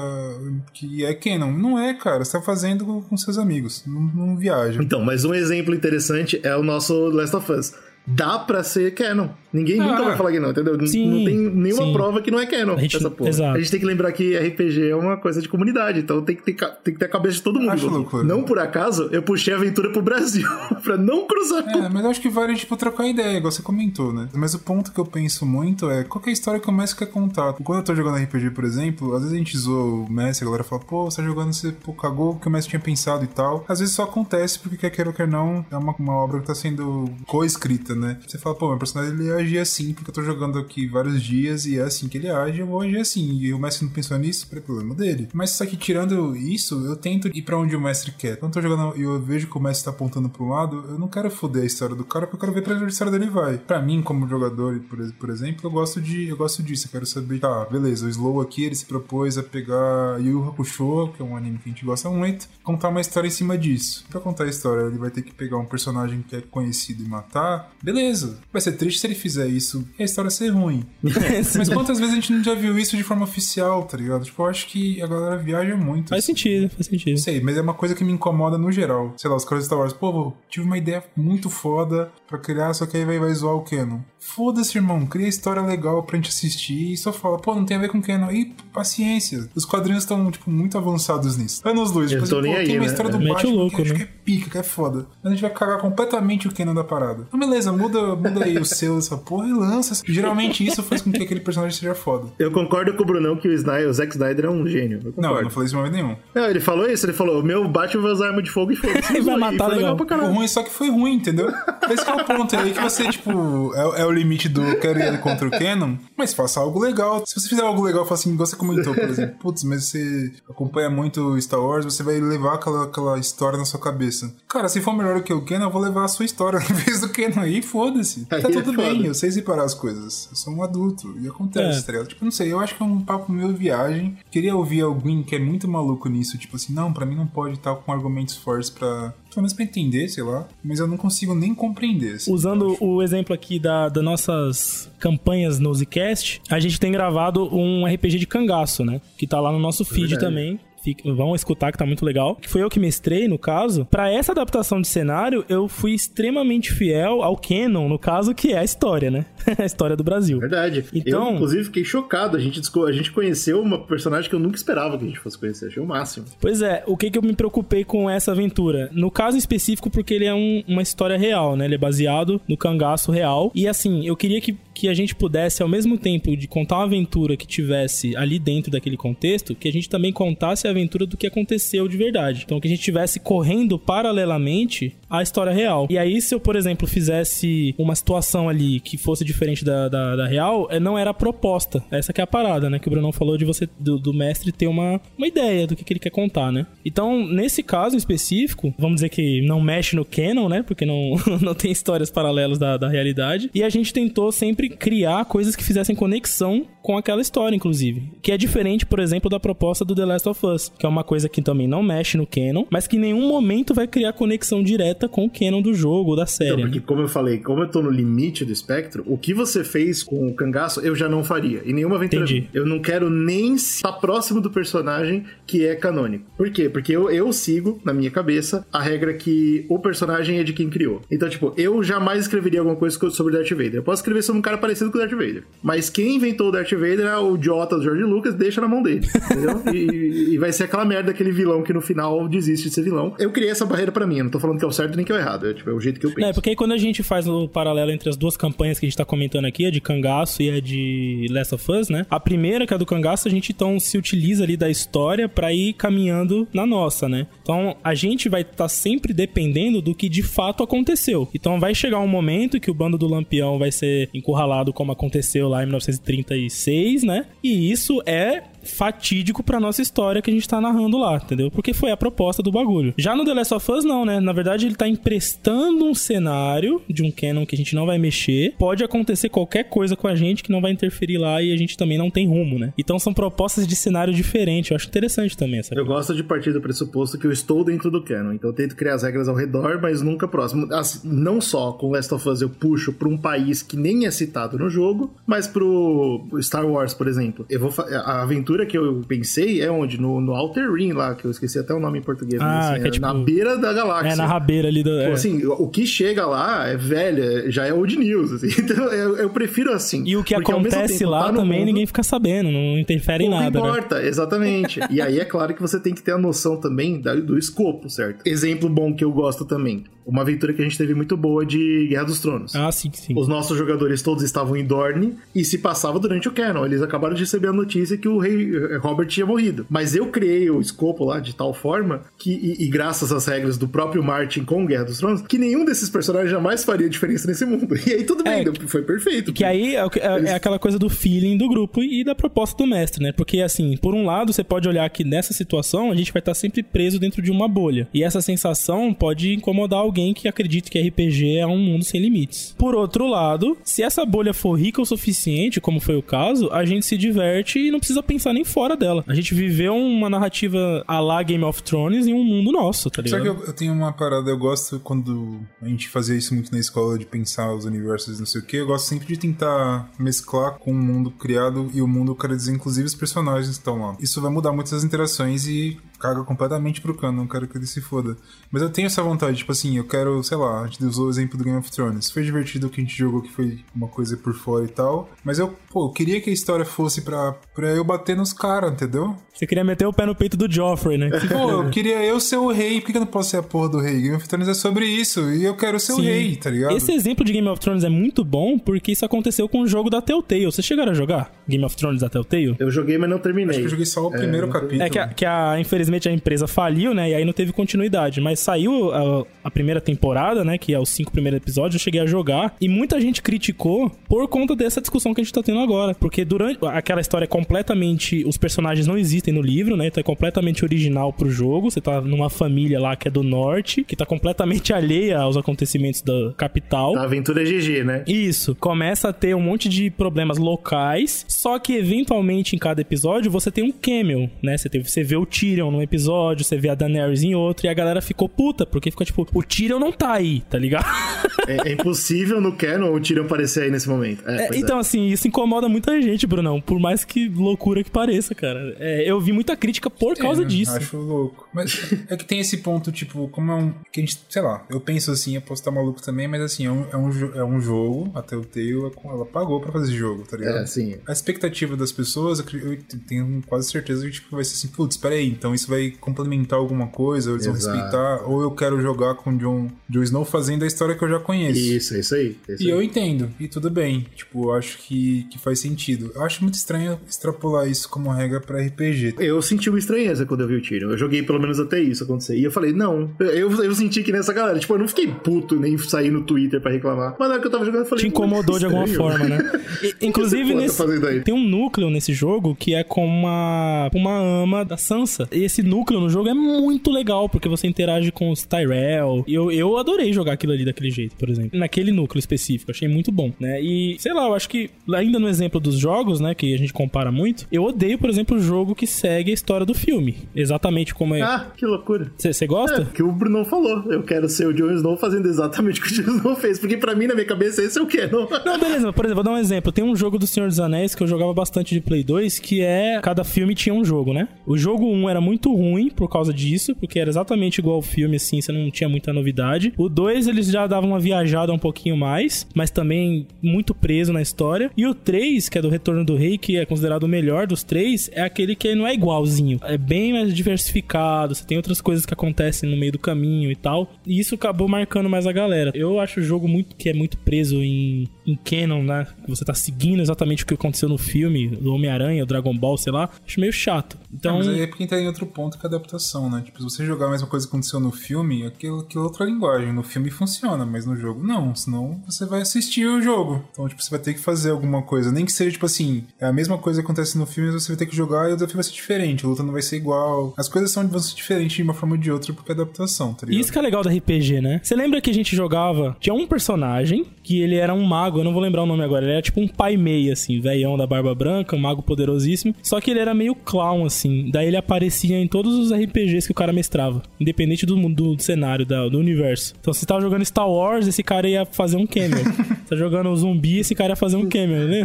que 0.73 1.05
é 1.05 1.13
canon. 1.13 1.51
Não 1.51 1.79
é, 1.79 1.93
cara. 1.93 2.23
Você 2.23 2.33
tá 2.33 2.41
fazendo 2.41 3.05
com 3.07 3.17
seus 3.17 3.37
amigos. 3.37 3.83
Não, 3.85 4.01
não 4.01 4.37
viaja. 4.37 4.81
Então, 4.81 5.03
mas 5.03 5.25
um 5.25 5.33
exemplo 5.33 5.73
interessante 5.73 6.39
é 6.43 6.55
o 6.55 6.63
nosso 6.63 6.93
Last 7.09 7.35
of 7.35 7.51
Us 7.51 7.73
dá 8.05 8.39
pra 8.39 8.63
ser 8.63 8.93
canon. 8.93 9.29
Ninguém 9.53 9.81
ah, 9.81 9.85
nunca 9.85 10.03
vai 10.03 10.17
falar 10.17 10.31
que 10.31 10.39
não, 10.39 10.51
entendeu? 10.51 10.87
Sim, 10.87 11.09
não 11.09 11.25
tem 11.25 11.37
nenhuma 11.37 11.83
sim. 11.83 11.93
prova 11.93 12.21
que 12.21 12.31
não 12.31 12.39
é 12.39 12.45
canon. 12.45 12.75
A 12.75 12.79
gente, 12.79 12.95
essa 12.95 13.09
porra. 13.09 13.29
Exato. 13.29 13.57
A 13.57 13.59
gente 13.59 13.71
tem 13.71 13.79
que 13.79 13.85
lembrar 13.85 14.11
que 14.13 14.37
RPG 14.37 14.89
é 14.89 14.95
uma 14.95 15.17
coisa 15.17 15.41
de 15.41 15.49
comunidade, 15.49 15.99
então 15.99 16.21
tem 16.21 16.35
que 16.35 16.43
ter, 16.43 16.55
tem 16.83 16.93
que 16.93 16.99
ter 16.99 17.05
a 17.05 17.09
cabeça 17.09 17.35
de 17.35 17.43
todo 17.43 17.59
mundo. 17.59 17.71
Acho 17.71 17.87
loucura. 17.87 18.23
Não 18.23 18.43
por 18.43 18.59
acaso, 18.59 19.09
eu 19.11 19.21
puxei 19.21 19.53
a 19.53 19.57
aventura 19.57 19.89
pro 19.91 20.01
Brasil, 20.01 20.47
pra 20.83 20.95
não 20.95 21.27
cruzar 21.27 21.67
É, 21.67 21.89
mas 21.89 22.03
eu 22.03 22.09
acho 22.09 22.21
que 22.21 22.29
vale, 22.29 22.55
tipo, 22.55 22.77
trocar 22.77 23.07
ideia, 23.07 23.37
igual 23.37 23.51
você 23.51 23.61
comentou, 23.61 24.13
né? 24.13 24.29
Mas 24.33 24.53
o 24.53 24.59
ponto 24.59 24.91
que 24.91 24.99
eu 24.99 25.05
penso 25.05 25.45
muito 25.45 25.89
é 25.89 26.03
qual 26.05 26.23
é 26.25 26.29
a 26.29 26.33
história 26.33 26.59
que 26.59 26.69
o 26.69 26.71
mestre 26.71 27.05
quer 27.05 27.11
contar. 27.11 27.53
Quando 27.53 27.79
eu 27.79 27.83
tô 27.83 27.93
jogando 27.93 28.23
RPG, 28.23 28.51
por 28.51 28.63
exemplo, 28.63 29.13
às 29.15 29.21
vezes 29.21 29.35
a 29.35 29.37
gente 29.37 29.57
zoa 29.57 30.05
o 30.05 30.11
mestre, 30.11 30.45
a 30.45 30.47
galera 30.47 30.63
fala, 30.63 30.81
pô, 30.81 31.11
você 31.11 31.21
tá 31.21 31.27
jogando, 31.27 31.51
você 31.51 31.71
pô, 31.71 31.93
cagou 31.93 32.31
o 32.31 32.39
que 32.39 32.47
o 32.47 32.51
mestre 32.51 32.69
tinha 32.69 32.79
pensado 32.79 33.25
e 33.25 33.27
tal. 33.27 33.65
Às 33.67 33.79
vezes 33.79 33.93
só 33.93 34.03
acontece 34.03 34.59
porque 34.59 34.77
quer 34.77 34.89
queira 34.89 35.09
ou 35.09 35.15
quer 35.15 35.27
não, 35.27 35.65
é 35.69 35.75
uma, 35.75 35.93
uma 35.99 36.13
obra 36.13 36.39
que 36.39 36.47
tá 36.47 36.55
sendo 36.55 37.09
co-escrita, 37.27 37.90
né? 37.95 38.19
Você 38.27 38.37
fala, 38.37 38.55
pô, 38.55 38.69
meu 38.69 38.77
personagem 38.77 39.13
ele 39.13 39.31
age 39.31 39.57
assim, 39.57 39.93
porque 39.93 40.09
eu 40.09 40.13
tô 40.13 40.23
jogando 40.23 40.59
aqui 40.59 40.87
vários 40.87 41.21
dias 41.21 41.65
e 41.65 41.77
é 41.77 41.81
assim 41.81 42.07
que 42.07 42.17
ele 42.17 42.29
age, 42.29 42.59
eu 42.59 42.67
vou 42.67 42.81
agir 42.81 42.97
assim. 42.97 43.39
E 43.39 43.53
o 43.53 43.59
mestre 43.59 43.85
não 43.85 43.93
pensou 43.93 44.17
nisso, 44.17 44.47
é 44.51 44.59
problema 44.59 44.95
dele. 44.95 45.29
Mas 45.33 45.51
só 45.51 45.65
que 45.65 45.75
tirando 45.77 46.35
isso, 46.35 46.85
eu 46.85 46.95
tento 46.95 47.27
ir 47.27 47.41
para 47.41 47.57
onde 47.57 47.75
o 47.75 47.81
mestre 47.81 48.11
quer. 48.11 48.37
Quando 48.37 48.55
eu 48.55 48.61
tô 48.61 48.67
jogando 48.67 48.97
e 48.97 49.01
eu 49.01 49.19
vejo 49.21 49.47
que 49.47 49.57
o 49.57 49.61
mestre 49.61 49.85
tá 49.85 49.91
apontando 49.91 50.31
um 50.39 50.49
lado, 50.49 50.85
eu 50.89 50.97
não 50.97 51.07
quero 51.07 51.29
foder 51.29 51.63
a 51.63 51.65
história 51.65 51.95
do 51.95 52.03
cara, 52.03 52.25
porque 52.25 52.37
eu 52.37 52.39
quero 52.39 52.53
ver 52.53 52.63
pra 52.63 52.75
onde 52.75 52.85
a 52.85 52.87
história 52.87 53.11
dele 53.11 53.29
vai. 53.29 53.57
Pra 53.57 53.81
mim, 53.81 54.01
como 54.01 54.27
jogador, 54.27 54.79
por 55.19 55.29
exemplo, 55.29 55.67
eu 55.67 55.71
gosto 55.71 56.01
de 56.01 56.27
eu 56.27 56.37
gosto 56.37 56.63
disso. 56.63 56.87
Eu 56.87 56.91
quero 56.91 57.05
saber, 57.05 57.39
tá, 57.39 57.65
beleza, 57.65 58.05
o 58.05 58.09
Slow 58.09 58.41
aqui, 58.41 58.63
ele 58.63 58.75
se 58.75 58.85
propôs 58.85 59.37
a 59.37 59.43
pegar 59.43 60.19
Yu 60.19 60.47
Hakusho, 60.47 61.11
que 61.15 61.21
é 61.21 61.25
um 61.25 61.35
anime 61.35 61.57
que 61.57 61.69
a 61.69 61.71
gente 61.71 61.85
gosta 61.85 62.09
muito, 62.09 62.47
contar 62.63 62.89
uma 62.89 63.01
história 63.01 63.27
em 63.27 63.31
cima 63.31 63.57
disso. 63.57 64.05
Pra 64.09 64.19
contar 64.19 64.45
a 64.45 64.47
história, 64.47 64.87
ele 64.87 64.97
vai 64.97 65.09
ter 65.09 65.21
que 65.21 65.33
pegar 65.33 65.57
um 65.57 65.65
personagem 65.65 66.21
que 66.21 66.35
é 66.35 66.41
conhecido 66.41 67.03
e 67.03 67.07
matar. 67.07 67.71
Beleza. 67.83 68.39
Vai 68.51 68.61
ser 68.61 68.73
triste 68.73 68.99
se 68.99 69.07
ele 69.07 69.15
fizer 69.15 69.47
isso 69.47 69.87
e 69.97 70.03
a 70.03 70.05
história 70.05 70.29
ser 70.29 70.49
ruim. 70.49 70.85
Mas 71.03 71.69
quantas 71.69 71.99
vezes 71.99 72.13
a 72.13 72.15
gente 72.15 72.31
não 72.31 72.43
já 72.43 72.53
viu 72.53 72.77
isso 72.77 72.95
de 72.95 73.03
forma 73.03 73.23
oficial, 73.23 73.83
tá 73.83 73.97
ligado? 73.97 74.23
Tipo, 74.23 74.43
eu 74.43 74.47
acho 74.47 74.67
que 74.67 75.01
a 75.01 75.07
galera 75.07 75.37
viaja 75.37 75.75
muito. 75.75 76.09
Faz 76.09 76.23
assim. 76.23 76.33
sentido, 76.33 76.69
faz 76.69 76.85
sentido. 76.87 77.17
Sei, 77.17 77.41
mas 77.41 77.57
é 77.57 77.61
uma 77.61 77.73
coisa 77.73 77.95
que 77.95 78.03
me 78.03 78.11
incomoda 78.11 78.57
no 78.57 78.71
geral. 78.71 79.13
Sei 79.17 79.29
lá, 79.29 79.35
os 79.35 79.45
caras 79.45 79.63
de 79.63 79.67
Star 79.67 79.79
Wars, 79.79 79.93
pô, 79.93 80.33
tive 80.49 80.65
uma 80.65 80.77
ideia 80.77 81.03
muito 81.15 81.49
foda 81.49 82.11
pra 82.27 82.37
criar, 82.37 82.73
só 82.73 82.85
que 82.85 82.97
aí 82.97 83.05
vai, 83.05 83.19
vai 83.19 83.33
zoar 83.33 83.55
o 83.55 83.61
Canon. 83.61 83.99
Foda-se, 84.21 84.77
irmão, 84.77 85.05
cria 85.07 85.27
história 85.27 85.61
legal 85.63 86.03
pra 86.03 86.15
gente 86.15 86.29
assistir 86.29 86.93
e 86.93 86.97
só 86.97 87.11
fala, 87.11 87.39
pô, 87.39 87.55
não 87.55 87.65
tem 87.65 87.75
a 87.75 87.79
ver 87.79 87.89
com 87.89 87.97
o 87.97 88.01
Canon. 88.01 88.31
E 88.31 88.53
paciência. 88.71 89.49
Os 89.55 89.65
quadrinhos 89.65 90.03
estão, 90.03 90.29
tipo, 90.29 90.49
muito 90.49 90.77
avançados 90.77 91.35
nisso. 91.37 91.67
Anos 91.67 91.91
luz, 91.91 92.11
tipo, 92.11 92.23
assim, 92.23 92.35
pô, 92.35 92.55
aí, 92.55 92.65
tem 92.65 92.75
uma 92.75 92.85
né? 92.85 92.91
história 92.91 93.11
do 93.11 93.17
Mete 93.17 93.33
Batman 93.33 93.53
louco, 93.53 93.75
que, 93.77 93.89
né? 93.89 93.95
que 93.95 94.03
é 94.03 94.07
pica, 94.23 94.49
que 94.51 94.57
é 94.59 94.63
foda. 94.63 95.07
A 95.23 95.29
gente 95.29 95.41
vai 95.41 95.49
cagar 95.49 95.79
completamente 95.79 96.47
o 96.47 96.53
Canon 96.53 96.73
da 96.73 96.83
parada. 96.83 97.25
Então, 97.27 97.39
beleza, 97.39 97.71
muda, 97.71 98.15
muda 98.15 98.45
aí 98.45 98.57
o 98.57 98.63
seu 98.63 98.95
dessa 98.95 99.17
porra 99.17 99.47
e 99.47 99.53
lança. 99.53 100.01
Geralmente 100.05 100.65
isso 100.65 100.83
faz 100.83 101.01
com 101.01 101.11
que 101.11 101.23
aquele 101.23 101.39
personagem 101.39 101.77
seja 101.77 101.95
foda. 101.95 102.27
Eu 102.37 102.51
concordo 102.51 102.93
com 102.93 103.01
o 103.03 103.05
Brunão 103.05 103.35
que 103.35 103.47
o, 103.47 103.53
Snyder, 103.53 103.89
o 103.89 103.93
Zack 103.93 104.11
Snyder 104.11 104.45
é 104.45 104.49
um 104.49 104.67
gênio. 104.67 104.99
Eu 105.03 105.13
não, 105.17 105.35
eu 105.35 105.43
não 105.43 105.49
falei 105.49 105.65
isso 105.65 105.75
em 105.75 105.77
momento 105.79 105.93
nenhum. 105.93 106.15
Não, 106.33 106.45
ele 106.45 106.59
falou 106.59 106.87
isso, 106.87 107.05
ele 107.05 107.13
falou: 107.13 107.41
o 107.41 107.43
meu 107.43 107.67
Batman 107.67 108.03
vai 108.03 108.11
usar 108.11 108.27
arma 108.27 108.41
de 108.43 108.51
fogo 108.51 108.71
e 108.71 108.75
fogo. 108.75 108.93
Ele 109.09 109.21
vai 109.21 109.37
matar 109.37 109.67
legal. 109.67 109.77
legal 109.77 109.95
pra 109.97 110.05
caralho. 110.05 110.29
O 110.29 110.35
ruim 110.35 110.47
só 110.47 110.61
que 110.61 110.69
foi 110.69 110.89
ruim, 110.89 111.15
entendeu? 111.15 111.51
Esse 111.89 112.07
é 112.07 112.13
o 112.13 112.23
ponto. 112.23 112.55
É 112.55 112.59
aí 112.59 112.71
que 112.71 112.81
você, 112.81 113.09
tipo, 113.09 113.73
é, 113.75 114.01
é 114.01 114.05
o 114.05 114.10
limite 114.11 114.49
do 114.49 114.61
quero 114.79 114.99
ir 114.99 115.19
contra 115.19 115.47
o 115.47 115.51
Canon, 115.51 115.97
mas 116.17 116.33
faça 116.33 116.59
algo 116.59 116.79
legal. 116.79 117.23
Se 117.25 117.39
você 117.39 117.49
fizer 117.49 117.63
algo 117.63 117.81
legal, 117.81 118.03
fala 118.05 118.19
assim, 118.19 118.33
igual 118.33 118.45
você 118.45 118.55
comentou, 118.55 118.93
por 118.93 119.09
exemplo, 119.09 119.35
putz, 119.39 119.63
mas 119.63 119.85
você 119.85 120.31
acompanha 120.49 120.89
muito 120.89 121.39
Star 121.41 121.59
Wars, 121.59 121.85
você 121.85 122.03
vai 122.03 122.19
levar 122.19 122.55
aquela, 122.55 122.85
aquela 122.85 123.19
história 123.19 123.57
na 123.57 123.65
sua 123.65 123.79
cabeça. 123.79 124.33
Cara, 124.47 124.69
se 124.69 124.81
for 124.81 124.93
melhor 124.93 125.17
do 125.17 125.23
que 125.23 125.33
o 125.33 125.41
Canon, 125.41 125.65
eu 125.65 125.71
vou 125.71 125.81
levar 125.81 126.05
a 126.05 126.07
sua 126.07 126.25
história 126.25 126.59
em 126.69 126.73
vez 126.73 127.01
do 127.01 127.09
Canon 127.09 127.41
aí, 127.41 127.61
foda-se. 127.61 128.25
Tá 128.25 128.39
tudo 128.41 128.73
é 128.73 128.75
bem, 128.75 129.05
eu 129.05 129.13
sei 129.13 129.31
separar 129.31 129.63
as 129.63 129.73
coisas. 129.73 130.27
Eu 130.29 130.35
sou 130.35 130.53
um 130.53 130.63
adulto 130.63 131.15
e 131.19 131.27
acontece, 131.27 131.79
é. 131.79 131.81
tá 131.81 131.91
ligado? 131.91 132.07
Tipo, 132.07 132.25
não 132.25 132.31
sei, 132.31 132.51
eu 132.51 132.59
acho 132.59 132.75
que 132.75 132.83
é 132.83 132.85
um 132.85 133.01
papo 133.01 133.31
meio 133.31 133.55
viagem. 133.55 134.17
Queria 134.29 134.55
ouvir 134.55 134.81
alguém 134.81 135.23
que 135.23 135.35
é 135.35 135.39
muito 135.39 135.67
maluco 135.67 136.09
nisso, 136.09 136.37
tipo 136.37 136.55
assim, 136.55 136.73
não, 136.73 136.91
para 136.91 137.05
mim 137.05 137.15
não 137.15 137.27
pode 137.27 137.55
estar 137.55 137.75
com 137.75 137.91
argumentos 137.91 138.35
fortes 138.35 138.69
para 138.69 139.13
pelo 139.31 139.43
menos 139.43 139.53
pra 139.53 139.63
entender, 139.63 140.07
sei 140.09 140.23
lá, 140.23 140.47
mas 140.63 140.79
eu 140.79 140.87
não 140.87 140.97
consigo 140.97 141.33
nem 141.33 141.55
compreender. 141.55 142.15
Assim, 142.15 142.31
Usando 142.31 142.77
o 142.79 143.01
exemplo 143.01 143.33
aqui 143.33 143.57
da, 143.57 143.89
das 143.89 144.03
nossas 144.03 144.91
campanhas 144.99 145.57
no 145.57 145.73
Zcast, 145.73 146.41
a 146.49 146.59
gente 146.59 146.79
tem 146.79 146.91
gravado 146.91 147.43
um 147.55 147.85
RPG 147.85 148.19
de 148.19 148.27
cangaço, 148.27 148.83
né? 148.83 149.01
Que 149.17 149.25
tá 149.25 149.39
lá 149.39 149.51
no 149.51 149.59
nosso 149.59 149.85
feed 149.85 150.13
é 150.13 150.17
também. 150.17 150.59
Fique, 150.83 151.09
vão 151.11 151.35
escutar 151.35 151.71
que 151.71 151.77
tá 151.77 151.85
muito 151.85 152.05
legal. 152.05 152.35
Que 152.35 152.49
foi 152.49 152.61
eu 152.61 152.69
que 152.69 152.79
mestrei, 152.79 153.27
no 153.27 153.37
caso. 153.37 153.85
Para 153.85 154.11
essa 154.11 154.31
adaptação 154.31 154.81
de 154.81 154.87
cenário, 154.87 155.45
eu 155.47 155.67
fui 155.67 155.93
extremamente 155.93 156.71
fiel 156.73 157.21
ao 157.21 157.37
canon, 157.37 157.87
no 157.87 157.99
caso, 157.99 158.33
que 158.33 158.53
é 158.53 158.59
a 158.59 158.63
história, 158.63 159.11
né? 159.11 159.25
a 159.57 159.65
história 159.65 159.95
do 159.95 160.03
Brasil. 160.03 160.39
Verdade. 160.39 160.85
Então, 160.93 161.29
eu, 161.29 161.35
inclusive, 161.35 161.63
fiquei 161.65 161.83
chocado. 161.83 162.35
A 162.35 162.39
gente, 162.39 162.59
a 162.59 162.91
gente 162.91 163.11
conheceu 163.11 163.61
uma 163.61 163.79
personagem 163.79 164.29
que 164.29 164.35
eu 164.35 164.39
nunca 164.39 164.57
esperava 164.57 164.97
que 164.97 165.03
a 165.03 165.07
gente 165.07 165.19
fosse 165.19 165.37
conhecer. 165.37 165.67
Achei 165.67 165.81
o 165.81 165.85
máximo. 165.85 166.25
Pois 166.39 166.61
é, 166.61 166.83
o 166.87 166.97
que, 166.97 167.11
que 167.11 167.17
eu 167.17 167.21
me 167.21 167.35
preocupei 167.35 167.83
com 167.83 168.09
essa 168.09 168.31
aventura? 168.31 168.89
No 168.91 169.11
caso 169.11 169.37
específico, 169.37 169.89
porque 169.89 170.13
ele 170.13 170.25
é 170.25 170.33
um, 170.33 170.63
uma 170.67 170.81
história 170.81 171.17
real, 171.17 171.55
né? 171.55 171.65
Ele 171.65 171.75
é 171.75 171.77
baseado 171.77 172.41
no 172.47 172.57
cangaço 172.57 173.11
real. 173.11 173.51
E 173.53 173.67
assim, 173.67 174.05
eu 174.05 174.15
queria 174.15 174.41
que, 174.41 174.57
que 174.73 174.87
a 174.87 174.93
gente 174.93 175.15
pudesse, 175.15 175.61
ao 175.61 175.69
mesmo 175.69 175.97
tempo 175.97 176.35
de 176.35 176.47
contar 176.47 176.77
uma 176.77 176.85
aventura 176.85 177.37
que 177.37 177.45
tivesse 177.45 178.15
ali 178.15 178.39
dentro 178.39 178.71
daquele 178.71 178.97
contexto, 178.97 179.55
que 179.55 179.67
a 179.67 179.71
gente 179.71 179.89
também 179.89 180.11
contasse 180.11 180.67
a 180.67 180.71
aventura 180.71 181.05
do 181.05 181.17
que 181.17 181.27
aconteceu 181.27 181.87
de 181.87 181.97
verdade. 181.97 182.43
Então, 182.45 182.59
que 182.59 182.67
a 182.67 182.69
gente 182.69 182.79
estivesse 182.79 183.19
correndo 183.19 183.77
paralelamente 183.77 184.95
à 185.09 185.21
história 185.21 185.51
real. 185.51 185.87
E 185.89 185.97
aí, 185.97 186.21
se 186.21 186.33
eu, 186.33 186.39
por 186.39 186.55
exemplo, 186.55 186.87
fizesse 186.87 187.75
uma 187.77 187.95
situação 187.95 188.47
ali 188.47 188.79
que 188.79 188.97
fosse 188.97 189.23
diferente 189.25 189.63
da, 189.65 189.89
da, 189.89 190.15
da 190.15 190.27
real, 190.27 190.67
é, 190.71 190.79
não 190.79 190.97
era 190.97 191.11
a 191.11 191.13
proposta. 191.13 191.83
Essa 191.91 192.13
que 192.13 192.21
é 192.21 192.23
a 192.23 192.27
parada, 192.27 192.69
né? 192.69 192.79
Que 192.79 192.87
o 192.87 192.91
Bruno 192.91 193.11
falou 193.11 193.37
de 193.37 193.45
você, 193.45 193.67
do, 193.79 193.99
do 193.99 194.13
mestre 194.13 194.51
ter 194.51 194.67
uma, 194.67 195.01
uma 195.17 195.27
ideia 195.27 195.67
do 195.67 195.75
que, 195.75 195.83
que, 195.83 195.93
ele 195.93 195.99
quer 195.99 196.09
contar, 196.09 196.51
né? 196.51 196.65
Então, 196.85 197.25
nesse 197.25 197.61
caso 197.61 197.97
específico, 197.97 198.73
vamos 198.77 198.95
dizer 198.95 199.09
que 199.09 199.41
não 199.41 199.59
mexe 199.61 199.95
no 199.95 200.05
canon, 200.05 200.47
né? 200.47 200.63
Porque 200.63 200.85
não, 200.85 201.15
não 201.41 201.53
tem 201.53 201.71
histórias 201.71 202.09
paralelas 202.09 202.57
da, 202.57 202.77
da 202.77 202.87
realidade. 202.87 203.49
E 203.53 203.63
a 203.63 203.69
gente 203.69 203.93
tentou 203.93 204.31
sempre 204.31 204.60
criar 204.69 205.25
coisas 205.25 205.55
que 205.55 205.63
fizessem 205.63 205.95
conexão 205.95 206.65
com 206.81 206.97
aquela 206.97 207.21
história, 207.21 207.55
inclusive. 207.55 208.11
Que 208.21 208.31
é 208.31 208.37
diferente, 208.37 208.85
por 208.85 208.99
exemplo, 208.99 209.29
da 209.29 209.39
proposta 209.39 209.85
do 209.85 209.95
The 209.95 210.05
Last 210.05 210.29
of 210.29 210.45
Us, 210.45 210.71
que 210.77 210.85
é 210.85 210.89
uma 210.89 211.03
coisa 211.03 211.29
que 211.29 211.41
também 211.41 211.67
não 211.67 211.83
mexe 211.83 212.17
no 212.17 212.25
canon, 212.25 212.65
mas 212.69 212.87
que 212.87 212.97
em 212.97 212.99
nenhum 212.99 213.27
momento 213.27 213.73
vai 213.73 213.87
criar 213.87 214.13
conexão 214.13 214.63
direta 214.63 215.07
com 215.07 215.25
o 215.25 215.29
canon 215.29 215.61
do 215.61 215.73
jogo 215.73 216.11
ou 216.11 216.15
da 216.15 216.25
série. 216.25 216.51
Então, 216.51 216.61
porque, 216.63 216.79
né? 216.79 216.85
como 216.85 217.01
eu 217.01 217.07
falei, 217.07 217.37
como 217.37 217.63
eu 217.63 217.67
tô 217.67 217.81
no 217.81 217.89
limite 217.89 218.43
do 218.43 218.51
espectro, 218.51 219.03
o 219.05 219.17
que 219.17 219.33
você 219.33 219.63
fez 219.63 220.03
com 220.03 220.27
o 220.27 220.33
cangaço, 220.33 220.81
eu 220.81 220.95
já 220.95 221.07
não 221.07 221.23
faria. 221.23 221.61
Em 221.65 221.73
nenhuma 221.73 221.95
aventura. 221.95 222.23
Entendi. 222.23 222.49
Eu 222.53 222.65
não 222.65 222.79
quero 222.79 223.09
nem 223.09 223.55
estar 223.55 223.93
próximo 223.93 224.41
do 224.41 224.49
personagem 224.49 225.25
que 225.45 225.65
é 225.65 225.75
canônico. 225.75 226.25
Por 226.37 226.49
quê? 226.49 226.69
Porque 226.69 226.95
eu, 226.95 227.09
eu 227.09 227.31
sigo, 227.31 227.79
na 227.83 227.93
minha 227.93 228.09
cabeça, 228.09 228.65
a 228.71 228.81
regra 228.81 229.13
que 229.13 229.65
o 229.69 229.79
personagem 229.79 230.39
é 230.39 230.43
de 230.43 230.53
quem 230.53 230.69
criou. 230.69 231.01
Então, 231.11 231.29
tipo, 231.29 231.53
eu 231.57 231.83
jamais 231.83 232.21
escreveria 232.21 232.59
alguma 232.59 232.75
coisa 232.75 232.97
sobre 233.11 233.33
Darth 233.33 233.49
Vader. 233.51 233.75
Eu 233.75 233.83
posso 233.83 234.01
escrever 234.01 234.21
sobre 234.21 234.39
um 234.39 234.41
cara 234.41 234.50
parecido 234.57 234.91
com 234.91 234.97
o 234.97 235.01
Darth 235.01 235.11
Vader. 235.11 235.43
Mas 235.61 235.89
quem 235.89 236.15
inventou 236.15 236.49
o 236.49 236.51
Darth 236.51 236.71
Vader 236.71 237.05
é 237.05 237.17
o 237.17 237.35
idiota 237.35 237.77
do 237.77 237.83
George 237.83 238.03
Lucas, 238.03 238.33
deixa 238.35 238.61
na 238.61 238.67
mão 238.67 238.81
dele. 238.81 239.07
Entendeu? 239.25 239.61
e, 239.73 240.33
e 240.33 240.37
vai 240.37 240.51
ser 240.51 240.65
aquela 240.65 240.85
merda, 240.85 241.11
aquele 241.11 241.31
vilão 241.31 241.63
que 241.63 241.73
no 241.73 241.81
final 241.81 242.27
desiste 242.27 242.69
de 242.69 242.75
ser 242.75 242.83
vilão. 242.83 243.15
Eu 243.19 243.31
criei 243.31 243.49
essa 243.49 243.65
barreira 243.65 243.91
para 243.91 244.05
mim. 244.05 244.17
Eu 244.17 244.25
não 244.25 244.31
tô 244.31 244.39
falando 244.39 244.59
que 244.59 244.65
é 244.65 244.67
o 244.67 244.71
certo 244.71 244.95
nem 244.95 245.05
que 245.05 245.11
é 245.11 245.15
o 245.15 245.17
errado. 245.17 245.47
É, 245.47 245.53
tipo, 245.53 245.69
é 245.69 245.73
o 245.73 245.79
jeito 245.79 245.99
que 245.99 246.05
eu 246.05 246.13
penso. 246.13 246.27
É, 246.27 246.33
porque 246.33 246.49
aí 246.49 246.55
quando 246.55 246.73
a 246.73 246.77
gente 246.77 247.03
faz 247.03 247.27
o 247.27 247.47
paralelo 247.47 247.91
entre 247.91 248.09
as 248.09 248.17
duas 248.17 248.35
campanhas 248.35 248.79
que 248.79 248.85
a 248.85 248.89
gente 248.89 248.97
tá 248.97 249.05
comentando 249.05 249.45
aqui, 249.45 249.65
a 249.65 249.71
de 249.71 249.81
Cangaço 249.81 250.41
e 250.41 250.49
a 250.49 250.59
de 250.59 251.27
Last 251.29 251.55
of 251.55 251.71
Us, 251.71 251.89
né? 251.89 252.05
A 252.09 252.19
primeira, 252.19 252.65
que 252.65 252.73
é 252.73 252.75
a 252.75 252.77
do 252.77 252.85
Cangaço, 252.85 253.27
a 253.27 253.31
gente 253.31 253.51
então 253.51 253.79
se 253.79 253.97
utiliza 253.97 254.43
ali 254.43 254.57
da 254.57 254.69
história 254.69 255.27
para 255.27 255.53
ir 255.53 255.73
caminhando 255.73 256.47
na 256.53 256.65
nossa, 256.65 257.07
né? 257.07 257.27
Então 257.41 257.75
a 257.83 257.93
gente 257.93 258.29
vai 258.29 258.41
estar 258.41 258.55
tá 258.55 258.67
sempre 258.69 259.13
dependendo 259.13 259.81
do 259.81 259.95
que 259.95 260.09
de 260.09 260.23
fato 260.23 260.63
aconteceu. 260.63 261.27
Então 261.33 261.59
vai 261.59 261.73
chegar 261.73 261.99
um 261.99 262.07
momento 262.07 262.59
que 262.59 262.69
o 262.69 262.73
bando 262.73 262.97
do 262.97 263.07
Lampião 263.07 263.57
vai 263.57 263.71
ser 263.71 264.09
encurralado 264.13 264.40
como 264.73 264.91
aconteceu 264.91 265.47
lá 265.47 265.63
em 265.63 265.65
1936, 265.65 267.03
né? 267.03 267.25
E 267.43 267.71
isso 267.71 268.01
é 268.05 268.43
fatídico 268.63 269.43
pra 269.43 269.59
nossa 269.59 269.81
história 269.81 270.21
que 270.21 270.29
a 270.29 270.33
gente 270.33 270.47
tá 270.47 270.59
narrando 270.59 270.97
lá, 270.97 271.15
entendeu? 271.15 271.51
Porque 271.51 271.73
foi 271.73 271.91
a 271.91 271.97
proposta 271.97 272.41
do 272.43 272.51
bagulho. 272.51 272.93
Já 272.97 273.15
no 273.15 273.25
The 273.25 273.33
Last 273.33 273.53
of 273.53 273.71
Us, 273.71 273.85
não, 273.85 274.05
né? 274.05 274.19
Na 274.19 274.33
verdade, 274.33 274.65
ele 274.65 274.75
tá 274.75 274.87
emprestando 274.87 275.85
um 275.85 275.93
cenário 275.93 276.81
de 276.89 277.03
um 277.03 277.11
canon 277.11 277.45
que 277.45 277.55
a 277.55 277.57
gente 277.57 277.75
não 277.75 277.85
vai 277.85 277.97
mexer. 277.97 278.53
Pode 278.57 278.83
acontecer 278.83 279.29
qualquer 279.29 279.65
coisa 279.65 279.95
com 279.95 280.07
a 280.07 280.15
gente 280.15 280.43
que 280.43 280.51
não 280.51 280.61
vai 280.61 280.71
interferir 280.71 281.17
lá 281.17 281.41
e 281.41 281.51
a 281.53 281.57
gente 281.57 281.77
também 281.77 281.97
não 281.97 282.09
tem 282.09 282.27
rumo, 282.27 282.57
né? 282.57 282.73
Então 282.77 282.99
são 282.99 283.13
propostas 283.13 283.67
de 283.67 283.75
cenário 283.75 284.13
diferente. 284.13 284.71
Eu 284.71 284.75
acho 284.75 284.87
interessante 284.87 285.37
também 285.37 285.59
essa 285.59 285.73
Eu 285.73 285.85
gosto 285.85 286.13
de 286.13 286.23
partir 286.23 286.53
do 286.53 286.61
pressuposto 286.61 287.17
que 287.17 287.25
eu 287.25 287.31
estou 287.31 287.63
dentro 287.63 287.89
do 287.89 288.03
canon. 288.03 288.33
Então 288.33 288.49
eu 288.49 288.55
tento 288.55 288.75
criar 288.75 288.95
as 288.95 289.03
regras 289.03 289.27
ao 289.27 289.35
redor, 289.35 289.79
mas 289.81 290.01
nunca 290.01 290.27
próximo. 290.27 290.71
As, 290.73 291.03
não 291.03 291.41
só 291.41 291.71
com 291.73 291.91
Last 291.91 292.13
of 292.13 292.27
Us 292.27 292.41
eu 292.41 292.49
puxo 292.49 292.93
pra 292.93 293.07
um 293.07 293.17
país 293.17 293.61
que 293.61 293.77
nem 293.77 294.05
é 294.05 294.11
citado 294.11 294.57
no 294.57 294.69
jogo, 294.69 295.13
mas 295.25 295.47
pro 295.47 296.27
Star 296.41 296.65
Wars, 296.65 296.93
por 296.93 297.07
exemplo. 297.07 297.45
Eu 297.49 297.59
vou 297.59 297.73
a 297.77 298.21
aventura 298.21 298.50
aventura 298.51 298.65
que 298.65 298.77
eu 298.77 299.01
pensei 299.07 299.61
é 299.61 299.71
onde? 299.71 299.99
No, 299.99 300.19
no 300.19 300.33
Outer 300.33 300.71
Rim 300.73 300.91
lá, 300.91 301.15
que 301.15 301.25
eu 301.25 301.31
esqueci 301.31 301.57
até 301.57 301.73
o 301.73 301.79
nome 301.79 301.99
em 301.99 302.01
português. 302.01 302.41
Ah, 302.41 302.73
assim, 302.73 302.87
é 302.87 302.91
tipo, 302.91 303.05
na 303.05 303.13
beira 303.13 303.57
da 303.57 303.73
galáxia. 303.73 304.13
É, 304.13 304.15
na 304.15 304.25
rabeira 304.25 304.67
ali 304.67 304.83
do. 304.83 304.89
É. 304.89 305.11
assim, 305.11 305.45
o 305.45 305.67
que 305.67 305.85
chega 305.85 306.25
lá 306.25 306.67
é 306.67 306.77
velho, 306.77 307.51
já 307.51 307.65
é 307.65 307.73
old 307.73 307.97
news. 307.97 308.31
Assim. 308.33 308.51
Então 308.61 308.85
eu, 308.93 309.17
eu, 309.17 309.29
prefiro 309.29 309.73
assim. 309.73 310.03
E 310.05 310.15
o 310.15 310.23
que 310.23 310.35
acontece 310.35 310.99
tempo, 310.99 311.09
lá 311.09 311.25
tá 311.25 311.33
também 311.33 311.59
mundo, 311.59 311.65
ninguém 311.65 311.85
fica 311.85 312.03
sabendo, 312.03 312.51
não 312.51 312.77
interfere 312.77 313.25
em 313.25 313.29
nada. 313.29 313.59
Não 313.59 313.65
né? 313.65 313.71
importa, 313.71 313.95
né? 313.99 314.07
exatamente. 314.07 314.79
e 314.89 315.01
aí 315.01 315.19
é 315.19 315.25
claro 315.25 315.53
que 315.53 315.61
você 315.61 315.79
tem 315.79 315.93
que 315.93 316.01
ter 316.01 316.11
a 316.11 316.17
noção 316.17 316.57
também 316.57 317.01
do 317.01 317.37
escopo, 317.37 317.89
certo? 317.89 318.25
Exemplo 318.25 318.69
bom 318.69 318.93
que 318.93 319.03
eu 319.03 319.11
gosto 319.11 319.45
também 319.45 319.83
uma 320.05 320.21
aventura 320.21 320.53
que 320.53 320.61
a 320.61 320.63
gente 320.63 320.77
teve 320.77 320.93
muito 320.93 321.15
boa 321.15 321.45
de 321.45 321.87
Guerra 321.89 322.05
dos 322.05 322.19
Tronos. 322.19 322.55
Ah, 322.55 322.71
sim, 322.71 322.91
sim. 322.93 323.13
Os 323.15 323.27
nossos 323.27 323.57
jogadores 323.57 324.01
todos 324.01 324.23
estavam 324.23 324.57
em 324.57 324.65
Dorne 324.65 325.15
e 325.33 325.43
se 325.45 325.57
passava 325.57 325.99
durante 325.99 326.27
o 326.27 326.31
canon. 326.31 326.65
Eles 326.65 326.81
acabaram 326.81 327.13
de 327.13 327.21
receber 327.21 327.47
a 327.47 327.53
notícia 327.53 327.97
que 327.97 328.07
o 328.07 328.17
rei 328.17 328.40
Robert 328.79 329.07
tinha 329.07 329.25
morrido. 329.25 329.65
Mas 329.69 329.95
eu 329.95 330.07
criei 330.07 330.49
o 330.49 330.59
escopo 330.59 331.03
lá 331.03 331.19
de 331.19 331.35
tal 331.35 331.53
forma 331.53 332.01
que, 332.17 332.31
e, 332.31 332.65
e, 332.65 332.67
graças 332.69 333.11
às 333.11 333.25
regras 333.25 333.57
do 333.57 333.67
próprio 333.67 334.03
Martin 334.03 334.43
com 334.43 334.65
Guerra 334.65 334.85
dos 334.85 334.99
Tronos, 334.99 335.21
que 335.21 335.37
nenhum 335.37 335.65
desses 335.65 335.89
personagens 335.89 336.31
jamais 336.31 336.63
faria 336.63 336.89
diferença 336.89 337.27
nesse 337.27 337.45
mundo. 337.45 337.75
E 337.91 337.93
aí 337.93 338.03
tudo 338.03 338.23
bem, 338.23 338.43
é, 338.47 338.67
foi 338.67 338.83
perfeito. 338.83 339.33
Que 339.33 339.43
aí 339.43 339.75
é, 339.75 339.79
é, 339.79 340.29
é, 340.29 340.33
aquela 340.35 340.59
coisa 340.59 340.77
do 340.77 340.87
feeling 340.87 341.35
do 341.35 341.49
grupo 341.49 341.83
e 341.83 342.03
da 342.03 342.13
proposta 342.13 342.55
do 342.55 342.69
mestre, 342.69 343.03
né? 343.03 343.11
Porque 343.11 343.41
assim, 343.41 343.75
por 343.75 343.93
um 343.95 344.05
lado, 344.05 344.31
você 344.31 344.43
pode 344.43 344.69
olhar 344.69 344.87
que 344.89 345.03
nessa 345.03 345.33
situação 345.33 345.91
a 345.91 345.95
gente 345.95 346.13
vai 346.13 346.19
estar 346.19 346.33
sempre 346.33 346.61
preso 346.63 346.99
dentro 346.99 347.21
de 347.21 347.31
uma 347.31 347.47
bolha. 347.47 347.87
E 347.93 348.03
essa 348.03 348.21
sensação 348.21 348.93
pode 348.93 349.33
incomodar 349.33 349.79
alguém 349.79 350.13
que 350.13 350.27
acredita 350.27 350.69
que 350.69 350.79
RPG 350.79 351.37
é 351.37 351.47
um 351.47 351.57
mundo 351.57 351.83
sem 351.83 351.99
limites. 351.99 352.55
Por 352.57 352.75
outro 352.75 353.07
lado, 353.07 353.57
se 353.63 353.83
essa 353.83 354.05
bolha 354.05 354.33
for 354.33 354.53
rica 354.53 354.81
o 354.81 354.85
suficiente, 354.85 355.59
como 355.59 355.79
foi 355.79 355.95
o 355.95 356.03
caso, 356.03 356.49
a 356.51 356.63
gente 356.65 356.85
se 356.85 356.97
diverte 356.97 357.59
e 357.59 357.71
não 357.71 357.79
precisa 357.79 358.03
pensar 358.03 358.30
nem 358.33 358.43
fora 358.43 358.75
dela. 358.75 359.03
A 359.07 359.13
gente 359.13 359.33
viveu 359.33 359.75
uma 359.75 360.09
narrativa 360.09 360.83
a 360.87 360.99
lá 360.99 361.21
Game 361.23 361.43
of 361.43 361.61
Thrones 361.63 362.07
em 362.07 362.13
um 362.13 362.23
mundo 362.23 362.51
nosso, 362.51 362.89
tá 362.89 363.01
ligado? 363.01 363.19
Só 363.19 363.23
que 363.23 363.41
eu, 363.41 363.47
eu 363.47 363.53
tenho 363.53 363.73
uma 363.73 363.91
parada, 363.91 364.29
eu 364.29 364.37
gosto 364.37 364.79
quando 364.79 365.39
a 365.61 365.67
gente 365.67 365.89
fazia 365.89 366.15
isso 366.15 366.33
muito 366.33 366.51
na 366.51 366.59
escola, 366.59 366.97
de 366.97 367.05
pensar 367.05 367.53
os 367.53 367.65
universos 367.65 368.19
não 368.19 368.25
sei 368.25 368.41
o 368.41 368.45
que, 368.45 368.57
eu 368.57 368.67
gosto 368.67 368.87
sempre 368.87 369.07
de 369.07 369.17
tentar 369.17 369.89
mesclar 369.97 370.57
com 370.59 370.71
o 370.71 370.75
mundo 370.75 371.11
criado 371.11 371.69
e 371.73 371.81
o 371.81 371.87
mundo 371.87 372.15
quer 372.15 372.29
dizer, 372.29 372.53
inclusive 372.53 372.85
os 372.85 372.95
personagens 372.95 373.47
que 373.47 373.53
estão 373.53 373.79
lá. 373.79 373.95
Isso 373.99 374.21
vai 374.21 374.31
mudar 374.31 374.51
muitas 374.51 374.83
interações 374.83 375.47
e 375.47 375.77
caga 376.01 376.23
completamente 376.23 376.81
pro 376.81 376.95
cano, 376.95 377.19
não 377.19 377.27
quero 377.27 377.47
que 377.47 377.57
ele 377.57 377.67
se 377.67 377.79
foda. 377.79 378.17
Mas 378.51 378.61
eu 378.61 378.69
tenho 378.69 378.87
essa 378.87 379.03
vontade, 379.03 379.37
tipo 379.37 379.51
assim, 379.51 379.77
eu 379.77 379.83
quero, 379.83 380.21
sei 380.23 380.37
lá, 380.37 380.61
a 380.61 380.67
gente 380.67 380.83
usou 380.83 381.07
o 381.07 381.09
exemplo 381.09 381.37
do 381.37 381.43
Game 381.43 381.57
of 381.57 381.71
Thrones. 381.71 382.09
Foi 382.09 382.23
divertido 382.23 382.67
o 382.67 382.69
que 382.69 382.81
a 382.81 382.83
gente 382.83 382.97
jogou, 382.97 383.21
que 383.21 383.31
foi 383.31 383.59
uma 383.75 383.87
coisa 383.87 384.17
por 384.17 384.33
fora 384.33 384.65
e 384.65 384.69
tal. 384.69 385.09
Mas 385.23 385.37
eu, 385.37 385.55
pô, 385.69 385.85
eu 385.85 385.91
queria 385.91 386.19
que 386.19 386.29
a 386.29 386.33
história 386.33 386.65
fosse 386.65 387.01
pra, 387.01 387.33
pra 387.53 387.69
eu 387.69 387.83
bater 387.83 388.17
nos 388.17 388.33
caras, 388.33 388.73
entendeu? 388.73 389.15
Você 389.33 389.47
queria 389.47 389.63
meter 389.63 389.85
o 389.85 389.93
pé 389.93 390.05
no 390.05 390.15
peito 390.15 390.35
do 390.35 390.51
Joffrey, 390.51 390.97
né? 390.97 391.09
Pô, 391.31 391.51
eu 391.51 391.69
queria 391.69 392.03
eu 392.03 392.19
ser 392.19 392.37
o 392.37 392.51
rei, 392.51 392.81
por 392.81 392.91
que 392.91 392.97
eu 392.97 393.01
não 393.01 393.07
posso 393.07 393.29
ser 393.29 393.37
a 393.37 393.43
porra 393.43 393.69
do 393.69 393.79
rei? 393.79 394.01
Game 394.01 394.15
of 394.15 394.27
Thrones 394.27 394.47
é 394.47 394.53
sobre 394.53 394.85
isso, 394.85 395.31
e 395.31 395.43
eu 395.43 395.55
quero 395.55 395.79
ser 395.79 395.93
Sim. 395.93 396.01
o 396.01 396.03
rei, 396.03 396.35
tá 396.35 396.49
ligado? 396.49 396.75
Esse 396.75 396.91
exemplo 396.91 397.23
de 397.23 397.31
Game 397.33 397.47
of 397.47 397.59
Thrones 397.59 397.83
é 397.83 397.89
muito 397.89 398.23
bom, 398.23 398.57
porque 398.59 398.91
isso 398.91 399.05
aconteceu 399.05 399.47
com 399.47 399.61
o 399.61 399.67
jogo 399.67 399.89
da 399.89 400.01
Telltale. 400.01 400.45
Vocês 400.45 400.65
chegaram 400.65 400.91
a 400.91 400.95
jogar 400.95 401.31
Game 401.47 401.63
of 401.63 401.75
Thrones 401.75 402.01
da 402.01 402.09
Telltale? 402.09 402.55
Eu 402.59 402.69
joguei, 402.71 402.97
mas 402.97 403.09
não 403.09 403.19
terminei. 403.19 403.51
Acho 403.51 403.59
que 403.59 403.65
eu 403.65 403.69
joguei 403.69 403.85
só 403.85 404.07
o 404.07 404.13
é, 404.13 404.17
primeiro 404.17 404.47
capítulo. 404.49 404.81
É 404.81 404.89
que, 404.89 404.99
a, 404.99 405.07
que 405.07 405.25
a, 405.25 405.59
infelizmente, 405.59 405.90
a 406.09 406.11
empresa 406.11 406.47
faliu, 406.47 406.93
né? 406.93 407.09
E 407.09 407.15
aí 407.15 407.25
não 407.25 407.33
teve 407.33 407.51
continuidade. 407.51 408.21
Mas 408.21 408.39
saiu 408.39 408.91
a, 408.93 409.25
a, 409.43 409.51
primeira 409.51 409.81
temporada, 409.81 410.43
né? 410.43 410.57
Que 410.57 410.73
é 410.73 410.79
os 410.79 410.89
cinco 410.89 411.11
primeiros 411.11 411.37
episódios. 411.37 411.75
Eu 411.75 411.83
cheguei 411.83 412.01
a 412.01 412.05
jogar. 412.05 412.55
E 412.59 412.67
muita 412.67 412.99
gente 412.99 413.21
criticou 413.21 413.91
por 414.07 414.27
conta 414.27 414.55
dessa 414.55 414.81
discussão 414.81 415.13
que 415.13 415.21
a 415.21 415.23
gente 415.23 415.33
tá 415.33 415.43
tendo 415.43 415.59
agora. 415.59 415.93
Porque 415.93 416.23
durante. 416.23 416.59
Aquela 416.65 417.01
história 417.01 417.25
é 417.25 417.27
completamente. 417.27 418.23
Os 418.25 418.37
personagens 418.37 418.87
não 418.87 418.97
existem 418.97 419.33
no 419.33 419.41
livro, 419.41 419.75
né? 419.75 419.87
Então 419.87 420.01
é 420.01 420.03
completamente 420.03 420.63
original 420.63 421.11
pro 421.13 421.29
jogo. 421.29 421.69
Você 421.69 421.81
tá 421.81 422.01
numa 422.01 422.29
família 422.29 422.79
lá 422.79 422.95
que 422.95 423.07
é 423.07 423.11
do 423.11 423.23
norte, 423.23 423.83
que 423.83 423.95
tá 423.95 424.05
completamente 424.05 424.73
alheia 424.73 425.19
aos 425.19 425.37
acontecimentos 425.37 426.01
da 426.01 426.33
capital. 426.37 426.95
A 426.97 427.03
aventura 427.03 427.41
é 427.41 427.45
GG, 427.45 427.83
né? 427.83 428.03
Isso. 428.07 428.55
Começa 428.55 429.09
a 429.09 429.13
ter 429.13 429.35
um 429.35 429.41
monte 429.41 429.69
de 429.69 429.89
problemas 429.89 430.37
locais. 430.37 431.25
Só 431.27 431.57
que 431.59 431.73
eventualmente 431.73 432.55
em 432.55 432.59
cada 432.59 432.81
episódio 432.81 433.31
você 433.31 433.51
tem 433.51 433.63
um 433.63 433.71
cameo, 433.71 434.29
né? 434.41 434.57
Você, 434.57 434.69
tem, 434.69 434.83
você 434.83 435.03
vê 435.03 435.15
o 435.15 435.25
Tyrion 435.25 435.71
num 435.81 435.83
episódio 435.83 436.45
você 436.45 436.57
vê 436.57 436.69
a 436.69 436.75
Daenerys 436.75 437.23
em 437.23 437.35
outro, 437.35 437.65
e 437.65 437.69
a 437.69 437.73
galera 437.73 438.01
ficou 438.01 438.29
puta, 438.29 438.65
porque 438.65 438.91
ficou 438.91 439.05
tipo, 439.05 439.27
o 439.33 439.43
Tyrion 439.43 439.79
não 439.79 439.91
tá 439.91 440.13
aí, 440.13 440.41
tá 440.41 440.57
ligado? 440.57 440.85
É, 441.47 441.69
é 441.69 441.73
impossível 441.73 442.39
no 442.39 442.55
canon 442.55 442.93
o 442.93 442.99
Tyrion 442.99 443.25
aparecer 443.25 443.63
aí 443.63 443.71
nesse 443.71 443.89
momento. 443.89 444.23
É, 444.29 444.47
é, 444.47 444.49
então, 444.57 444.77
assim, 444.77 445.07
isso 445.07 445.27
incomoda 445.27 445.67
muita 445.67 445.99
gente, 445.99 446.27
Brunão, 446.27 446.61
por 446.61 446.79
mais 446.79 447.03
que 447.03 447.27
loucura 447.27 447.83
que 447.83 447.89
pareça, 447.89 448.35
cara. 448.35 448.75
É, 448.79 449.09
eu 449.09 449.19
vi 449.19 449.31
muita 449.31 449.55
crítica 449.55 449.89
por 449.89 450.15
causa 450.15 450.45
disso. 450.45 450.71
Acho 450.71 450.97
louco. 450.97 451.49
Mas 451.51 451.93
é 452.09 452.15
que 452.15 452.25
tem 452.25 452.39
esse 452.39 452.57
ponto, 452.57 452.91
tipo, 452.91 453.27
como 453.29 453.51
é 453.51 453.55
um. 453.55 453.73
Que 453.91 454.01
a 454.01 454.03
gente, 454.03 454.19
sei 454.29 454.41
lá, 454.41 454.63
eu 454.69 454.79
penso 454.79 455.11
assim, 455.11 455.35
eu 455.35 455.41
posso 455.41 455.61
estar 455.61 455.71
maluco 455.71 456.01
também, 456.01 456.27
mas 456.27 456.41
assim, 456.41 456.67
é 456.67 456.71
um, 456.71 456.85
é 456.91 456.97
um, 456.97 457.09
é 457.35 457.43
um 457.43 457.59
jogo, 457.59 458.11
até 458.13 458.35
o 458.35 458.45
Telltale, 458.45 458.93
ela 459.03 459.25
pagou 459.25 459.59
pra 459.59 459.71
fazer 459.71 459.93
jogo, 459.93 460.23
tá 460.23 460.37
ligado? 460.37 460.59
É, 460.59 460.65
sim. 460.67 460.97
A 461.07 461.11
expectativa 461.11 461.75
das 461.75 461.91
pessoas, 461.91 462.39
eu 462.39 462.77
tenho 463.07 463.41
quase 463.47 463.69
certeza 463.69 464.05
que 464.05 464.11
tipo, 464.11 464.35
vai 464.35 464.43
ser 464.43 464.53
assim, 464.53 464.67
putz, 464.67 464.97
peraí, 464.97 465.27
então 465.27 465.55
isso 465.55 465.67
vai 465.71 465.93
complementar 465.99 466.59
alguma 466.59 466.87
coisa, 466.87 467.29
ou 467.29 467.35
eles 467.35 467.47
Exato. 467.47 467.65
vão 467.65 467.75
respeitar, 467.75 468.29
ou 468.29 468.41
eu 468.41 468.51
quero 468.51 468.81
jogar 468.81 469.15
com 469.15 469.35
John, 469.37 469.69
Jon 469.89 470.03
Snow 470.03 470.25
fazendo 470.25 470.63
a 470.63 470.67
história 470.67 470.95
que 470.95 471.03
eu 471.03 471.09
já 471.09 471.19
conheço. 471.19 471.59
Isso, 471.59 471.97
isso 471.97 472.15
aí. 472.15 472.35
Isso 472.47 472.63
e 472.63 472.65
aí. 472.67 472.71
eu 472.71 472.81
entendo, 472.81 473.29
e 473.39 473.47
tudo 473.47 473.69
bem. 473.69 474.05
Tipo, 474.15 474.49
eu 474.49 474.53
acho 474.53 474.77
que, 474.79 475.25
que 475.31 475.39
faz 475.39 475.59
sentido. 475.59 476.11
Eu 476.13 476.23
acho 476.23 476.41
muito 476.43 476.55
estranho 476.55 476.99
extrapolar 477.07 477.67
isso 477.69 477.89
como 477.89 478.11
regra 478.11 478.39
para 478.39 478.61
RPG. 478.61 479.15
Eu 479.17 479.41
senti 479.41 479.69
uma 479.69 479.79
estranheza 479.79 480.25
quando 480.25 480.41
eu 480.41 480.47
vi 480.47 480.55
o 480.55 480.61
Tyrion. 480.61 480.91
Eu 480.91 480.97
joguei 480.97 481.23
pelo 481.23 481.39
menos 481.39 481.59
até 481.59 481.79
isso 481.79 482.03
acontecer. 482.03 482.37
E 482.37 482.43
eu 482.43 482.51
falei, 482.51 482.73
não. 482.73 483.11
Eu, 483.19 483.51
eu 483.63 483.73
senti 483.73 484.03
que 484.03 484.11
nessa 484.11 484.33
galera, 484.33 484.59
tipo, 484.59 484.73
eu 484.73 484.79
não 484.79 484.87
fiquei 484.87 485.07
puto 485.07 485.55
nem 485.55 485.77
saí 485.77 486.09
no 486.09 486.23
Twitter 486.23 486.59
para 486.61 486.71
reclamar. 486.71 487.15
Mas 487.17 487.27
na 487.27 487.33
hora 487.35 487.41
que 487.41 487.47
eu 487.47 487.51
tava 487.51 487.65
jogando, 487.65 487.81
eu 487.81 487.85
falei. 487.85 488.03
Te 488.03 488.07
incomodou 488.07 488.59
de 488.59 488.65
alguma 488.65 488.87
forma, 488.87 489.27
né? 489.27 489.39
E, 489.81 490.05
inclusive, 490.05 490.53
nesse, 490.53 490.81
ele. 490.83 491.21
Tem 491.21 491.33
um 491.33 491.43
núcleo 491.43 491.89
nesse 491.89 492.13
jogo 492.13 492.55
que 492.55 492.75
é 492.75 492.83
com 492.83 493.05
uma, 493.05 493.89
uma 493.93 494.19
ama 494.19 494.63
da 494.63 494.77
Sansa. 494.77 495.27
E 495.31 495.43
esse 495.43 495.60
núcleo 495.63 495.99
no 495.99 496.09
jogo 496.09 496.29
é 496.29 496.33
muito 496.33 496.91
legal, 496.91 497.29
porque 497.29 497.49
você 497.49 497.67
interage 497.67 498.11
com 498.11 498.31
os 498.31 498.43
Tyrell. 498.43 499.23
E 499.27 499.33
eu, 499.33 499.51
eu 499.51 499.77
adorei 499.77 500.11
jogar 500.13 500.33
aquilo 500.33 500.53
ali 500.53 500.65
daquele 500.65 500.91
jeito, 500.91 501.15
por 501.15 501.29
exemplo. 501.29 501.57
Naquele 501.57 501.91
núcleo 501.91 502.19
específico, 502.19 502.71
achei 502.71 502.87
muito 502.87 503.11
bom, 503.11 503.31
né? 503.39 503.61
E, 503.61 503.97
sei 503.99 504.13
lá, 504.13 504.25
eu 504.25 504.33
acho 504.33 504.49
que, 504.49 504.69
ainda 504.93 505.19
no 505.19 505.27
exemplo 505.27 505.59
dos 505.59 505.77
jogos, 505.77 506.19
né, 506.19 506.33
que 506.33 506.53
a 506.53 506.57
gente 506.57 506.73
compara 506.73 507.11
muito, 507.11 507.47
eu 507.51 507.63
odeio, 507.63 507.97
por 507.97 508.09
exemplo, 508.09 508.37
o 508.37 508.39
jogo 508.39 508.75
que 508.75 508.87
segue 508.87 509.31
a 509.31 509.33
história 509.33 509.65
do 509.65 509.73
filme. 509.73 510.17
Exatamente 510.35 510.93
como 510.93 511.15
é. 511.15 511.21
Ah, 511.21 511.47
que 511.55 511.65
loucura. 511.65 512.11
Você 512.17 512.47
gosta? 512.47 512.81
É, 512.81 512.85
que 512.85 513.03
o 513.03 513.11
Bruno 513.11 513.43
falou. 513.45 513.91
Eu 513.91 514.03
quero 514.03 514.27
ser 514.29 514.47
o 514.47 514.53
Jon 514.53 514.71
Snow 514.71 514.97
fazendo 514.97 515.27
exatamente 515.27 515.79
o 515.79 515.83
que 515.83 515.91
o 515.91 516.03
Jon 516.03 516.17
Snow 516.17 516.35
fez. 516.35 516.59
Porque 516.59 516.77
pra 516.77 516.95
mim, 516.95 517.07
na 517.07 517.13
minha 517.13 517.25
cabeça, 517.25 517.63
esse 517.63 517.77
é 517.77 517.81
o 517.81 517.87
que? 517.87 518.07
Não. 518.07 518.27
Não, 518.45 518.59
beleza. 518.59 518.91
Por 518.93 519.05
exemplo, 519.05 519.23
vou 519.23 519.23
dar 519.23 519.31
um 519.31 519.37
exemplo. 519.37 519.71
Tem 519.71 519.83
um 519.83 519.95
jogo 519.95 520.17
do 520.17 520.27
Senhor 520.27 520.47
dos 520.47 520.59
Anéis 520.59 520.95
que 520.95 521.03
eu 521.03 521.07
jogava 521.07 521.33
bastante 521.33 521.73
de 521.73 521.81
Play 521.81 522.03
2, 522.03 522.39
que 522.39 522.61
é... 522.61 522.99
Cada 523.01 523.23
filme 523.23 523.55
tinha 523.55 523.73
um 523.73 523.83
jogo, 523.83 524.13
né? 524.13 524.27
O 524.45 524.57
jogo 524.57 524.85
1 524.85 525.09
era 525.09 525.21
muito 525.21 525.40
ruim 525.49 525.89
por 525.89 526.09
causa 526.09 526.33
disso, 526.33 526.75
porque 526.75 526.99
era 526.99 527.09
exatamente 527.09 527.59
igual 527.59 527.77
ao 527.77 527.81
filme, 527.81 528.17
assim, 528.17 528.41
você 528.41 528.51
não 528.51 528.69
tinha 528.69 528.89
muita 528.89 529.13
novidade. 529.13 529.73
O 529.77 529.89
2, 529.89 530.27
eles 530.27 530.47
já 530.47 530.67
davam 530.67 530.91
uma 530.91 530.99
viajada 530.99 531.53
um 531.53 531.59
pouquinho 531.59 531.97
mais, 531.97 532.45
mas 532.53 532.69
também 532.69 533.25
muito 533.41 533.73
preso 533.73 534.11
na 534.13 534.21
história. 534.21 534.71
E 534.75 534.85
o 534.85 534.93
3, 534.93 535.49
que 535.49 535.57
é 535.57 535.61
do 535.61 535.69
Retorno 535.69 536.05
do 536.05 536.15
Rei, 536.15 536.37
que 536.37 536.57
é 536.57 536.65
considerado 536.65 537.03
o 537.03 537.07
melhor 537.07 537.47
dos 537.47 537.63
três, 537.63 538.09
é 538.13 538.21
aquele 538.21 538.55
que 538.55 538.75
não 538.75 538.87
é 538.87 538.93
igualzinho. 538.93 539.59
É 539.63 539.77
bem 539.77 540.13
mais 540.13 540.33
diversificado, 540.33 541.35
você 541.35 541.45
tem 541.45 541.57
outras 541.57 541.81
coisas 541.81 542.05
que 542.05 542.13
acontecem 542.13 542.69
no 542.69 542.77
meio 542.77 542.91
do 542.91 542.99
caminho 542.99 543.51
e 543.51 543.55
tal. 543.55 543.91
E 544.05 544.19
isso 544.19 544.35
acabou 544.35 544.67
marcando 544.67 545.09
mais 545.09 545.27
a 545.27 545.31
galera. 545.31 545.71
Eu 545.73 545.99
acho 545.99 546.19
o 546.19 546.23
jogo 546.23 546.47
muito 546.47 546.75
que 546.75 546.89
é 546.89 546.93
muito 546.93 547.17
preso 547.17 547.61
em, 547.61 548.07
em 548.25 548.35
canon, 548.35 548.83
né? 548.83 549.07
Você 549.27 549.45
tá 549.45 549.53
seguindo 549.53 550.01
exatamente 550.01 550.43
o 550.43 550.47
que 550.47 550.53
aconteceu 550.53 550.89
no 550.89 550.97
filme, 550.97 551.47
do 551.47 551.73
Homem-Aranha, 551.73 552.23
o 552.23 552.25
Dragon 552.25 552.55
Ball, 552.55 552.77
sei 552.77 552.91
lá. 552.91 553.09
Acho 553.25 553.39
meio 553.39 553.53
chato. 553.53 553.97
Então. 554.13 554.35
É, 554.35 554.37
mas 554.37 554.47
aí 554.47 554.61
é 554.61 554.67
porque 554.67 554.87
tá 554.87 554.99
em 554.99 555.07
outro 555.07 555.25
ponto 555.25 555.57
que 555.57 555.65
é 555.65 555.69
a 555.69 555.69
adaptação, 555.69 556.29
né? 556.29 556.41
Tipo, 556.43 556.57
se 556.59 556.63
você 556.63 556.85
jogar 556.85 557.07
a 557.07 557.11
mesma 557.11 557.27
coisa 557.27 557.45
que 557.45 557.51
aconteceu 557.51 557.79
no 557.79 557.91
filme, 557.91 558.45
aquilo, 558.45 558.81
aquilo 558.81 559.03
é 559.03 559.07
outra 559.07 559.25
linguagem. 559.25 559.73
No 559.73 559.83
filme 559.83 560.09
funciona, 560.09 560.65
mas 560.65 560.85
no 560.85 560.95
jogo 560.95 561.25
não. 561.25 561.55
Senão 561.55 562.01
você 562.05 562.25
vai 562.25 562.41
assistir 562.41 562.85
o 562.85 563.01
jogo. 563.01 563.43
Então, 563.51 563.67
tipo, 563.67 563.81
você 563.81 563.89
vai 563.89 563.99
ter 563.99 564.13
que 564.13 564.19
fazer 564.19 564.51
alguma 564.51 564.81
coisa. 564.81 565.11
Nem 565.11 565.25
que 565.25 565.31
seja, 565.31 565.51
tipo 565.51 565.65
assim, 565.65 566.05
é 566.19 566.25
a 566.25 566.33
mesma 566.33 566.57
coisa 566.57 566.81
que 566.81 566.85
acontece 566.85 567.17
no 567.17 567.25
filme, 567.25 567.51
mas 567.51 567.63
você 567.63 567.69
vai 567.69 567.77
ter 567.77 567.85
que 567.85 567.95
jogar 567.95 568.29
e 568.29 568.33
o 568.33 568.35
desafio 568.35 568.55
vai 568.55 568.63
ser 568.63 568.71
diferente. 568.71 569.25
A 569.25 569.29
luta 569.29 569.43
não 569.43 569.53
vai 569.53 569.61
ser 569.61 569.77
igual. 569.77 570.33
As 570.37 570.47
coisas 570.47 570.71
são, 570.71 570.87
vão 570.87 570.99
ser 570.99 571.15
diferentes 571.15 571.55
de 571.55 571.63
uma 571.63 571.73
forma 571.73 571.95
ou 571.95 572.01
de 572.01 572.11
outra 572.11 572.33
porque 572.33 572.51
é 572.51 572.55
adaptação, 572.55 573.13
tá 573.13 573.25
ligado? 573.25 573.41
Isso 573.41 573.51
que 573.51 573.59
é 573.59 573.61
legal 573.61 573.83
da 573.83 573.91
RPG, 573.91 574.41
né? 574.41 574.59
Você 574.63 574.75
lembra 574.75 575.01
que 575.01 575.09
a 575.09 575.13
gente 575.13 575.35
jogava. 575.35 575.95
Tinha 575.99 576.13
um 576.13 576.27
personagem 576.27 577.05
que 577.23 577.41
ele 577.41 577.55
era 577.55 577.73
um 577.73 577.83
mago, 577.83 578.19
eu 578.19 578.23
não 578.23 578.33
vou 578.33 578.41
lembrar 578.41 578.63
o 578.63 578.65
nome 578.65 578.83
agora. 578.83 579.05
Ele 579.05 579.13
era 579.13 579.21
tipo 579.21 579.39
um 579.39 579.47
pai 579.47 579.77
meio, 579.77 580.11
assim, 580.11 580.39
velhão 580.39 580.77
da 580.77 580.85
barba 580.85 581.13
branca, 581.13 581.55
um 581.55 581.59
mago 581.59 581.81
poderosíssimo. 581.81 582.55
Só 582.61 582.79
que 582.79 582.91
ele 582.91 582.99
era 582.99 583.13
meio 583.13 583.35
clown, 583.35 583.85
assim. 583.85 584.00
Daí 584.31 584.47
ele 584.47 584.57
aparecia 584.57 585.17
em 585.17 585.27
todos 585.27 585.53
os 585.55 585.71
RPGs 585.71 586.27
que 586.27 586.31
o 586.31 586.35
cara 586.35 586.53
mestrava. 586.53 587.01
Independente 587.19 587.65
do, 587.65 587.75
do, 587.89 588.15
do 588.15 588.21
cenário, 588.21 588.65
da, 588.65 588.87
do 588.87 588.99
universo. 588.99 589.53
Então, 589.59 589.73
se 589.73 589.81
você 589.81 589.85
tava 589.85 590.01
jogando 590.01 590.25
Star 590.25 590.49
Wars, 590.49 590.87
esse 590.87 591.03
cara 591.03 591.27
ia 591.27 591.45
fazer 591.45 591.77
um 591.77 591.85
cameo. 591.85 592.23
você 592.23 592.69
tá 592.69 592.75
jogando 592.75 593.15
zumbi, 593.15 593.59
esse 593.59 593.75
cara 593.75 593.91
ia 593.91 593.95
fazer 593.95 594.17
um 594.17 594.27
cameo, 594.27 594.67
né? 594.67 594.83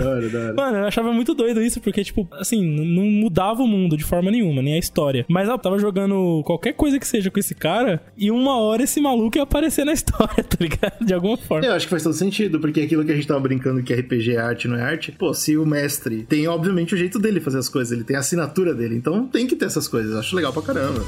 Mano, 0.57 0.79
eu 0.79 0.87
achava 0.87 1.13
muito 1.13 1.35
doido 1.35 1.63
isso, 1.63 1.81
porque, 1.81 2.03
tipo, 2.03 2.29
assim, 2.33 2.65
não 2.65 3.05
mudava 3.05 3.63
o 3.63 3.67
mundo 3.67 3.97
de 3.97 4.05
forma 4.05 4.31
nenhuma, 4.31 4.63
nem 4.63 4.75
a 4.75 4.79
história. 4.79 5.25
Mas 5.29 5.49
eu 5.49 5.59
tava 5.59 5.79
jogando 5.79 6.43
qualquer 6.45 6.73
coisa 6.73 6.99
que 6.99 7.07
seja 7.07 7.31
com 7.31 7.39
esse 7.39 7.55
cara, 7.55 8.03
e 8.17 8.31
uma 8.31 8.59
hora 8.59 8.83
esse 8.83 9.01
maluco 9.01 9.39
ia 9.39 9.43
aparecer 9.43 9.85
na 9.85 9.93
história, 9.93 10.43
tá 10.45 10.57
ligado? 10.61 11.05
De 11.05 11.15
alguma 11.15 11.37
forma. 11.37 11.67
Eu 11.67 11.73
acho 11.73 11.87
que 11.87 11.91
faz 11.91 12.03
todo 12.03 12.15
sentido, 12.15 12.61
porque 12.61 12.81
aquilo 12.81 13.05
que 13.05 13.13
a 13.13 13.15
gente 13.15 13.27
tava 13.27 13.41
brincando 13.41 13.83
que 13.83 13.95
RPG 13.95 14.33
é 14.35 14.39
arte, 14.39 14.69
não 14.69 14.77
é 14.77 14.83
arte, 14.83 15.13
pô, 15.13 15.33
se 15.33 15.57
o 15.57 15.67
mestre 15.67 16.25
tem, 16.25 16.47
obviamente, 16.49 16.95
o 16.95 16.97
jeito 16.97 17.19
dele 17.19 17.41
fazer 17.41 17.59
as 17.59 17.69
coisas, 17.69 17.93
ele 17.93 18.05
tem 18.05 18.17
a 18.17 18.21
assinatura 18.21 18.75
dele, 18.75 18.97
então 19.07 19.25
tem 19.25 19.47
que 19.47 19.55
ter 19.55 19.67
essas 19.67 19.87
coisas. 19.87 20.17
Acho 20.17 20.35
legal 20.35 20.53
pra 20.53 20.63
caramba. 20.63 21.01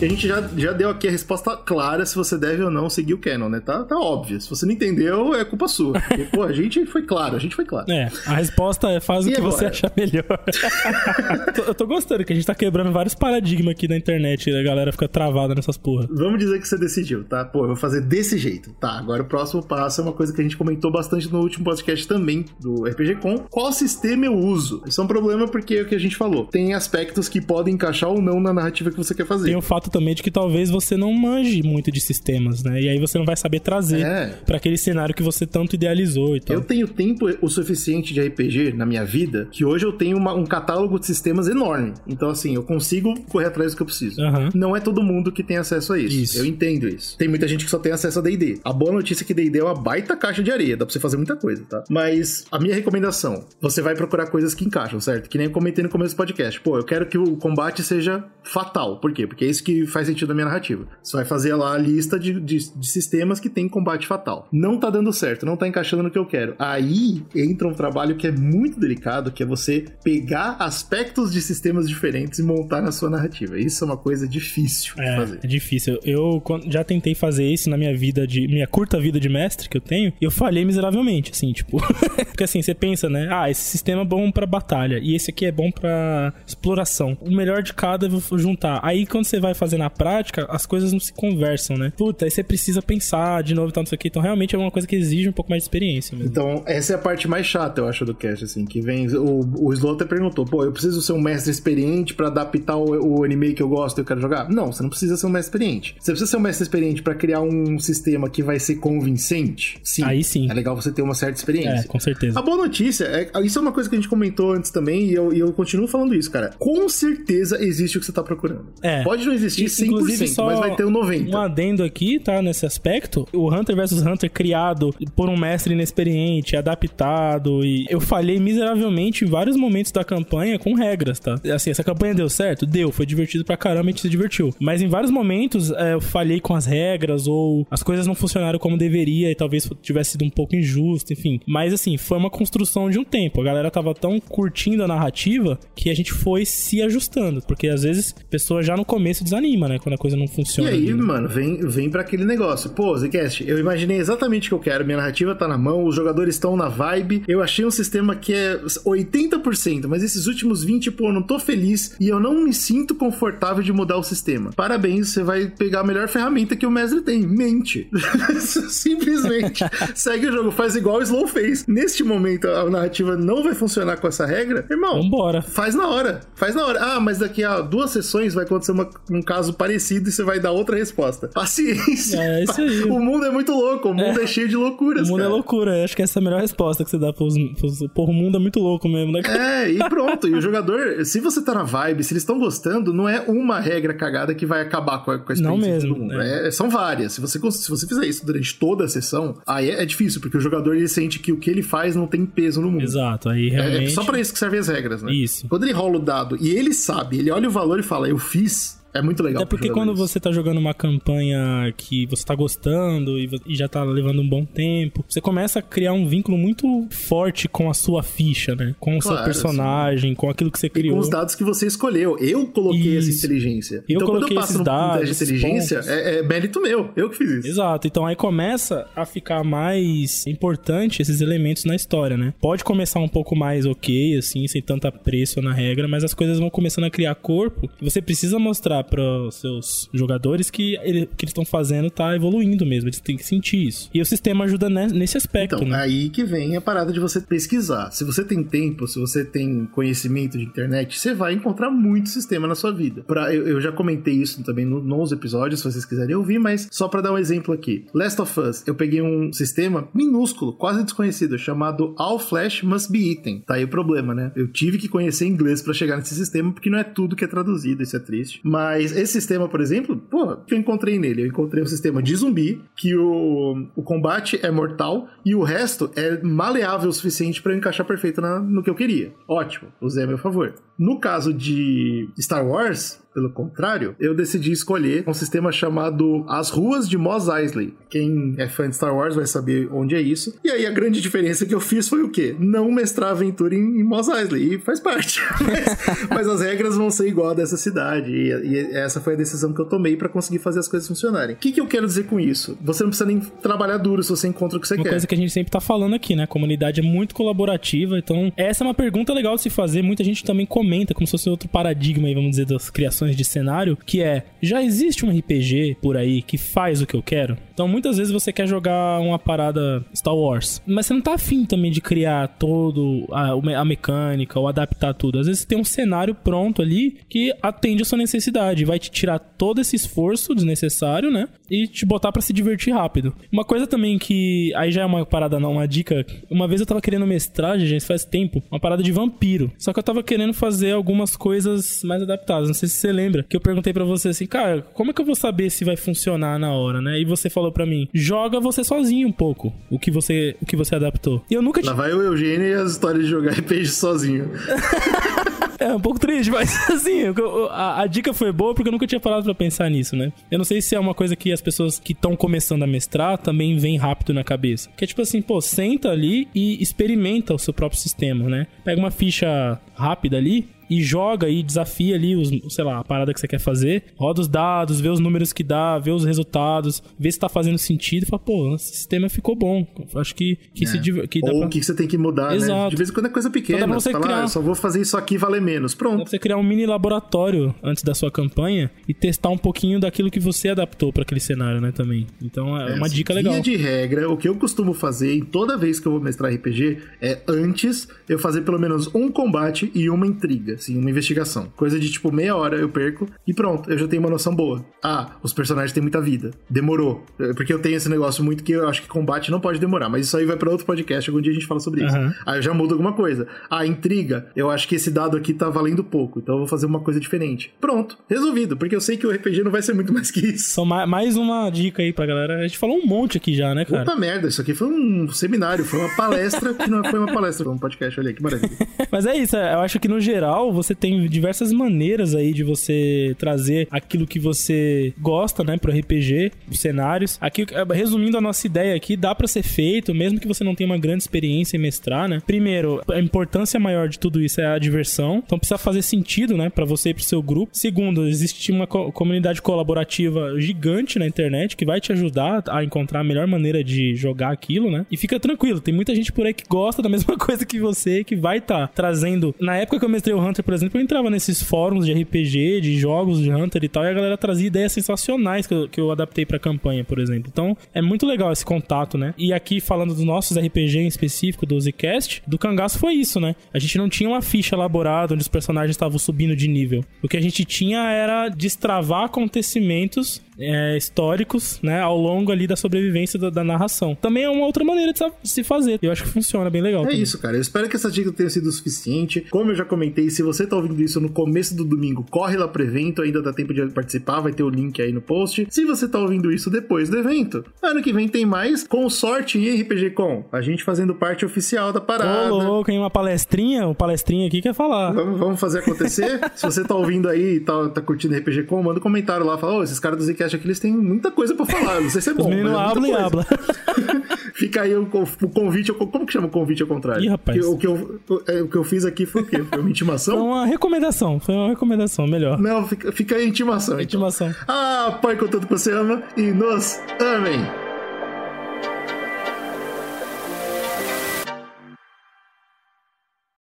E 0.00 0.04
a 0.06 0.08
gente 0.08 0.26
já, 0.26 0.40
já 0.56 0.72
deu 0.72 0.88
aqui 0.88 1.06
a 1.06 1.10
resposta 1.10 1.54
clara 1.58 2.06
se 2.06 2.16
você 2.16 2.38
deve 2.38 2.62
ou 2.62 2.70
não 2.70 2.88
seguir 2.88 3.12
o 3.12 3.18
canon, 3.18 3.50
né? 3.50 3.60
Tá, 3.60 3.84
tá 3.84 3.98
óbvio. 3.98 4.40
Se 4.40 4.48
você 4.48 4.64
não 4.64 4.72
entendeu, 4.72 5.34
é 5.34 5.44
culpa 5.44 5.68
sua. 5.68 6.00
Porque, 6.00 6.24
pô, 6.24 6.42
a 6.42 6.52
gente 6.52 6.86
foi 6.86 7.02
claro, 7.02 7.36
a 7.36 7.38
gente 7.38 7.54
foi 7.54 7.66
claro. 7.66 7.90
É, 7.90 8.10
a 8.26 8.34
resposta 8.36 8.88
é 8.88 8.98
faz 8.98 9.26
o 9.26 9.30
E 9.30 9.34
que 9.34 9.40
você 9.42 9.66
agora? 9.66 9.70
achar 9.70 9.92
melhor. 9.94 10.24
Eu 11.68 11.74
tô 11.74 11.86
gostando 11.86 12.24
que 12.24 12.32
a 12.32 12.36
gente 12.36 12.46
tá 12.46 12.54
quebrando 12.54 12.90
vários 12.92 13.14
paradigmas 13.14 13.72
aqui 13.72 13.86
na 13.86 13.96
internet 13.96 14.48
e 14.48 14.56
a 14.58 14.62
galera 14.62 14.90
fica 14.90 15.06
travada 15.06 15.54
nessas 15.54 15.76
porra. 15.76 16.08
Vamos 16.10 16.38
dizer 16.38 16.58
que 16.60 16.66
você 16.66 16.78
decidiu, 16.78 17.22
tá? 17.24 17.44
Pô, 17.44 17.64
eu 17.64 17.68
vou 17.68 17.76
fazer 17.76 18.00
desse 18.00 18.38
jeito. 18.38 18.72
Tá, 18.80 18.92
agora 18.92 19.22
o 19.22 19.26
próximo 19.26 19.62
passo 19.62 20.00
é 20.00 20.04
uma 20.04 20.14
coisa 20.14 20.32
que 20.32 20.40
a 20.40 20.44
gente 20.44 20.56
comentou 20.56 20.90
bastante 20.90 21.30
no 21.30 21.40
último 21.40 21.64
podcast 21.66 22.08
também, 22.08 22.46
do 22.58 22.84
RPG 22.84 23.16
Com. 23.16 23.36
Qual 23.50 23.70
sistema 23.70 24.24
eu 24.24 24.34
uso? 24.34 24.82
Isso 24.86 24.98
é 24.98 25.04
um 25.04 25.06
problema 25.06 25.46
porque 25.46 25.74
é 25.74 25.82
o 25.82 25.86
que 25.86 25.94
a 25.94 26.00
gente 26.00 26.16
falou. 26.16 26.46
Tem 26.46 26.72
aspectos 26.72 27.28
que 27.28 27.38
podem 27.38 27.74
encaixar 27.74 28.08
ou 28.08 28.22
não 28.22 28.40
na 28.40 28.54
narrativa 28.54 28.90
que 28.90 28.96
você 28.96 29.14
quer 29.14 29.26
fazer. 29.26 29.48
Tem 29.48 29.56
o 29.56 29.60
fato 29.60 29.89
também 29.90 30.14
de 30.14 30.22
que 30.22 30.30
talvez 30.30 30.70
você 30.70 30.96
não 30.96 31.12
manje 31.12 31.62
muito 31.62 31.90
de 31.90 32.00
sistemas, 32.00 32.62
né? 32.62 32.80
E 32.80 32.88
aí 32.88 32.98
você 32.98 33.18
não 33.18 33.24
vai 33.26 33.36
saber 33.36 33.60
trazer 33.60 34.00
É. 34.04 34.26
pra 34.46 34.56
aquele 34.56 34.76
cenário 34.78 35.14
que 35.14 35.22
você 35.22 35.46
tanto 35.46 35.74
idealizou 35.74 36.36
e 36.36 36.40
tal. 36.40 36.56
Eu 36.56 36.62
tenho 36.62 36.86
tempo 36.88 37.26
o 37.40 37.48
suficiente 37.48 38.14
de 38.14 38.20
RPG 38.20 38.72
na 38.72 38.86
minha 38.86 39.04
vida 39.04 39.48
que 39.50 39.64
hoje 39.64 39.84
eu 39.84 39.92
tenho 39.92 40.16
uma- 40.16 40.34
um 40.34 40.44
catálogo 40.46 40.98
de 40.98 41.06
sistemas 41.06 41.48
enorme. 41.48 41.92
Então, 42.06 42.30
assim, 42.30 42.54
eu 42.54 42.62
consigo 42.62 43.14
correr 43.28 43.46
atrás 43.46 43.72
do 43.72 43.76
que 43.76 43.82
eu 43.82 43.86
preciso. 43.86 44.20
Aham. 44.22 44.50
Não 44.54 44.76
é 44.76 44.80
todo 44.80 45.02
mundo 45.02 45.32
que 45.32 45.42
tem 45.42 45.56
acesso 45.56 45.92
a 45.92 45.98
isso. 45.98 46.16
Isso. 46.16 46.38
Eu 46.38 46.44
entendo 46.44 46.88
isso. 46.88 47.16
Tem 47.18 47.28
muita 47.28 47.46
gente 47.48 47.64
que 47.64 47.70
só 47.70 47.78
tem 47.78 47.92
acesso 47.92 48.18
a 48.18 48.22
D&D. 48.22 48.60
A 48.64 48.72
boa 48.72 48.92
notícia 48.92 49.24
é 49.24 49.26
que 49.26 49.34
D&D 49.34 49.58
é 49.58 49.64
uma 49.64 49.74
baita 49.74 50.16
caixa 50.16 50.42
de 50.42 50.50
areia. 50.50 50.76
Dá 50.76 50.84
pra 50.86 50.92
você 50.92 51.00
fazer 51.00 51.16
muita 51.16 51.36
coisa, 51.36 51.64
tá? 51.68 51.82
Mas 51.90 52.44
a 52.50 52.58
minha 52.58 52.74
recomendação, 52.74 53.44
você 53.60 53.82
vai 53.82 53.94
procurar 53.94 54.26
coisas 54.26 54.54
que 54.54 54.64
encaixam, 54.64 55.00
certo? 55.00 55.28
Que 55.28 55.36
nem 55.38 55.46
eu 55.46 55.52
comentei 55.52 55.82
no 55.82 55.90
começo 55.90 56.14
do 56.14 56.16
podcast. 56.16 56.60
Pô, 56.60 56.76
eu 56.78 56.84
quero 56.84 57.06
que 57.06 57.18
o 57.18 57.36
combate 57.36 57.82
seja 57.82 58.24
fatal. 58.42 58.98
Por 59.00 59.12
quê? 59.12 59.26
Porque 59.26 59.44
é 59.44 59.48
isso 59.48 59.62
que 59.64 59.79
faz 59.86 60.06
sentido 60.06 60.28
na 60.28 60.34
minha 60.34 60.46
narrativa. 60.46 60.86
Você 61.02 61.16
vai 61.16 61.24
fazer 61.26 61.54
lá 61.54 61.74
a 61.74 61.78
lista 61.78 62.18
de, 62.18 62.38
de, 62.40 62.58
de 62.78 62.86
sistemas 62.86 63.38
que 63.40 63.48
tem 63.48 63.68
combate 63.68 64.06
fatal. 64.06 64.46
Não 64.52 64.78
tá 64.78 64.90
dando 64.90 65.12
certo, 65.12 65.46
não 65.46 65.56
tá 65.56 65.66
encaixando 65.68 66.02
no 66.02 66.10
que 66.10 66.18
eu 66.18 66.26
quero. 66.26 66.54
Aí 66.58 67.22
entra 67.34 67.68
um 67.68 67.74
trabalho 67.74 68.16
que 68.16 68.26
é 68.26 68.32
muito 68.32 68.78
delicado, 68.78 69.30
que 69.32 69.42
é 69.42 69.46
você 69.46 69.84
pegar 70.02 70.56
aspectos 70.58 71.32
de 71.32 71.40
sistemas 71.40 71.88
diferentes 71.88 72.38
e 72.38 72.42
montar 72.42 72.80
na 72.80 72.92
sua 72.92 73.10
narrativa. 73.10 73.58
Isso 73.58 73.84
é 73.84 73.86
uma 73.86 73.96
coisa 73.96 74.26
difícil 74.28 74.94
de 74.96 75.02
É, 75.02 75.16
fazer. 75.16 75.40
é 75.42 75.46
difícil. 75.46 75.98
Eu 76.04 76.42
já 76.68 76.82
tentei 76.84 77.14
fazer 77.14 77.46
isso 77.46 77.68
na 77.68 77.76
minha 77.76 77.96
vida 77.96 78.26
de. 78.26 78.46
minha 78.48 78.66
curta 78.66 79.00
vida 79.00 79.18
de 79.20 79.28
mestre 79.28 79.68
que 79.68 79.76
eu 79.76 79.80
tenho, 79.80 80.12
e 80.20 80.24
eu 80.24 80.30
falhei 80.30 80.64
miseravelmente, 80.64 81.30
assim, 81.32 81.52
tipo. 81.52 81.78
Porque 82.30 82.44
assim, 82.44 82.62
você 82.62 82.74
pensa, 82.74 83.08
né? 83.08 83.28
Ah, 83.30 83.50
esse 83.50 83.62
sistema 83.62 84.02
é 84.02 84.04
bom 84.04 84.30
pra 84.30 84.46
batalha, 84.46 84.98
e 85.02 85.14
esse 85.14 85.30
aqui 85.30 85.46
é 85.46 85.52
bom 85.52 85.70
pra 85.70 86.32
exploração. 86.46 87.16
O 87.20 87.30
melhor 87.30 87.62
de 87.62 87.72
cada 87.74 88.06
eu 88.06 88.10
vou 88.18 88.38
juntar. 88.38 88.80
Aí 88.82 89.06
quando 89.06 89.24
você 89.24 89.40
vai 89.40 89.54
fazer 89.54 89.69
na 89.76 89.90
prática, 89.90 90.46
as 90.48 90.66
coisas 90.66 90.92
não 90.92 91.00
se 91.00 91.12
conversam, 91.12 91.76
né? 91.76 91.92
Puta, 91.96 92.24
aí 92.24 92.30
você 92.30 92.42
precisa 92.42 92.80
pensar 92.82 93.42
de 93.42 93.54
novo 93.54 93.70
e 93.70 93.72
tal, 93.72 93.82
não 93.82 93.88
sei 93.88 93.96
o 93.96 93.98
que. 93.98 94.08
Então 94.08 94.22
realmente 94.22 94.54
é 94.54 94.58
uma 94.58 94.70
coisa 94.70 94.86
que 94.86 94.96
exige 94.96 95.28
um 95.28 95.32
pouco 95.32 95.50
mais 95.50 95.62
de 95.62 95.64
experiência 95.64 96.16
mesmo. 96.16 96.30
Então, 96.30 96.62
essa 96.66 96.92
é 96.92 96.96
a 96.96 96.98
parte 96.98 97.28
mais 97.28 97.46
chata, 97.46 97.80
eu 97.80 97.86
acho, 97.86 98.04
do 98.04 98.14
cast, 98.14 98.44
assim, 98.44 98.64
que 98.64 98.80
vem... 98.80 99.08
O, 99.16 99.40
o 99.40 99.90
até 99.90 100.04
perguntou, 100.04 100.44
pô, 100.44 100.64
eu 100.64 100.72
preciso 100.72 101.00
ser 101.02 101.12
um 101.12 101.20
mestre 101.20 101.50
experiente 101.50 102.14
pra 102.14 102.28
adaptar 102.28 102.76
o, 102.76 103.18
o 103.18 103.24
anime 103.24 103.54
que 103.54 103.62
eu 103.62 103.68
gosto 103.68 103.98
e 103.98 104.00
eu 104.00 104.04
quero 104.04 104.20
jogar? 104.20 104.48
Não, 104.48 104.72
você 104.72 104.82
não 104.82 104.90
precisa 104.90 105.16
ser 105.16 105.26
um 105.26 105.30
mestre 105.30 105.48
experiente. 105.48 105.96
Você 105.98 106.12
precisa 106.12 106.30
ser 106.30 106.36
um 106.36 106.40
mestre 106.40 106.62
experiente 106.62 107.02
pra 107.02 107.14
criar 107.14 107.40
um 107.40 107.78
sistema 107.78 108.28
que 108.28 108.42
vai 108.42 108.58
ser 108.58 108.76
convincente? 108.76 109.78
Sim. 109.82 110.04
Aí 110.04 110.22
sim. 110.22 110.50
É 110.50 110.54
legal 110.54 110.76
você 110.76 110.92
ter 110.92 111.02
uma 111.02 111.14
certa 111.14 111.38
experiência. 111.38 111.80
É, 111.80 111.82
com 111.84 111.98
certeza. 111.98 112.38
A 112.38 112.42
boa 112.42 112.56
notícia 112.56 113.04
é. 113.04 113.30
Isso 113.42 113.58
é 113.58 113.62
uma 113.62 113.72
coisa 113.72 113.88
que 113.88 113.96
a 113.96 113.98
gente 113.98 114.08
comentou 114.08 114.52
antes 114.52 114.70
também, 114.70 115.06
e 115.06 115.14
eu, 115.14 115.32
e 115.32 115.40
eu 115.40 115.52
continuo 115.52 115.86
falando 115.86 116.14
isso, 116.14 116.30
cara. 116.30 116.50
Com 116.58 116.88
certeza 116.88 117.62
existe 117.62 117.96
o 117.96 118.00
que 118.00 118.06
você 118.06 118.12
tá 118.12 118.22
procurando. 118.22 118.66
É. 118.82 119.02
Pode 119.02 119.24
não 119.24 119.32
existir 119.32 119.59
Isso, 119.64 119.82
100%, 119.82 119.86
inclusive, 119.86 120.28
só 120.28 120.46
mas 120.46 120.58
vai 120.58 120.76
ter 120.76 120.84
o 120.84 120.90
90%. 120.90 121.28
Um 121.32 121.36
adendo 121.36 121.82
aqui, 121.82 122.18
tá? 122.18 122.40
Nesse 122.42 122.66
aspecto. 122.66 123.26
O 123.32 123.52
Hunter 123.52 123.76
vs 123.76 124.02
Hunter 124.02 124.30
criado 124.30 124.94
por 125.14 125.28
um 125.28 125.36
mestre 125.36 125.74
inexperiente, 125.74 126.56
adaptado. 126.56 127.64
E 127.64 127.86
eu 127.88 128.00
falhei 128.00 128.38
miseravelmente 128.38 129.24
em 129.24 129.28
vários 129.28 129.56
momentos 129.56 129.92
da 129.92 130.04
campanha 130.04 130.58
com 130.58 130.74
regras, 130.74 131.18
tá? 131.18 131.40
Assim, 131.54 131.70
essa 131.70 131.84
campanha 131.84 132.14
deu 132.14 132.28
certo? 132.28 132.66
Deu. 132.66 132.92
Foi 132.92 133.06
divertido 133.06 133.44
pra 133.44 133.56
caramba, 133.56 133.88
a 133.88 133.90
gente 133.90 134.02
se 134.02 134.08
divertiu. 134.08 134.54
Mas 134.58 134.82
em 134.82 134.88
vários 134.88 135.10
momentos 135.10 135.70
é, 135.70 135.94
eu 135.94 136.00
falhei 136.00 136.40
com 136.40 136.54
as 136.54 136.66
regras 136.66 137.26
ou 137.26 137.66
as 137.70 137.82
coisas 137.82 138.06
não 138.06 138.14
funcionaram 138.14 138.58
como 138.58 138.76
deveria 138.76 139.30
e 139.30 139.34
talvez 139.34 139.68
tivesse 139.82 140.12
sido 140.12 140.24
um 140.24 140.30
pouco 140.30 140.56
injusto, 140.56 141.12
enfim. 141.12 141.40
Mas 141.46 141.72
assim, 141.72 141.96
foi 141.96 142.18
uma 142.18 142.30
construção 142.30 142.90
de 142.90 142.98
um 142.98 143.04
tempo. 143.04 143.40
A 143.40 143.44
galera 143.44 143.70
tava 143.70 143.94
tão 143.94 144.20
curtindo 144.20 144.84
a 144.84 144.88
narrativa 144.88 145.58
que 145.74 145.90
a 145.90 145.94
gente 145.94 146.12
foi 146.12 146.44
se 146.44 146.82
ajustando. 146.82 147.42
Porque 147.46 147.68
às 147.68 147.82
vezes 147.82 148.14
a 148.18 148.30
pessoa 148.30 148.62
já 148.62 148.76
no 148.76 148.84
começo 148.84 149.24
desanima. 149.24 149.49
Desanima, 149.50 149.68
né? 149.68 149.78
Quando 149.78 149.94
a 149.94 149.98
coisa 149.98 150.16
não 150.16 150.26
funciona. 150.28 150.70
E 150.70 150.74
aí, 150.74 150.94
né? 150.94 151.02
mano, 151.02 151.28
vem, 151.28 151.56
vem 151.66 151.90
para 151.90 152.00
aquele 152.02 152.24
negócio. 152.24 152.70
Pô, 152.70 152.96
Zcast, 152.96 153.46
eu 153.48 153.58
imaginei 153.58 153.98
exatamente 153.98 154.46
o 154.46 154.48
que 154.50 154.54
eu 154.54 154.58
quero. 154.72 154.84
Minha 154.84 154.98
narrativa 154.98 155.34
tá 155.34 155.46
na 155.48 155.58
mão, 155.58 155.84
os 155.84 155.94
jogadores 155.94 156.34
estão 156.34 156.56
na 156.56 156.68
vibe. 156.68 157.22
Eu 157.28 157.42
achei 157.42 157.64
um 157.64 157.70
sistema 157.70 158.14
que 158.16 158.32
é 158.32 158.58
80%, 158.58 159.86
mas 159.86 160.02
esses 160.02 160.26
últimos 160.26 160.62
20, 160.64 160.90
pô, 160.92 161.08
eu 161.08 161.12
não 161.12 161.22
tô 161.22 161.38
feliz 161.38 161.96
e 162.00 162.08
eu 162.08 162.20
não 162.20 162.42
me 162.44 162.52
sinto 162.52 162.94
confortável 162.94 163.62
de 163.62 163.72
mudar 163.72 163.96
o 163.96 164.02
sistema. 164.02 164.50
Parabéns, 164.54 165.08
você 165.10 165.22
vai 165.22 165.46
pegar 165.48 165.80
a 165.80 165.84
melhor 165.84 166.08
ferramenta 166.08 166.56
que 166.56 166.66
o 166.66 166.70
mestre 166.70 167.00
tem. 167.00 167.26
Mente. 167.26 167.88
Simplesmente. 168.68 169.64
Segue 169.94 170.26
o 170.28 170.32
jogo, 170.32 170.50
faz 170.50 170.76
igual 170.76 170.98
o 170.98 171.02
Slow 171.02 171.26
fez. 171.26 171.66
Neste 171.66 172.02
momento, 172.04 172.48
a 172.48 172.68
narrativa 172.68 173.16
não 173.16 173.42
vai 173.42 173.54
funcionar 173.54 173.96
com 173.98 174.06
essa 174.08 174.26
regra. 174.26 174.66
Irmão, 174.70 175.02
Vambora. 175.02 175.42
Faz 175.42 175.74
na 175.74 175.88
hora, 175.88 176.20
faz 176.34 176.54
na 176.54 176.64
hora. 176.64 176.80
Ah, 176.80 177.00
mas 177.00 177.18
daqui 177.18 177.42
a 177.44 177.60
duas 177.60 177.90
sessões 177.90 178.34
vai 178.34 178.44
acontecer 178.44 178.72
uma- 178.72 178.88
um 179.10 179.22
caso 179.30 179.52
parecido 179.54 180.08
e 180.08 180.12
você 180.12 180.22
vai 180.24 180.40
dar 180.40 180.50
outra 180.52 180.76
resposta. 180.76 181.28
Paciência. 181.28 182.18
É, 182.20 182.42
isso 182.44 182.60
aí. 182.60 182.80
O 182.90 182.98
mundo 182.98 183.24
é 183.24 183.30
muito 183.30 183.52
louco, 183.52 183.90
o 183.90 183.94
mundo 183.94 184.20
é, 184.20 184.26
cheio 184.26 184.48
de 184.48 184.56
O 184.56 184.60
loucuras. 184.60 185.08
mundo 185.08 185.20
é 185.20 185.22
cara. 185.24 185.34
loucura, 185.34 185.78
eu 185.78 185.84
acho 185.84 185.94
que 185.96 186.02
essa 186.02 186.18
é 186.18 186.20
a 186.20 186.24
melhor 186.24 186.40
resposta 186.40 186.82
que 186.84 186.90
você 186.90 186.98
dá 186.98 187.12
pros. 187.12 187.34
pros 187.58 187.78
porra, 187.94 188.10
o 188.10 188.14
mundo 188.14 188.36
é 188.36 188.40
muito 188.40 188.58
louco 188.58 188.88
mesmo, 188.88 189.12
né? 189.12 189.20
É, 189.26 189.70
e 189.70 189.78
pronto. 189.88 190.26
E 190.26 190.34
o 190.34 190.40
jogador, 190.40 191.04
se 191.04 191.20
você 191.20 191.42
tá 191.42 191.54
na 191.54 191.62
vibe, 191.62 192.02
se 192.02 192.12
eles 192.12 192.22
estão 192.22 192.38
gostando, 192.38 192.92
não 192.92 193.08
é 193.08 193.20
uma 193.28 193.60
regra 193.60 193.94
cagada 193.94 194.34
que 194.34 194.44
vai 194.46 194.62
acabar 194.62 195.04
com 195.04 195.10
a, 195.12 195.18
com 195.18 195.30
a 195.30 195.34
experiência 195.34 195.48
Não 195.48 195.56
mesmo, 195.58 195.94
todo 195.94 196.00
mundo. 196.02 196.20
é. 196.20 196.48
É, 196.48 196.50
são 196.50 196.68
várias. 196.70 197.12
Se 197.12 197.20
você, 197.20 197.38
se 197.52 197.70
você 197.70 197.86
fizer 197.86 198.06
isso 198.06 198.24
durante 198.26 198.58
toda 198.58 198.84
a 198.84 198.88
sessão, 198.88 199.36
aí 199.46 199.70
é, 199.70 199.82
é 199.82 199.86
difícil, 199.86 200.20
porque 200.20 200.36
o 200.36 200.40
jogador 200.40 200.74
ele 200.76 200.88
sente 200.88 201.18
que 201.18 201.32
o 201.32 201.36
que 201.36 201.50
ele 201.50 201.62
faz 201.62 201.94
não 201.94 202.06
tem 202.06 202.24
peso 202.26 202.60
no 202.60 202.70
mundo. 202.70 202.82
Exato, 202.82 203.28
aí 203.28 203.48
É, 203.50 203.60
realmente. 203.60 203.84
é 203.84 203.88
só 203.90 204.04
pra 204.04 204.18
isso 204.18 204.32
que 204.32 204.38
servem 204.38 204.58
as 204.60 204.68
regras, 204.68 205.02
né? 205.02 205.12
Isso. 205.12 205.46
Quando 205.48 205.64
ele 205.64 205.72
rola 205.72 205.96
o 205.96 206.00
dado 206.00 206.36
e 206.40 206.50
ele 206.50 206.72
sabe, 206.72 207.18
ele 207.18 207.30
olha 207.30 207.48
o 207.48 207.52
valor 207.52 207.78
e 207.78 207.82
fala, 207.82 208.08
eu 208.08 208.18
fiz, 208.18 208.79
é 208.92 209.02
muito 209.02 209.22
legal. 209.22 209.42
Até 209.42 209.48
porque 209.48 209.68
quando 209.68 209.88
jogador 209.88 210.08
você 210.08 210.20
tá 210.20 210.32
jogando 210.32 210.58
uma 210.58 210.74
campanha 210.74 211.72
que 211.76 212.06
você 212.06 212.24
tá 212.24 212.34
gostando 212.34 213.18
e, 213.18 213.28
e 213.46 213.54
já 213.54 213.68
tá 213.68 213.82
levando 213.84 214.20
um 214.20 214.28
bom 214.28 214.44
tempo, 214.44 215.04
você 215.08 215.20
começa 215.20 215.58
a 215.58 215.62
criar 215.62 215.92
um 215.92 216.06
vínculo 216.06 216.36
muito 216.36 216.86
forte 216.90 217.48
com 217.48 217.70
a 217.70 217.74
sua 217.74 218.02
ficha, 218.02 218.54
né? 218.54 218.74
Com 218.80 218.98
o 218.98 219.02
seu 219.02 219.16
personagem, 219.24 220.14
com 220.14 220.28
aquilo 220.30 220.50
que 220.50 220.58
você 220.58 220.68
Com 220.68 220.74
criou. 220.74 220.98
os 220.98 221.08
dados 221.08 221.34
que 221.34 221.44
você 221.44 221.66
escolheu. 221.66 222.16
Eu 222.18 222.46
coloquei 222.46 222.98
essa 222.98 223.08
Isso. 223.08 223.18
inteligência. 223.26 223.76
Eu 223.88 223.96
então, 223.96 224.06
quando 224.08 224.26
coloquei 224.26 224.36
eu 224.36 224.40
passo 224.40 224.52
esses 224.52 224.58
no 224.58 224.64
dados, 224.64 225.08
de 225.08 225.14
inteligência, 225.24 225.80
é, 225.86 226.18
é 226.18 226.22
mérito 226.22 226.60
meu. 226.60 226.90
Eu 226.96 227.10
que 227.10 227.16
fiz 227.16 227.30
isso. 227.30 227.48
Exato, 227.48 227.86
então 227.86 228.06
aí 228.06 228.16
começa 228.16 228.86
a 228.94 229.04
ficar 229.04 229.44
mais 229.44 230.26
importante 230.26 231.02
esses 231.02 231.20
elementos 231.20 231.64
na 231.64 231.74
história, 231.74 232.16
né? 232.16 232.34
Pode 232.40 232.64
começar 232.64 233.00
um 233.00 233.08
pouco 233.08 233.36
mais 233.36 233.66
ok, 233.66 234.16
assim, 234.18 234.46
sem 234.46 234.62
tanta 234.62 234.90
preço 234.90 235.40
na 235.40 235.52
regra, 235.52 235.86
mas 235.88 236.04
as 236.04 236.14
coisas 236.14 236.38
vão 236.38 236.50
começando 236.50 236.84
a 236.84 236.90
criar 236.90 237.14
corpo. 237.14 237.68
e 237.80 237.84
Você 237.84 238.00
precisa 238.02 238.38
mostrar 238.38 238.79
para 238.84 239.02
os 239.26 239.36
seus 239.36 239.88
jogadores 239.92 240.50
que 240.50 240.76
ele- 240.82 241.04
o 241.04 241.06
que 241.16 241.24
eles 241.24 241.30
estão 241.30 241.44
fazendo 241.44 241.90
tá 241.90 242.14
evoluindo 242.14 242.64
mesmo, 242.66 242.88
eles 242.88 243.00
têm 243.00 243.16
que 243.16 243.24
sentir 243.24 243.66
isso. 243.66 243.90
E 243.92 244.00
o 244.00 244.06
sistema 244.06 244.44
ajuda 244.44 244.68
ne- 244.68 244.88
nesse 244.88 245.16
aspecto, 245.16 245.56
Então, 245.56 245.68
né? 245.68 245.76
aí 245.80 246.08
que 246.10 246.24
vem 246.24 246.56
a 246.56 246.60
parada 246.60 246.92
de 246.92 247.00
você 247.00 247.20
pesquisar. 247.20 247.90
Se 247.90 248.04
você 248.04 248.24
tem 248.24 248.42
tempo, 248.42 248.86
se 248.86 248.98
você 248.98 249.24
tem 249.24 249.66
conhecimento 249.66 250.36
de 250.38 250.44
internet, 250.44 250.98
você 250.98 251.14
vai 251.14 251.32
encontrar 251.34 251.70
muito 251.70 252.08
sistema 252.08 252.46
na 252.46 252.54
sua 252.54 252.72
vida. 252.72 253.02
Pra, 253.02 253.34
eu, 253.34 253.46
eu 253.46 253.60
já 253.60 253.72
comentei 253.72 254.14
isso 254.14 254.42
também 254.42 254.64
no- 254.64 254.82
nos 254.82 255.12
episódios, 255.12 255.60
se 255.60 255.70
vocês 255.70 255.84
quiserem 255.84 256.14
ouvir, 256.14 256.38
mas 256.38 256.68
só 256.70 256.88
pra 256.88 257.00
dar 257.00 257.12
um 257.12 257.18
exemplo 257.18 257.52
aqui. 257.54 257.84
Last 257.94 258.20
of 258.20 258.40
Us, 258.40 258.62
eu 258.66 258.74
peguei 258.74 259.00
um 259.02 259.32
sistema 259.32 259.88
minúsculo, 259.94 260.52
quase 260.52 260.82
desconhecido, 260.84 261.38
chamado 261.38 261.94
All 261.98 262.18
Flesh 262.18 262.62
Must 262.62 262.90
Be 262.90 263.10
Eaten. 263.10 263.40
Tá 263.46 263.54
aí 263.54 263.64
o 263.64 263.68
problema, 263.68 264.14
né? 264.14 264.32
Eu 264.36 264.48
tive 264.48 264.78
que 264.78 264.88
conhecer 264.88 265.26
inglês 265.26 265.62
pra 265.62 265.72
chegar 265.74 265.96
nesse 265.96 266.14
sistema, 266.14 266.52
porque 266.52 266.70
não 266.70 266.78
é 266.78 266.84
tudo 266.84 267.16
que 267.16 267.24
é 267.24 267.28
traduzido, 267.28 267.82
isso 267.82 267.96
é 267.96 268.00
triste. 268.00 268.40
Mas 268.44 268.69
esse 268.78 269.06
sistema, 269.06 269.48
por 269.48 269.60
exemplo, 269.60 269.96
pô, 269.96 270.36
que 270.36 270.54
eu 270.54 270.58
encontrei 270.58 270.98
nele? 270.98 271.22
Eu 271.22 271.26
encontrei 271.26 271.62
um 271.62 271.66
sistema 271.66 272.02
de 272.02 272.14
zumbi, 272.14 272.60
que 272.76 272.94
o, 272.96 273.66
o 273.74 273.82
combate 273.82 274.38
é 274.42 274.50
mortal 274.50 275.08
e 275.24 275.34
o 275.34 275.42
resto 275.42 275.90
é 275.96 276.22
maleável 276.22 276.90
o 276.90 276.92
suficiente 276.92 277.40
eu 277.52 277.56
encaixar 277.56 277.86
perfeito 277.86 278.20
na- 278.20 278.40
no 278.40 278.62
que 278.62 278.70
eu 278.70 278.74
queria. 278.74 279.12
Ótimo, 279.26 279.68
usei 279.80 280.04
a 280.04 280.06
meu 280.06 280.18
favor. 280.18 280.54
No 280.78 280.98
caso 280.98 281.32
de 281.34 282.08
Star 282.18 282.46
Wars, 282.46 283.00
pelo 283.12 283.30
contrário, 283.30 283.96
eu 283.98 284.14
decidi 284.14 284.52
escolher 284.52 285.04
um 285.06 285.12
sistema 285.12 285.50
chamado 285.50 286.24
As 286.28 286.50
Ruas 286.50 286.88
de 286.88 286.96
Mos 286.96 287.28
Eisley. 287.28 287.74
Quem 287.88 288.34
é 288.38 288.48
fã 288.48 288.68
de 288.68 288.76
Star 288.76 288.94
Wars 288.94 289.16
vai 289.16 289.26
saber 289.26 289.68
onde 289.72 289.94
é 289.94 290.00
isso. 290.00 290.34
E 290.44 290.50
aí 290.50 290.64
a 290.64 290.70
grande 290.70 291.00
diferença 291.00 291.44
que 291.44 291.54
eu 291.54 291.60
fiz 291.60 291.88
foi 291.88 292.02
o 292.02 292.08
quê? 292.08 292.36
Não 292.38 292.70
mestrar 292.70 293.10
aventura 293.10 293.54
em, 293.54 293.80
em 293.80 293.82
Mos 293.82 294.08
Eisley. 294.08 294.54
E 294.54 294.58
faz 294.58 294.78
parte. 294.78 295.20
mas, 295.40 296.08
mas 296.08 296.28
as 296.28 296.40
regras 296.40 296.76
vão 296.76 296.90
ser 296.90 297.08
igual 297.08 297.30
a 297.30 297.34
dessa 297.34 297.56
cidade. 297.56 298.10
E, 298.12 298.28
e 298.28 298.58
essa 298.76 299.00
foi 299.00 299.14
a 299.14 299.16
decisão 299.16 299.52
que 299.52 299.60
eu 299.60 299.66
tomei 299.66 299.96
pra 299.96 300.08
conseguir 300.08 300.38
fazer 300.38 300.60
as 300.60 300.68
coisas 300.68 300.86
funcionarem. 300.86 301.34
O 301.34 301.38
que, 301.38 301.50
que 301.50 301.60
eu 301.60 301.66
quero 301.66 301.86
dizer 301.86 302.04
com 302.04 302.20
isso? 302.20 302.56
Você 302.62 302.84
não 302.84 302.90
precisa 302.90 303.06
nem 303.06 303.18
trabalhar 303.20 303.78
duro 303.78 304.02
se 304.02 304.10
você 304.10 304.28
encontra 304.28 304.56
o 304.56 304.60
que 304.60 304.68
você 304.68 304.74
Uma 304.74 304.84
quer. 304.84 304.90
coisa 304.90 305.06
que 305.06 305.14
a 305.14 305.18
gente 305.18 305.32
sempre 305.32 305.50
tá 305.50 305.60
falando 305.60 305.94
aqui, 305.94 306.14
né? 306.14 306.24
A 306.24 306.28
comunidade 306.28 306.80
é 306.80 306.82
muito 306.82 307.14
colaborativa, 307.14 307.98
então 307.98 308.32
essa 308.36 308.62
é 308.62 308.66
uma 308.66 308.74
pergunta 308.74 309.12
legal 309.12 309.34
de 309.34 309.42
se 309.42 309.50
fazer. 309.50 309.82
Muita 309.82 310.04
gente 310.04 310.22
também 310.22 310.46
comenta, 310.46 310.94
como 310.94 311.06
se 311.06 311.10
fosse 311.10 311.28
outro 311.28 311.48
paradigma 311.48 312.06
aí, 312.06 312.14
vamos 312.14 312.30
dizer, 312.30 312.46
das 312.46 312.70
criações 312.70 312.99
de 313.08 313.24
cenário, 313.24 313.76
que 313.76 314.02
é, 314.02 314.24
já 314.42 314.62
existe 314.62 315.04
um 315.04 315.16
RPG 315.16 315.78
por 315.80 315.96
aí 315.96 316.22
que 316.22 316.36
faz 316.36 316.82
o 316.82 316.86
que 316.86 316.94
eu 316.94 317.02
quero? 317.02 317.36
Então 317.60 317.68
muitas 317.68 317.98
vezes 317.98 318.10
você 318.10 318.32
quer 318.32 318.46
jogar 318.46 318.98
uma 319.00 319.18
parada 319.18 319.84
Star 319.94 320.16
Wars, 320.16 320.62
mas 320.66 320.86
você 320.86 320.94
não 320.94 321.02
tá 321.02 321.12
afim 321.12 321.44
também 321.44 321.70
de 321.70 321.82
criar 321.82 322.26
todo 322.26 323.06
a, 323.12 323.32
a 323.32 323.64
mecânica 323.66 324.40
ou 324.40 324.48
adaptar 324.48 324.94
tudo. 324.94 325.18
Às 325.18 325.26
vezes 325.26 325.42
você 325.42 325.48
tem 325.48 325.58
um 325.58 325.64
cenário 325.64 326.14
pronto 326.14 326.62
ali 326.62 326.96
que 327.06 327.34
atende 327.42 327.82
a 327.82 327.84
sua 327.84 327.98
necessidade, 327.98 328.64
vai 328.64 328.78
te 328.78 328.90
tirar 328.90 329.18
todo 329.18 329.60
esse 329.60 329.76
esforço 329.76 330.34
desnecessário, 330.34 331.10
né? 331.10 331.28
E 331.50 331.66
te 331.66 331.84
botar 331.84 332.10
pra 332.10 332.22
se 332.22 332.32
divertir 332.32 332.72
rápido. 332.72 333.14
Uma 333.30 333.44
coisa 333.44 333.66
também 333.66 333.98
que 333.98 334.54
aí 334.54 334.72
já 334.72 334.80
é 334.80 334.86
uma 334.86 335.04
parada, 335.04 335.38
não, 335.38 335.52
uma 335.52 335.68
dica. 335.68 336.06
Uma 336.30 336.48
vez 336.48 336.62
eu 336.62 336.66
tava 336.66 336.80
querendo 336.80 337.06
mestrar, 337.06 337.58
gente, 337.58 337.84
faz 337.84 338.06
tempo, 338.06 338.42
uma 338.50 338.58
parada 338.58 338.82
de 338.82 338.90
vampiro. 338.90 339.52
Só 339.58 339.70
que 339.74 339.78
eu 339.78 339.82
tava 339.82 340.02
querendo 340.02 340.32
fazer 340.32 340.72
algumas 340.72 341.14
coisas 341.14 341.84
mais 341.84 342.02
adaptadas. 342.02 342.48
Não 342.48 342.54
sei 342.54 342.70
se 342.70 342.76
você 342.76 342.90
lembra 342.90 343.22
que 343.22 343.36
eu 343.36 343.40
perguntei 343.40 343.74
pra 343.74 343.84
você 343.84 344.08
assim, 344.08 344.24
cara, 344.24 344.62
como 344.72 344.92
é 344.92 344.94
que 344.94 345.00
eu 345.02 345.04
vou 345.04 345.14
saber 345.14 345.50
se 345.50 345.62
vai 345.62 345.76
funcionar 345.76 346.38
na 346.38 346.54
hora, 346.54 346.80
né? 346.80 346.98
E 346.98 347.04
você 347.04 347.28
falou 347.28 347.49
pra 347.50 347.66
mim, 347.66 347.88
joga 347.92 348.40
você 348.40 348.64
sozinho 348.64 349.08
um 349.08 349.12
pouco, 349.12 349.52
o 349.70 349.78
que 349.78 349.90
você, 349.90 350.36
o 350.40 350.46
que 350.46 350.56
você 350.56 350.74
adaptou. 350.74 351.22
E 351.30 351.34
eu 351.34 351.42
nunca 351.42 351.60
Lá 351.60 351.64
tinha 351.64 351.74
vai 351.74 351.92
o 351.92 352.02
Eugênio 352.02 352.46
e 352.46 352.54
as 352.54 352.72
histórias 352.72 353.04
de 353.04 353.10
jogar 353.10 353.32
RPG 353.38 353.66
sozinho. 353.66 354.30
É 355.60 355.74
um 355.74 355.80
pouco 355.80 356.00
triste, 356.00 356.30
mas 356.32 356.70
assim, 356.70 357.02
a, 357.50 357.82
a 357.82 357.86
dica 357.86 358.14
foi 358.14 358.32
boa 358.32 358.54
porque 358.54 358.68
eu 358.68 358.72
nunca 358.72 358.86
tinha 358.86 358.98
parado 358.98 359.24
pra 359.24 359.34
pensar 359.34 359.68
nisso, 359.68 359.94
né? 359.94 360.10
Eu 360.30 360.38
não 360.38 360.44
sei 360.44 360.62
se 360.62 360.74
é 360.74 360.80
uma 360.80 360.94
coisa 360.94 361.14
que 361.14 361.30
as 361.30 361.42
pessoas 361.42 361.78
que 361.78 361.92
estão 361.92 362.16
começando 362.16 362.62
a 362.62 362.66
mestrar 362.66 363.18
também 363.18 363.58
vem 363.58 363.76
rápido 363.76 364.14
na 364.14 364.24
cabeça. 364.24 364.70
Que 364.74 364.84
é 364.84 364.86
tipo 364.86 365.02
assim, 365.02 365.20
pô, 365.20 365.38
senta 365.42 365.90
ali 365.90 366.26
e 366.34 366.60
experimenta 366.62 367.34
o 367.34 367.38
seu 367.38 367.52
próprio 367.52 367.78
sistema, 367.78 368.26
né? 368.26 368.46
Pega 368.64 368.80
uma 368.80 368.90
ficha 368.90 369.60
rápida 369.74 370.16
ali 370.16 370.48
e 370.70 370.80
joga 370.82 371.28
e 371.28 371.42
desafia 371.42 371.96
ali 371.96 372.14
os, 372.16 372.30
sei 372.54 372.64
lá, 372.64 372.78
a 372.78 372.84
parada 372.84 373.12
que 373.12 373.18
você 373.20 373.26
quer 373.28 373.40
fazer, 373.40 373.82
roda 373.96 374.20
os 374.20 374.28
dados, 374.28 374.80
vê 374.80 374.88
os 374.88 375.00
números 375.00 375.32
que 375.32 375.42
dá, 375.42 375.78
vê 375.78 375.90
os 375.90 376.04
resultados, 376.04 376.82
vê 376.98 377.10
se 377.10 377.18
tá 377.18 377.28
fazendo 377.28 377.58
sentido 377.58 378.04
e 378.04 378.06
fala, 378.06 378.20
pô, 378.20 378.54
esse 378.54 378.76
sistema 378.76 379.08
ficou 379.08 379.34
bom. 379.34 379.66
Acho 379.96 380.14
que, 380.14 380.38
que 380.54 380.66
se 380.66 380.78
diver- 380.78 381.08
que 381.08 381.20
dá 381.20 381.32
Ou 381.32 381.38
pra... 381.40 381.46
o 381.48 381.50
que 381.50 381.62
você 381.62 381.74
tem 381.74 381.86
que 381.88 381.98
mudar, 381.98 382.30
né? 382.30 382.36
Exato. 382.36 382.70
De 382.70 382.76
vez 382.76 382.90
em 382.90 382.92
quando 382.92 383.06
é 383.06 383.10
coisa 383.10 383.28
pequena. 383.30 383.58
Então 383.58 383.68
dá 383.68 383.72
pra 383.74 383.80
você 383.80 383.88
você 383.88 383.92
fala, 383.92 384.04
criar- 384.04 384.22
ah, 384.24 384.28
só 384.28 384.40
vou 384.40 384.54
fazer 384.54 384.80
isso 384.80 384.96
aqui 384.96 385.18
valer 385.18 385.40
menos. 385.42 385.72
Dá 385.72 385.78
Pronto. 385.78 386.02
pra 386.02 386.10
você 386.10 386.18
criar 386.18 386.36
um 386.36 386.42
mini 386.42 386.64
laboratório 386.66 387.54
antes 387.62 387.82
da 387.82 387.94
sua 387.94 388.10
campanha 388.10 388.70
e 388.88 388.94
testar 388.94 389.30
um 389.30 389.38
pouquinho 389.38 389.80
daquilo 389.80 390.10
que 390.10 390.20
você 390.20 390.50
adaptou 390.50 390.92
pra 390.92 391.02
aquele 391.02 391.20
cenário, 391.20 391.60
né, 391.60 391.72
também. 391.72 392.06
Então 392.22 392.56
é, 392.56 392.74
uma 392.74 392.86
assim, 392.86 392.96
dica 392.96 393.12
legal. 393.14 393.32
Via 393.34 393.42
de 393.42 393.56
regra, 393.56 394.08
o 394.10 394.16
que 394.16 394.28
eu 394.28 394.36
costumo 394.36 394.72
fazer 394.74 395.14
em 395.14 395.20
toda 395.24 395.56
vez 395.56 395.80
que 395.80 395.86
eu 395.88 395.92
vou 395.92 396.00
mestrar 396.00 396.32
RPG 396.32 396.78
é 397.00 397.18
antes 397.26 397.88
eu 398.08 398.18
fazer 398.18 398.42
pelo 398.42 398.58
menos 398.58 398.92
um 398.94 399.10
combate 399.10 399.70
e 399.74 399.88
uma 399.90 400.06
intriga, 400.06 400.56
assim, 400.60 400.78
uma 400.78 400.90
investigação. 400.90 401.48
Coisa 401.56 401.78
de 401.78 401.90
tipo 401.90 402.12
meia 402.12 402.36
hora 402.36 402.56
eu 402.56 402.68
perco 402.68 403.06
e 403.26 403.34
pronto, 403.34 403.70
eu 403.70 403.78
já 403.78 403.86
tenho 403.88 404.02
uma 404.02 404.10
noção 404.10 404.34
boa. 404.34 404.64
Ah, 404.82 405.10
os 405.22 405.32
personagens 405.32 405.72
têm 405.72 405.82
muita 405.82 406.00
vida. 406.00 406.30
Demorou. 406.48 407.04
É, 407.18 407.32
Porque 407.34 407.52
eu 407.52 407.58
tenho 407.58 407.76
esse 407.76 407.88
negócio 407.88 408.22
muito 408.24 408.42
que 408.44 408.52
eu 408.52 408.68
acho 408.68 408.82
que 408.82 408.88
combate 408.88 409.30
não 409.30 409.40
pode 409.40 409.58
demorar, 409.58 409.88
mas 409.88 410.06
isso 410.06 410.16
aí 410.16 410.24
vai 410.24 410.36
pra 410.36 410.50
outro 410.50 410.66
podcast, 410.66 411.08
algum 411.10 411.20
dia 411.20 411.32
a 411.32 411.34
gente 411.34 411.46
fala 411.46 411.60
sobre 411.60 411.84
isso. 411.84 411.96
Aham. 411.96 412.14
Aí 412.26 412.38
eu 412.38 412.42
já 412.42 412.54
mudo 412.54 412.72
alguma 412.72 412.92
coisa. 412.92 413.26
Ah, 413.50 413.66
intriga, 413.66 414.26
eu 414.36 414.50
acho 414.50 414.66
que 414.68 414.74
esse 414.74 414.90
dado 414.90 415.16
aqui 415.16 415.32
tá 415.34 415.48
valendo 415.48 415.82
pouco, 415.84 416.18
então 416.20 416.34
eu 416.34 416.38
vou 416.40 416.48
fazer 416.48 416.66
uma 416.66 416.80
coisa 416.80 417.00
diferente. 417.00 417.52
Pronto, 417.60 417.98
resolvido, 418.08 418.56
porque 418.56 418.74
eu 418.76 418.80
sei 418.80 418.96
que 418.96 419.06
o 419.06 419.10
RPG 419.10 419.42
não 419.44 419.50
vai 419.50 419.62
ser 419.62 419.72
muito 419.74 419.92
mais 419.94 420.10
que 420.10 420.20
isso. 420.20 420.50
Só 420.54 420.64
ma- 420.64 420.86
mais 420.86 421.16
uma 421.16 421.48
dica 421.50 421.82
aí 421.82 421.92
pra 421.92 422.06
galera. 422.06 422.38
A 422.40 422.42
gente 422.46 422.58
falou 422.58 422.78
um 422.78 422.86
monte 422.86 423.16
aqui 423.16 423.34
já, 423.34 423.54
né, 423.54 423.64
cara? 423.64 423.84
Puta 423.84 423.96
merda, 423.96 424.28
isso 424.28 424.40
aqui 424.40 424.54
foi 424.54 424.68
um 424.68 425.08
seminário, 425.12 425.64
foi 425.64 425.78
uma 425.80 425.94
palestra 425.96 426.54
que 426.54 426.68
não 426.70 426.82
foi 426.84 426.98
uma 426.98 427.12
palestra, 427.12 427.44
foi 427.44 427.54
um 427.54 427.58
podcast, 427.58 427.98
olha 428.00 428.08
aí, 428.08 428.14
que 428.14 428.22
maravilha. 428.22 428.50
Mas 428.90 429.06
é 429.06 429.16
isso, 429.16 429.36
é, 429.36 429.54
eu 429.54 429.60
acho 429.60 429.78
que 429.78 429.88
no 429.88 430.00
geral 430.00 430.49
você 430.52 430.74
tem 430.74 431.06
diversas 431.06 431.52
maneiras 431.52 432.14
aí 432.14 432.32
de 432.32 432.44
você 432.44 433.14
trazer 433.18 433.68
aquilo 433.70 434.06
que 434.06 434.18
você 434.18 434.92
gosta, 434.98 435.44
né, 435.44 435.56
pro 435.56 435.72
RPG, 435.72 436.32
os 436.50 436.60
cenários. 436.60 437.18
Aqui, 437.20 437.46
resumindo 437.72 438.16
a 438.16 438.20
nossa 438.20 438.46
ideia 438.46 438.74
aqui, 438.74 438.96
dá 438.96 439.14
para 439.14 439.26
ser 439.26 439.42
feito, 439.42 439.94
mesmo 439.94 440.20
que 440.20 440.28
você 440.28 440.44
não 440.44 440.54
tenha 440.54 440.68
uma 440.68 440.78
grande 440.78 441.02
experiência 441.02 441.56
em 441.56 441.60
mestrar, 441.60 442.08
né? 442.08 442.20
Primeiro, 442.26 442.82
a 442.90 442.98
importância 442.98 443.58
maior 443.58 443.88
de 443.88 443.98
tudo 443.98 444.20
isso 444.20 444.40
é 444.40 444.46
a 444.46 444.58
diversão. 444.58 445.22
Então 445.24 445.38
precisa 445.38 445.58
fazer 445.58 445.82
sentido, 445.82 446.36
né, 446.36 446.50
para 446.50 446.64
você 446.64 446.90
e 446.90 446.94
pro 446.94 447.02
seu 447.02 447.22
grupo. 447.22 447.56
Segundo, 447.56 448.06
existe 448.06 448.52
uma 448.52 448.66
co 448.66 448.90
comunidade 448.92 449.40
colaborativa 449.40 450.38
gigante 450.38 450.98
na 450.98 451.06
internet 451.06 451.56
que 451.56 451.64
vai 451.64 451.80
te 451.80 451.92
ajudar 451.92 452.42
a 452.48 452.62
encontrar 452.64 453.00
a 453.00 453.04
melhor 453.04 453.26
maneira 453.26 453.62
de 453.62 453.94
jogar 453.94 454.30
aquilo, 454.30 454.70
né? 454.70 454.86
E 454.90 454.96
fica 454.96 455.18
tranquilo, 455.18 455.60
tem 455.60 455.74
muita 455.74 455.94
gente 455.94 456.12
por 456.12 456.26
aí 456.26 456.34
que 456.34 456.44
gosta 456.48 456.82
da 456.82 456.88
mesma 456.90 457.16
coisa 457.16 457.44
que 457.44 457.58
você, 457.58 458.04
que 458.04 458.16
vai 458.16 458.38
estar 458.38 458.68
tá 458.68 458.72
trazendo. 458.74 459.34
Na 459.38 459.56
época 459.56 459.78
que 459.78 459.84
eu 459.84 459.88
mestrei 459.88 460.14
o 460.14 460.20
Hunter, 460.20 460.39
por 460.42 460.54
exemplo, 460.54 460.78
eu 460.78 460.82
entrava 460.82 461.10
nesses 461.10 461.42
fóruns 461.42 461.86
de 461.86 461.92
RPG, 461.92 462.60
de 462.60 462.78
jogos 462.78 463.20
de 463.20 463.30
Hunter 463.30 463.64
e 463.64 463.68
tal, 463.68 463.84
e 463.84 463.88
a 463.88 463.92
galera 463.92 464.16
trazia 464.16 464.46
ideias 464.46 464.72
sensacionais 464.72 465.46
que 465.46 465.54
eu, 465.54 465.68
que 465.68 465.80
eu 465.80 465.90
adaptei 465.90 466.24
pra 466.26 466.38
campanha, 466.38 466.84
por 466.84 466.98
exemplo. 466.98 467.30
Então, 467.32 467.56
é 467.74 467.80
muito 467.80 468.06
legal 468.06 468.32
esse 468.32 468.44
contato, 468.44 468.96
né? 468.98 469.14
E 469.16 469.32
aqui, 469.32 469.60
falando 469.60 469.94
dos 469.94 470.04
nossos 470.04 470.36
RPG 470.36 470.78
em 470.78 470.86
específico, 470.86 471.46
do 471.46 471.60
Zcast, 471.60 472.22
do 472.26 472.38
Cangaço 472.38 472.78
foi 472.78 472.94
isso, 472.94 473.20
né? 473.20 473.34
A 473.52 473.58
gente 473.58 473.78
não 473.78 473.88
tinha 473.88 474.08
uma 474.08 474.22
ficha 474.22 474.54
elaborada 474.54 475.14
onde 475.14 475.22
os 475.22 475.28
personagens 475.28 475.74
estavam 475.74 475.98
subindo 475.98 476.36
de 476.36 476.48
nível. 476.48 476.84
O 477.02 477.08
que 477.08 477.16
a 477.16 477.22
gente 477.22 477.44
tinha 477.44 477.90
era 477.90 478.28
destravar 478.28 479.04
acontecimentos 479.04 480.22
é, 480.40 480.76
históricos, 480.76 481.60
né, 481.62 481.80
ao 481.80 481.96
longo 481.96 482.32
ali 482.32 482.46
da 482.46 482.56
sobrevivência 482.56 483.18
da, 483.18 483.28
da, 483.28 483.44
narração. 483.44 483.94
Também 483.94 484.24
é 484.24 484.30
uma 484.30 484.46
outra 484.46 484.64
maneira 484.64 484.92
de 484.92 485.28
se 485.28 485.44
fazer. 485.44 485.78
Eu 485.82 485.92
acho 485.92 486.02
que 486.02 486.08
funciona 486.08 486.48
bem 486.48 486.62
legal. 486.62 486.82
É 486.82 486.86
também. 486.86 487.02
isso, 487.02 487.18
cara. 487.18 487.36
Eu 487.36 487.42
espero 487.42 487.68
que 487.68 487.76
essa 487.76 487.90
dica 487.90 488.10
tenha 488.10 488.30
sido 488.30 488.48
o 488.48 488.52
suficiente. 488.52 489.26
Como 489.30 489.50
eu 489.50 489.54
já 489.54 489.64
comentei, 489.64 490.08
se 490.08 490.22
você 490.22 490.29
tá 490.46 490.56
ouvindo 490.56 490.80
isso 490.80 491.00
no 491.00 491.10
começo 491.10 491.56
do 491.56 491.64
domingo, 491.64 492.04
corre 492.10 492.36
lá 492.36 492.48
pro 492.48 492.62
evento, 492.62 493.02
ainda 493.02 493.22
dá 493.22 493.32
tempo 493.32 493.52
de 493.54 493.66
participar, 493.68 494.20
vai 494.20 494.32
ter 494.32 494.42
o 494.42 494.48
link 494.48 494.80
aí 494.80 494.92
no 494.92 495.00
post. 495.00 495.46
Se 495.50 495.64
você 495.64 495.88
tá 495.88 495.98
ouvindo 495.98 496.32
isso 496.32 496.50
depois 496.50 496.88
do 496.88 496.98
evento, 496.98 497.44
ano 497.62 497.82
que 497.82 497.92
vem 497.92 498.08
tem 498.08 498.24
mais, 498.24 498.66
com 498.66 498.88
sorte 498.88 499.38
em 499.38 499.60
RPG 499.60 499.90
Com. 499.90 500.24
A 500.32 500.40
gente 500.40 500.64
fazendo 500.64 500.94
parte 500.94 501.24
oficial 501.24 501.72
da 501.72 501.80
parada. 501.80 502.32
Ô, 502.32 502.38
louco, 502.38 502.70
em 502.70 502.78
uma 502.78 502.90
palestrinha, 502.90 503.66
o 503.66 503.74
palestrinha 503.74 504.26
aqui 504.26 504.40
quer 504.40 504.54
falar. 504.54 504.92
Vamos, 504.92 505.18
vamos 505.18 505.40
fazer 505.40 505.60
acontecer. 505.60 506.20
se 506.34 506.44
você 506.44 506.64
tá 506.64 506.74
ouvindo 506.74 507.08
aí 507.08 507.36
e 507.36 507.40
tá, 507.40 507.68
tá 507.68 507.80
curtindo 507.80 508.16
RPG 508.16 508.44
Com, 508.44 508.62
manda 508.62 508.78
um 508.78 508.82
comentário 508.82 509.24
lá, 509.24 509.38
fala, 509.38 509.54
ô, 509.54 509.58
oh, 509.58 509.62
esses 509.62 509.78
caras 509.78 509.98
do 509.98 510.04
Zcast 510.04 510.36
aqui, 510.36 510.46
eles 510.46 510.60
têm 510.60 510.72
muita 510.72 511.10
coisa 511.10 511.34
pra 511.34 511.46
falar. 511.46 511.80
Não 511.80 511.90
sei 511.90 512.00
se 512.00 512.10
é 512.10 512.14
bom. 512.14 512.24
Os 512.24 512.28
meninos 512.28 512.54
hablam 512.54 512.86
e 512.86 512.92
hablam. 512.92 513.24
Fica 514.34 514.62
aí 514.62 514.74
o, 514.76 514.86
convite. 514.86 515.72
Como 515.72 516.06
que 516.06 516.12
chama 516.12 516.26
o 516.26 516.30
convite 516.30 516.62
ao 516.62 516.68
contrário? 516.68 517.04
Ih, 517.04 517.08
rapaz. 517.08 517.44
o, 517.44 517.56
que 517.56 517.66
eu, 517.66 518.00
o, 518.08 518.48
que 518.48 518.56
eu 518.56 518.64
fiz 518.64 518.84
aqui 518.84 519.06
foi 519.06 519.22
o 519.22 519.26
quê? 519.26 519.42
Foi 519.42 519.60
uma 519.60 519.70
intimação? 519.70 520.16
Foi 520.16 520.26
uma 520.26 520.46
recomendação. 520.46 521.20
Foi 521.20 521.34
uma 521.34 521.48
recomendação, 521.48 522.06
melhor. 522.06 522.38
Não, 522.38 522.66
fica, 522.66 522.92
fica 522.92 523.16
aí 523.16 523.24
a 523.24 523.28
intimação. 523.28 523.80
Intimação. 523.80 524.28
Então. 524.28 524.44
Ah, 524.48 524.98
pai 525.00 525.16
com 525.16 525.26
tanto 525.26 525.46
que 525.46 525.52
você 525.52 525.72
ama 525.72 526.02
e 526.16 526.22
nos 526.22 526.78
amem. 527.00 527.69